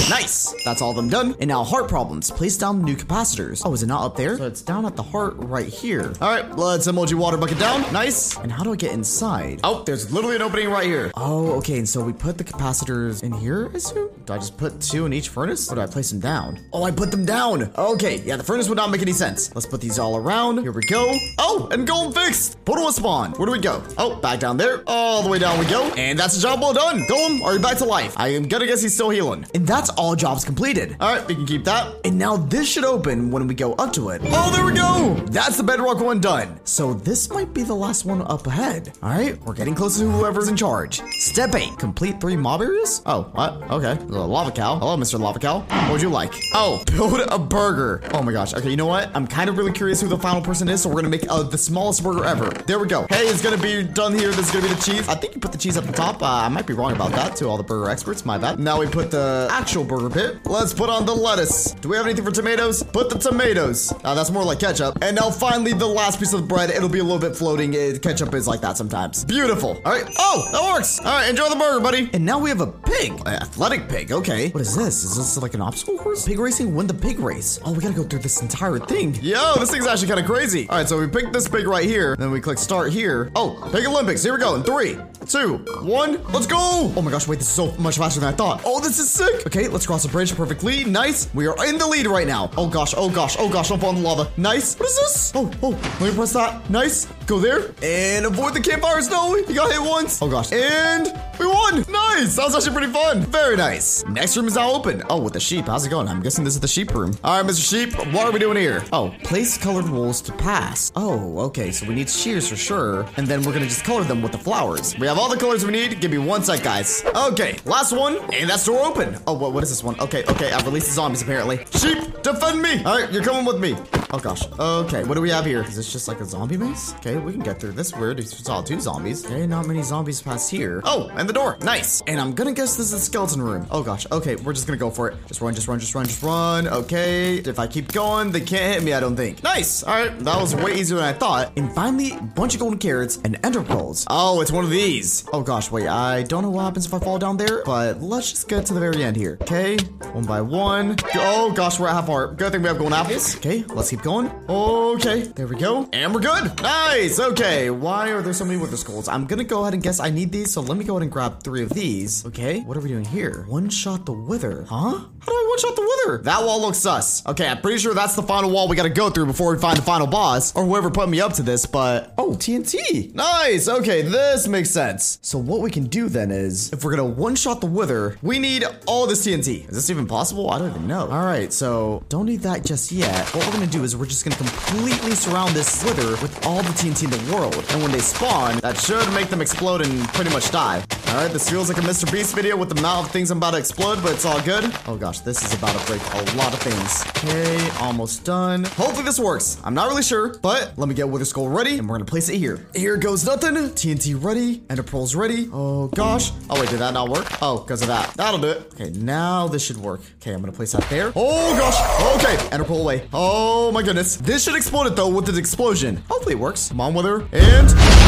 Nice. 0.08 0.54
That's 0.64 0.82
all 0.82 0.90
of 0.90 0.96
them 0.96 1.08
done. 1.08 1.34
And 1.40 1.48
now 1.48 1.64
heart 1.64 1.88
problems. 1.88 2.30
Place 2.30 2.56
down 2.56 2.82
new 2.82 2.94
capacitors. 2.94 3.62
Oh, 3.64 3.72
is 3.72 3.82
it 3.82 3.86
not 3.86 4.04
up 4.04 4.16
there? 4.16 4.36
So 4.38 4.46
it's 4.46 4.62
down 4.62 4.86
at 4.86 4.94
the 4.94 5.02
heart 5.02 5.34
right 5.36 5.66
here. 5.66 6.12
All 6.20 6.30
right, 6.30 6.56
let's 6.56 6.86
MLG 6.86 7.14
water 7.14 7.36
bucket 7.36 7.58
down. 7.58 7.80
Nice. 7.92 8.36
And 8.36 8.52
how 8.52 8.62
do 8.62 8.72
I 8.72 8.76
get 8.76 8.92
inside? 8.92 9.60
Oh, 9.64 9.82
there's 9.82 10.12
literally 10.12 10.36
an 10.36 10.42
opening 10.42 10.70
right 10.70 10.86
here. 10.86 11.10
Oh, 11.16 11.54
okay. 11.58 11.78
And 11.78 11.88
so 11.88 12.04
we 12.04 12.12
put 12.12 12.38
the 12.38 12.44
capacitors 12.44 13.24
in 13.24 13.32
here, 13.32 13.68
I 13.72 13.76
assume? 13.78 14.10
Do 14.24 14.32
I 14.32 14.38
just 14.38 14.56
put 14.56 14.80
two 14.80 15.06
in 15.06 15.12
each 15.12 15.28
furnace? 15.28 15.70
Or 15.70 15.76
do 15.76 15.80
I 15.80 15.86
place 15.86 16.10
them 16.10 16.20
down? 16.20 16.58
Oh, 16.72 16.82
I 16.82 16.90
put 16.90 17.10
them 17.10 17.24
down. 17.24 17.70
Okay, 17.76 18.20
yeah, 18.22 18.36
the 18.36 18.42
furnace 18.42 18.68
would 18.68 18.76
not 18.76 18.90
make 18.90 19.02
any 19.02 19.12
sense. 19.12 19.54
Let's 19.54 19.66
put 19.66 19.80
these 19.80 19.98
all 19.98 20.16
around. 20.16 20.58
Here 20.58 20.72
we 20.72 20.82
go. 20.86 21.14
Oh, 21.38 21.68
and 21.70 21.86
golem 21.86 22.12
fixed. 22.14 22.64
Portal 22.64 22.90
spawn. 22.90 23.32
Where 23.32 23.46
do 23.46 23.52
we 23.52 23.60
go? 23.60 23.82
Oh, 23.98 24.16
back 24.16 24.40
down 24.40 24.56
there. 24.56 24.82
All 24.86 25.22
the 25.22 25.28
way 25.28 25.38
down 25.38 25.58
we 25.58 25.66
go. 25.66 25.84
And 25.96 26.18
that's 26.18 26.34
the 26.34 26.42
job 26.42 26.60
well 26.60 26.72
done. 26.72 27.00
Golem, 27.02 27.42
are 27.42 27.54
you 27.54 27.60
back 27.60 27.78
to 27.78 27.84
life? 27.84 28.14
I 28.16 28.28
am 28.28 28.48
gonna 28.48 28.66
guess 28.66 28.82
he's 28.82 28.94
still 28.94 29.10
healing. 29.10 29.46
And 29.54 29.66
that's 29.66 29.90
all 29.90 30.16
jobs 30.16 30.44
completed. 30.44 30.96
All 31.00 31.14
right, 31.14 31.26
we 31.26 31.34
can 31.34 31.46
keep 31.46 31.64
that. 31.64 31.94
And 32.04 32.18
now 32.18 32.36
this 32.36 32.68
should 32.68 32.84
open 32.84 33.30
when 33.30 33.46
we 33.46 33.54
go 33.54 33.74
up 33.74 33.92
to 33.94 34.10
it. 34.10 34.22
Oh, 34.24 34.50
there 34.54 34.64
we 34.64 34.72
go. 34.72 35.14
That's 35.30 35.56
the 35.56 35.62
bedrock 35.62 36.00
one 36.00 36.20
done. 36.20 36.58
So 36.64 36.94
this 36.94 37.30
might 37.30 37.52
be 37.54 37.62
the 37.62 37.74
last 37.74 38.04
one 38.04 38.22
up 38.22 38.46
ahead. 38.46 38.92
All 39.02 39.10
right, 39.10 39.40
we're 39.42 39.54
getting 39.54 39.74
closer 39.74 40.04
to 40.04 40.10
whoever's 40.10 40.48
in 40.48 40.56
charge. 40.56 41.00
Step 41.18 41.54
eight, 41.54 41.76
complete 41.78 42.20
three 42.20 42.36
mob 42.36 42.60
areas. 42.62 43.02
Oh, 43.06 43.24
what? 43.34 43.62
Okay, 43.70 43.92
a 43.92 44.05
lava 44.08 44.50
cow. 44.50 44.78
Hello, 44.78 44.96
Mr. 44.96 45.18
Lava 45.18 45.38
Cow. 45.38 45.60
What 45.60 45.92
would 45.92 46.02
you 46.02 46.08
like? 46.08 46.32
Oh, 46.54 46.82
build 46.86 47.20
a 47.28 47.38
burger. 47.38 48.02
Oh 48.12 48.22
my 48.22 48.32
gosh. 48.32 48.54
Okay, 48.54 48.70
you 48.70 48.76
know 48.76 48.86
what? 48.86 49.10
I'm 49.14 49.26
kind 49.26 49.48
of 49.48 49.58
really 49.58 49.72
curious 49.72 50.00
who 50.00 50.08
the 50.08 50.18
final 50.18 50.40
person 50.40 50.68
is, 50.68 50.82
so 50.82 50.88
we're 50.88 50.96
gonna 50.96 51.08
make 51.08 51.28
uh, 51.30 51.42
the 51.42 51.58
smallest 51.58 52.02
burger 52.02 52.24
ever. 52.24 52.50
There 52.66 52.78
we 52.78 52.86
go. 52.86 53.06
Hey, 53.10 53.26
it's 53.26 53.42
gonna 53.42 53.58
be 53.58 53.82
done 53.82 54.14
here. 54.14 54.28
This 54.30 54.46
is 54.46 54.50
gonna 54.50 54.68
be 54.68 54.74
the 54.74 54.80
cheese. 54.82 55.08
I 55.08 55.14
think 55.14 55.34
you 55.34 55.40
put 55.40 55.52
the 55.52 55.58
cheese 55.58 55.76
at 55.76 55.84
the 55.84 55.92
top. 55.92 56.22
Uh, 56.22 56.26
I 56.26 56.48
might 56.48 56.66
be 56.66 56.74
wrong 56.74 56.92
about 56.92 57.12
that 57.12 57.36
to 57.36 57.46
all 57.46 57.56
the 57.56 57.62
burger 57.62 57.90
experts. 57.90 58.24
My 58.24 58.38
bad. 58.38 58.58
Now 58.58 58.78
we 58.80 58.86
put 58.86 59.10
the 59.10 59.48
actual 59.50 59.84
burger 59.84 60.10
pit. 60.10 60.38
Let's 60.44 60.72
put 60.72 60.88
on 60.90 61.06
the 61.06 61.14
lettuce. 61.14 61.72
Do 61.72 61.88
we 61.88 61.96
have 61.96 62.06
anything 62.06 62.24
for 62.24 62.30
tomatoes? 62.32 62.82
Put 62.82 63.10
the 63.10 63.18
tomatoes. 63.18 63.92
Uh, 64.04 64.14
that's 64.14 64.30
more 64.30 64.44
like 64.44 64.60
ketchup. 64.60 64.98
And 65.02 65.16
now 65.16 65.30
finally 65.30 65.72
the 65.72 65.86
last 65.86 66.18
piece 66.18 66.32
of 66.32 66.46
bread. 66.48 66.70
It'll 66.70 66.88
be 66.88 67.00
a 67.00 67.04
little 67.04 67.18
bit 67.18 67.36
floating. 67.36 67.74
It, 67.74 68.02
ketchup 68.02 68.34
is 68.34 68.46
like 68.46 68.60
that 68.60 68.76
sometimes. 68.76 69.24
Beautiful. 69.24 69.80
All 69.84 69.92
right. 69.92 70.08
Oh, 70.18 70.48
that 70.52 70.74
works. 70.74 70.98
All 71.00 71.06
right, 71.06 71.28
enjoy 71.28 71.48
the 71.48 71.56
burger, 71.56 71.80
buddy. 71.80 72.10
And 72.12 72.24
now 72.24 72.38
we 72.38 72.50
have 72.50 72.60
a 72.60 72.66
pig. 72.66 73.12
An 73.26 73.34
athletic 73.42 73.88
pig. 73.88 73.95
Okay. 74.04 74.50
What 74.50 74.60
is 74.60 74.76
this? 74.76 75.04
Is 75.04 75.16
this 75.16 75.38
like 75.38 75.54
an 75.54 75.62
obstacle 75.62 75.96
course? 75.96 76.26
Pig 76.26 76.38
racing? 76.38 76.74
Win 76.74 76.86
the 76.86 76.92
pig 76.92 77.18
race. 77.18 77.58
Oh, 77.64 77.72
we 77.72 77.80
gotta 77.80 77.94
go 77.94 78.02
through 78.02 78.18
this 78.18 78.42
entire 78.42 78.78
thing. 78.78 79.14
Yo, 79.22 79.54
this 79.58 79.70
thing's 79.70 79.86
actually 79.86 80.08
kind 80.08 80.20
of 80.20 80.26
crazy. 80.26 80.68
All 80.68 80.76
right, 80.76 80.88
so 80.88 81.00
we 81.00 81.06
picked 81.06 81.32
this 81.32 81.48
pig 81.48 81.66
right 81.66 81.84
here. 81.84 82.14
Then 82.16 82.30
we 82.30 82.40
click 82.40 82.58
start 82.58 82.92
here. 82.92 83.30
Oh, 83.34 83.68
pig 83.72 83.86
Olympics. 83.86 84.22
Here 84.22 84.34
we 84.34 84.38
go. 84.38 84.54
In 84.54 84.62
three, 84.62 84.98
two, 85.26 85.58
one. 85.82 86.22
Let's 86.32 86.46
go. 86.46 86.92
Oh 86.96 87.02
my 87.02 87.10
gosh, 87.10 87.26
wait, 87.28 87.38
this 87.38 87.48
is 87.48 87.54
so 87.54 87.72
much 87.76 87.98
faster 87.98 88.20
than 88.20 88.32
I 88.32 88.36
thought. 88.36 88.62
Oh, 88.64 88.80
this 88.80 88.98
is 88.98 89.10
sick. 89.10 89.46
Okay, 89.46 89.68
let's 89.68 89.86
cross 89.86 90.02
the 90.02 90.08
bridge. 90.08 90.34
perfectly. 90.34 90.84
Nice. 90.84 91.32
We 91.34 91.46
are 91.46 91.66
in 91.66 91.78
the 91.78 91.86
lead 91.86 92.06
right 92.06 92.26
now. 92.26 92.50
Oh 92.56 92.68
gosh, 92.68 92.94
oh 92.96 93.10
gosh, 93.10 93.36
oh 93.38 93.50
gosh, 93.50 93.68
don't 93.68 93.80
fall 93.80 93.90
in 93.90 93.96
the 93.96 94.02
lava. 94.02 94.30
Nice. 94.36 94.76
What 94.78 94.88
is 94.88 94.96
this? 94.96 95.32
Oh, 95.34 95.50
oh, 95.62 95.70
let 96.00 96.00
me 96.00 96.14
press 96.14 96.32
that. 96.32 96.68
Nice. 96.70 97.06
Go 97.26 97.40
there 97.40 97.74
and 97.82 98.24
avoid 98.26 98.54
the 98.54 98.60
campfires. 98.60 99.10
No, 99.10 99.34
you 99.36 99.54
got 99.54 99.72
hit 99.72 99.80
once. 99.82 100.22
Oh 100.22 100.28
gosh. 100.30 100.52
And 100.52 101.06
we 101.38 101.46
won. 101.46 101.84
Nice. 101.88 102.36
That 102.36 102.44
was 102.44 102.54
actually 102.54 102.72
pretty 102.76 102.92
fun. 102.92 103.20
Very 103.22 103.56
nice. 103.56 104.04
Next 104.06 104.36
room 104.36 104.46
is 104.46 104.54
now 104.54 104.70
open. 104.70 105.02
Oh, 105.10 105.20
with 105.20 105.32
the 105.32 105.40
sheep. 105.40 105.66
How's 105.66 105.84
it 105.86 105.90
going? 105.90 106.08
I'm 106.08 106.22
guessing 106.22 106.44
this 106.44 106.54
is 106.54 106.60
the 106.60 106.68
sheep 106.68 106.94
room. 106.94 107.12
All 107.24 107.42
right, 107.42 107.50
Mr. 107.50 107.68
Sheep, 107.68 107.94
what 108.14 108.26
are 108.26 108.32
we 108.32 108.38
doing 108.38 108.56
here? 108.56 108.84
Oh, 108.92 109.12
place 109.24 109.58
colored 109.58 109.88
walls 109.88 110.20
to 110.22 110.32
pass. 110.32 110.92
Oh, 110.94 111.38
okay. 111.46 111.72
So 111.72 111.86
we 111.86 111.94
need 111.94 112.08
shears 112.08 112.48
for 112.48 112.56
sure. 112.56 113.06
And 113.16 113.26
then 113.26 113.42
we're 113.42 113.52
gonna 113.52 113.66
just 113.66 113.84
color 113.84 114.04
them 114.04 114.22
with 114.22 114.32
the 114.32 114.38
flowers. 114.38 114.96
We 114.98 115.06
have 115.08 115.15
all 115.18 115.28
the 115.28 115.36
colors 115.36 115.64
we 115.64 115.72
need. 115.72 116.00
Give 116.00 116.10
me 116.10 116.18
one 116.18 116.42
sec, 116.42 116.62
guys. 116.62 117.04
Okay, 117.14 117.58
last 117.64 117.92
one. 117.92 118.18
And 118.34 118.48
that's 118.50 118.64
door 118.64 118.84
open. 118.84 119.16
Oh, 119.26 119.32
what, 119.32 119.52
what 119.52 119.62
is 119.62 119.70
this 119.70 119.82
one? 119.82 119.98
Okay, 120.00 120.24
okay. 120.24 120.52
I've 120.52 120.64
released 120.64 120.88
the 120.88 120.92
zombies 120.92 121.22
apparently. 121.22 121.58
Sheep, 121.72 122.22
defend 122.22 122.60
me. 122.60 122.82
All 122.84 122.98
right, 123.00 123.10
you're 123.12 123.22
coming 123.22 123.44
with 123.44 123.60
me. 123.60 123.76
Oh 124.10 124.18
gosh. 124.18 124.46
Okay, 124.58 125.04
what 125.04 125.14
do 125.14 125.20
we 125.20 125.30
have 125.30 125.44
here? 125.44 125.62
Is 125.62 125.76
this 125.76 125.92
just 125.92 126.08
like 126.08 126.20
a 126.20 126.24
zombie 126.24 126.56
maze? 126.56 126.94
Okay, 126.98 127.16
we 127.16 127.32
can 127.32 127.40
get 127.40 127.60
through 127.60 127.72
this. 127.72 127.94
Weird. 127.94 128.18
We 128.18 128.24
saw 128.24 128.62
two 128.62 128.80
zombies. 128.80 129.24
Okay, 129.24 129.46
not 129.46 129.66
many 129.66 129.82
zombies 129.82 130.22
past 130.22 130.50
here. 130.50 130.80
Oh, 130.84 131.10
and 131.14 131.28
the 131.28 131.32
door. 131.32 131.58
Nice. 131.62 132.02
And 132.06 132.20
I'm 132.20 132.32
gonna 132.32 132.52
guess 132.52 132.76
this 132.76 132.86
is 132.86 132.92
a 132.92 133.00
skeleton 133.00 133.42
room. 133.42 133.66
Oh 133.70 133.82
gosh. 133.82 134.06
Okay, 134.12 134.36
we're 134.36 134.52
just 134.52 134.66
gonna 134.66 134.78
go 134.78 134.90
for 134.90 135.08
it. 135.08 135.16
Just 135.26 135.40
run, 135.40 135.54
just 135.54 135.66
run, 135.68 135.80
just 135.80 135.94
run, 135.94 136.06
just 136.06 136.22
run. 136.22 136.68
Okay. 136.68 137.36
If 137.36 137.58
I 137.58 137.66
keep 137.66 137.92
going, 137.92 138.30
they 138.30 138.40
can't 138.40 138.74
hit 138.74 138.82
me, 138.82 138.92
I 138.92 139.00
don't 139.00 139.16
think. 139.16 139.42
Nice. 139.42 139.82
All 139.82 139.94
right, 139.94 140.16
that 140.20 140.40
was 140.40 140.54
way 140.54 140.74
easier 140.74 140.96
than 140.98 141.06
I 141.06 141.12
thought. 141.12 141.52
And 141.56 141.72
finally, 141.74 142.12
a 142.12 142.20
bunch 142.20 142.54
of 142.54 142.60
golden 142.60 142.78
carrots 142.78 143.18
and 143.24 143.38
ender 143.44 143.62
pearls. 143.62 144.06
Oh, 144.08 144.40
it's 144.40 144.52
one 144.52 144.64
of 144.64 144.70
these. 144.70 145.05
Oh 145.32 145.42
gosh, 145.42 145.70
wait. 145.70 145.86
I 145.86 146.22
don't 146.22 146.42
know 146.42 146.50
what 146.50 146.62
happens 146.62 146.86
if 146.86 146.94
I 146.94 146.98
fall 146.98 147.18
down 147.18 147.36
there, 147.36 147.62
but 147.64 148.02
let's 148.02 148.30
just 148.30 148.48
get 148.48 148.66
to 148.66 148.74
the 148.74 148.80
very 148.80 149.02
end 149.02 149.16
here. 149.16 149.38
Okay, 149.42 149.76
one 150.12 150.24
by 150.24 150.40
one. 150.40 150.96
Oh 151.14 151.52
gosh, 151.52 151.78
we're 151.78 151.88
at 151.88 151.94
half 151.94 152.06
heart. 152.06 152.36
Good 152.36 152.52
thing 152.52 152.62
we 152.62 152.68
have 152.68 152.78
golden 152.78 152.94
apples. 152.94 153.36
Okay, 153.36 153.64
let's 153.68 153.90
keep 153.90 154.02
going. 154.02 154.30
Okay, 154.48 155.22
there 155.22 155.46
we 155.46 155.56
go. 155.56 155.88
And 155.92 156.14
we're 156.14 156.20
good. 156.20 156.60
Nice. 156.62 157.20
Okay, 157.20 157.70
why 157.70 158.10
are 158.10 158.22
there 158.22 158.32
so 158.32 158.44
many 158.44 158.58
wither 158.58 158.76
skulls? 158.76 159.08
I'm 159.08 159.26
gonna 159.26 159.44
go 159.44 159.62
ahead 159.62 159.74
and 159.74 159.82
guess 159.82 160.00
I 160.00 160.10
need 160.10 160.32
these, 160.32 160.52
so 160.52 160.60
let 160.60 160.76
me 160.76 160.84
go 160.84 160.94
ahead 160.94 161.02
and 161.02 161.12
grab 161.12 161.42
three 161.42 161.62
of 161.62 161.70
these. 161.70 162.24
Okay, 162.26 162.60
what 162.60 162.76
are 162.76 162.80
we 162.80 162.88
doing 162.88 163.04
here? 163.04 163.44
One 163.48 163.68
shot 163.68 164.06
the 164.06 164.12
wither. 164.12 164.64
Huh? 164.68 164.76
How 164.76 165.32
do 165.32 165.32
I 165.32 165.46
one 165.48 165.58
shot 165.58 165.76
the 165.76 165.82
wither? 166.06 166.22
That 166.22 166.42
wall 166.42 166.60
looks 166.60 166.78
sus. 166.78 167.26
Okay, 167.26 167.46
I'm 167.48 167.60
pretty 167.60 167.78
sure 167.78 167.94
that's 167.94 168.14
the 168.14 168.22
final 168.22 168.50
wall 168.50 168.68
we 168.68 168.76
gotta 168.76 168.88
go 168.88 169.10
through 169.10 169.26
before 169.26 169.52
we 169.52 169.58
find 169.60 169.76
the 169.76 169.82
final 169.82 170.06
boss, 170.06 170.54
or 170.54 170.64
whoever 170.64 170.90
put 170.90 171.08
me 171.08 171.20
up 171.20 171.32
to 171.34 171.42
this, 171.42 171.66
but... 171.66 172.14
Oh, 172.18 172.30
TNT. 172.30 173.14
Nice. 173.14 173.68
Okay, 173.68 174.02
this 174.02 174.46
makes 174.48 174.70
sense. 174.70 174.95
So 175.00 175.38
what 175.38 175.60
we 175.60 175.70
can 175.70 175.84
do 175.84 176.08
then 176.08 176.30
is, 176.30 176.72
if 176.72 176.84
we're 176.84 176.96
gonna 176.96 177.04
one 177.04 177.34
shot 177.34 177.60
the 177.60 177.66
wither, 177.66 178.18
we 178.22 178.38
need 178.38 178.64
all 178.86 179.06
this 179.06 179.26
TNT. 179.26 179.68
Is 179.68 179.74
this 179.74 179.90
even 179.90 180.06
possible? 180.06 180.50
I 180.50 180.58
don't 180.58 180.70
even 180.70 180.86
know. 180.86 181.08
All 181.08 181.24
right, 181.24 181.52
so 181.52 182.04
don't 182.08 182.26
need 182.26 182.40
that 182.40 182.64
just 182.64 182.92
yet. 182.92 183.26
What 183.34 183.46
we're 183.46 183.52
gonna 183.52 183.66
do 183.66 183.84
is 183.84 183.96
we're 183.96 184.06
just 184.06 184.24
gonna 184.24 184.36
completely 184.36 185.12
surround 185.12 185.54
this 185.54 185.84
wither 185.84 186.10
with 186.22 186.46
all 186.46 186.62
the 186.62 186.72
TNT 186.72 187.04
in 187.04 187.10
the 187.10 187.32
world. 187.34 187.64
And 187.70 187.82
when 187.82 187.92
they 187.92 188.00
spawn, 188.00 188.58
that 188.58 188.78
should 188.78 189.12
make 189.12 189.28
them 189.28 189.40
explode 189.40 189.82
and 189.82 190.08
pretty 190.08 190.30
much 190.30 190.50
die. 190.50 190.84
All 191.08 191.14
right, 191.22 191.32
this 191.32 191.48
feels 191.48 191.68
like 191.68 191.78
a 191.78 191.82
Mr. 191.86 192.10
Beast 192.10 192.34
video 192.34 192.56
with 192.56 192.68
the 192.68 192.78
amount 192.78 193.06
of 193.06 193.12
things 193.12 193.30
I'm 193.30 193.38
about 193.38 193.52
to 193.52 193.58
explode, 193.58 194.02
but 194.02 194.12
it's 194.12 194.24
all 194.24 194.40
good. 194.42 194.70
Oh 194.86 194.96
gosh, 194.96 195.20
this 195.20 195.42
is 195.44 195.54
about 195.54 195.78
to 195.78 195.86
break 195.86 196.02
a 196.14 196.36
lot 196.36 196.52
of 196.52 196.58
things. 196.60 197.04
Okay, 197.24 197.70
almost 197.80 198.24
done. 198.24 198.64
Hopefully 198.64 199.04
this 199.04 199.18
works. 199.18 199.58
I'm 199.64 199.74
not 199.74 199.88
really 199.88 200.02
sure, 200.02 200.36
but 200.42 200.72
let 200.76 200.88
me 200.88 200.94
get 200.94 201.08
Wither 201.08 201.24
Skull 201.24 201.48
ready, 201.48 201.78
and 201.78 201.88
we're 201.88 201.94
gonna 201.96 202.04
place 202.04 202.28
it 202.28 202.36
here. 202.36 202.66
Here 202.74 202.96
goes 202.96 203.24
nothing. 203.24 203.54
TNT 203.54 204.14
ready. 204.22 204.62
Ender 204.86 204.98
Pearl's 204.98 205.16
ready. 205.16 205.48
Oh 205.52 205.88
gosh. 205.88 206.30
Oh 206.48 206.60
wait, 206.60 206.70
did 206.70 206.78
that 206.78 206.94
not 206.94 207.08
work? 207.08 207.26
Oh, 207.42 207.58
because 207.58 207.82
of 207.82 207.88
that. 207.88 208.14
That'll 208.14 208.38
do 208.38 208.50
it. 208.50 208.72
Okay, 208.74 208.90
now 208.90 209.48
this 209.48 209.64
should 209.64 209.78
work. 209.78 210.00
Okay, 210.20 210.32
I'm 210.32 210.38
gonna 210.40 210.52
place 210.52 210.70
that 210.72 210.88
there. 210.88 211.12
Oh 211.16 211.56
gosh. 211.58 212.24
Okay, 212.24 212.48
Ender 212.52 212.64
Pearl 212.64 212.82
away. 212.82 213.08
Oh 213.12 213.72
my 213.72 213.82
goodness. 213.82 214.14
This 214.14 214.44
should 214.44 214.54
explode 214.54 214.86
it 214.86 214.94
though 214.94 215.08
with 215.08 215.28
an 215.28 215.36
explosion. 215.36 215.96
Hopefully 216.08 216.34
it 216.34 216.38
works. 216.38 216.68
Come 216.68 216.80
on, 216.80 216.94
Wither. 216.94 217.26
And... 217.32 218.05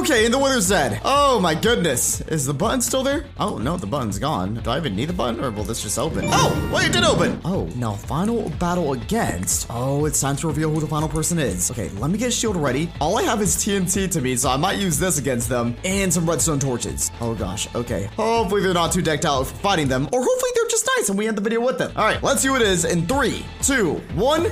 Okay, 0.00 0.24
and 0.24 0.32
the 0.32 0.38
wither's 0.38 0.70
dead. 0.70 0.98
Oh 1.04 1.38
my 1.40 1.54
goodness. 1.54 2.22
Is 2.22 2.46
the 2.46 2.54
button 2.54 2.80
still 2.80 3.02
there? 3.02 3.26
Oh 3.38 3.58
no, 3.58 3.76
the 3.76 3.86
button's 3.86 4.18
gone. 4.18 4.54
Do 4.54 4.70
I 4.70 4.78
even 4.78 4.96
need 4.96 5.10
the 5.10 5.12
button 5.12 5.44
or 5.44 5.50
will 5.50 5.62
this 5.62 5.82
just 5.82 5.98
open? 5.98 6.24
Oh, 6.28 6.70
wait, 6.74 6.86
it 6.86 6.94
did 6.94 7.04
open. 7.04 7.38
Oh, 7.44 7.66
now 7.76 7.92
final 7.92 8.48
battle 8.58 8.94
against. 8.94 9.66
Oh, 9.68 10.06
it's 10.06 10.18
time 10.18 10.36
to 10.36 10.46
reveal 10.46 10.70
who 10.70 10.80
the 10.80 10.86
final 10.86 11.06
person 11.06 11.38
is. 11.38 11.70
Okay, 11.70 11.90
let 11.90 12.10
me 12.10 12.16
get 12.16 12.32
shield 12.32 12.56
ready. 12.56 12.90
All 12.98 13.18
I 13.18 13.24
have 13.24 13.42
is 13.42 13.54
TNT 13.56 14.10
to 14.12 14.22
me, 14.22 14.36
so 14.36 14.48
I 14.48 14.56
might 14.56 14.78
use 14.78 14.98
this 14.98 15.18
against 15.18 15.50
them 15.50 15.76
and 15.84 16.10
some 16.10 16.28
redstone 16.28 16.58
torches. 16.58 17.10
Oh 17.20 17.34
gosh, 17.34 17.72
okay. 17.74 18.04
Hopefully 18.16 18.62
they're 18.62 18.72
not 18.72 18.92
too 18.92 19.02
decked 19.02 19.26
out 19.26 19.46
fighting 19.46 19.86
them 19.86 20.08
or 20.14 20.24
hopefully 20.24 20.50
they're 20.54 20.68
just 20.70 20.88
nice 20.96 21.10
and 21.10 21.18
we 21.18 21.28
end 21.28 21.36
the 21.36 21.42
video 21.42 21.60
with 21.60 21.76
them. 21.76 21.92
All 21.94 22.04
right, 22.04 22.22
let's 22.22 22.40
see 22.40 22.48
who 22.48 22.56
it 22.56 22.62
is 22.62 22.86
in 22.86 23.06
three, 23.06 23.44
two, 23.60 23.96
one. 24.14 24.50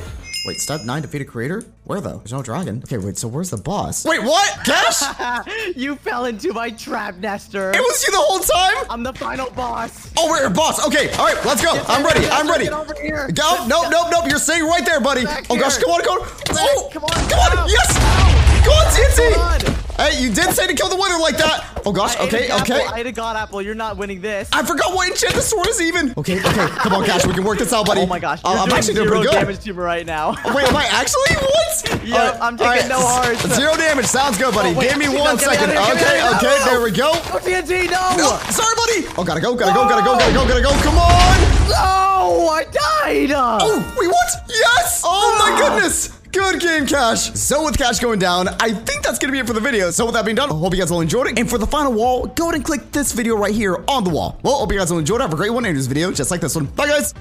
Wait, 0.48 0.61
step 0.61 0.82
nine, 0.82 1.02
defeat 1.02 1.20
a 1.20 1.26
creator? 1.26 1.62
Where 1.84 2.00
though? 2.00 2.16
There's 2.20 2.32
no 2.32 2.42
dragon. 2.42 2.80
Okay, 2.82 2.96
wait, 2.96 3.18
so 3.18 3.28
where's 3.28 3.50
the 3.50 3.58
boss? 3.58 4.06
Wait, 4.06 4.22
what? 4.22 4.48
Cash? 4.64 5.02
you 5.76 5.94
fell 5.96 6.24
into 6.24 6.54
my 6.54 6.70
trap, 6.70 7.16
Nestor. 7.18 7.70
It 7.72 7.80
was 7.80 8.02
you 8.06 8.12
the 8.12 8.18
whole 8.18 8.38
time? 8.38 8.87
I'm 8.88 9.02
the 9.02 9.12
final 9.12 9.50
boss. 9.50 10.11
Oh, 10.16 10.26
we're 10.30 10.40
your 10.40 10.48
boss. 10.48 10.87
Okay, 10.87 11.12
all 11.18 11.26
right, 11.26 11.37
let's 11.44 11.62
go. 11.62 11.72
I'm 11.87 12.02
ready. 12.02 12.26
I'm 12.30 12.48
ready. 12.48 12.64
Get 12.64 12.72
over 12.72 12.94
here. 12.94 13.28
Go. 13.34 13.66
Nope, 13.68 13.88
nope, 13.90 14.06
nope. 14.11 14.24
You're 14.26 14.38
staying 14.38 14.64
right 14.64 14.87
there, 14.87 15.00
buddy. 15.02 15.24
Back 15.26 15.44
Oh 15.50 15.58
gosh, 15.58 15.76
here. 15.76 15.84
come 15.84 15.92
on, 15.92 16.00
come 16.02 16.18
on. 16.22 16.28
Oh, 16.52 16.88
come 16.94 17.04
on, 17.04 17.11
come 17.28 17.58
on. 17.58 17.68
Yes. 17.68 17.98
Go 18.64 18.72
on, 18.72 18.87
TNT. 18.94 19.34
Come 19.34 19.74
on. 19.74 19.77
Hey, 19.98 20.22
you 20.22 20.32
did 20.32 20.54
say 20.54 20.66
to 20.68 20.74
kill 20.74 20.88
the 20.88 20.94
wither 20.96 21.18
like 21.18 21.37
that. 21.38 21.82
Oh 21.84 21.90
gosh. 21.90 22.16
I 22.16 22.26
Okay, 22.26 22.52
okay. 22.62 22.82
Apple. 22.87 22.94
I 22.94 23.00
ate 23.00 23.06
a 23.06 23.12
god 23.12 23.37
apple. 23.37 23.61
You're 23.61 23.74
not 23.74 23.96
winning 23.96 24.20
this. 24.20 24.48
I 24.52 24.62
forgot 24.62 24.94
what 24.94 25.08
enchant 25.08 25.34
the 25.34 25.42
sword 25.42 25.66
is 25.66 25.80
even. 25.82 26.14
Okay, 26.16 26.38
okay. 26.38 26.66
Come 26.87 26.92
on, 26.94 27.04
Cash. 27.04 27.26
We 27.26 27.34
can 27.34 27.42
work 27.42 27.58
this 27.58 27.72
out, 27.72 27.84
buddy. 27.87 28.02
oh 28.02 28.06
my 28.06 28.20
gosh. 28.20 28.40
Uh, 28.44 28.50
You're 28.50 28.58
I'm 28.61 28.68
doing 28.68 28.78
actually 28.78 28.94
doing 28.94 29.08
zero 29.08 29.20
pretty 29.22 29.34
good. 29.34 29.40
damage 29.42 29.58
to 29.64 29.72
me 29.72 29.78
right 29.82 30.06
now. 30.06 30.30
Wait, 30.54 30.68
am 30.68 30.76
I 30.76 30.87
actually? 30.92 31.34
What? 31.34 32.04
Yep, 32.06 32.14
All 32.14 32.30
right, 32.30 32.42
I'm 32.42 32.56
taking 32.56 32.92
all 32.92 33.00
no 33.00 33.06
hearts. 33.06 33.42
Zero 33.56 33.74
damage. 33.76 34.06
Sounds 34.06 34.38
good, 34.38 34.54
buddy. 34.54 34.70
Oh, 34.70 34.78
wait, 34.78 34.90
Give 34.90 34.98
me 34.98 35.06
no, 35.06 35.18
one 35.20 35.38
second. 35.38 35.70
here, 35.70 35.80
Okay, 35.80 36.22
okay. 36.37 36.46
here. 36.46 36.64
There 36.64 36.82
we 36.82 36.90
go. 36.92 37.11
Oh, 37.14 37.40
TNT, 37.42 37.90
no! 37.90 38.14
No, 38.16 38.38
sorry, 38.54 38.74
buddy. 38.78 39.08
Oh, 39.18 39.24
gotta 39.24 39.40
go, 39.40 39.54
gotta 39.56 39.74
go, 39.74 39.88
gotta 39.88 40.04
go, 40.06 40.14
gotta 40.14 40.32
go, 40.32 40.46
gotta 40.46 40.62
go. 40.62 40.70
Come 40.87 40.98
on. 40.98 41.38
No, 41.68 42.48
I 42.54 42.64
died! 42.70 43.32
Oh, 43.34 43.94
wait, 43.98 44.06
what? 44.08 44.30
Yes! 44.48 45.02
Oh 45.04 45.37
my 45.38 45.58
goodness! 45.58 46.17
Good 46.32 46.60
game, 46.60 46.86
Cash. 46.86 47.32
So 47.34 47.64
with 47.64 47.78
Cash 47.78 48.00
going 48.00 48.18
down, 48.18 48.48
I 48.60 48.72
think 48.72 49.02
that's 49.02 49.18
gonna 49.18 49.32
be 49.32 49.38
it 49.38 49.46
for 49.46 49.54
the 49.54 49.60
video. 49.60 49.90
So 49.90 50.04
with 50.04 50.14
that 50.14 50.24
being 50.24 50.34
done, 50.34 50.50
I 50.50 50.54
hope 50.54 50.74
you 50.74 50.78
guys 50.78 50.90
all 50.90 51.00
enjoyed 51.00 51.28
it. 51.28 51.38
And 51.38 51.48
for 51.48 51.58
the 51.58 51.66
final 51.66 51.92
wall, 51.92 52.26
go 52.26 52.44
ahead 52.44 52.56
and 52.56 52.64
click 52.64 52.92
this 52.92 53.12
video 53.12 53.36
right 53.36 53.54
here 53.54 53.82
on 53.88 54.04
the 54.04 54.10
wall. 54.10 54.38
Well, 54.42 54.58
hope 54.58 54.72
you 54.72 54.78
guys 54.78 54.90
all 54.90 54.98
enjoyed 54.98 55.20
it. 55.20 55.24
Have 55.24 55.32
a 55.32 55.36
great 55.36 55.50
one 55.50 55.64
in 55.64 55.74
this 55.74 55.86
video, 55.86 56.12
just 56.12 56.30
like 56.30 56.40
this 56.40 56.54
one. 56.54 56.66
Bye, 56.66 56.88
guys. 56.88 57.14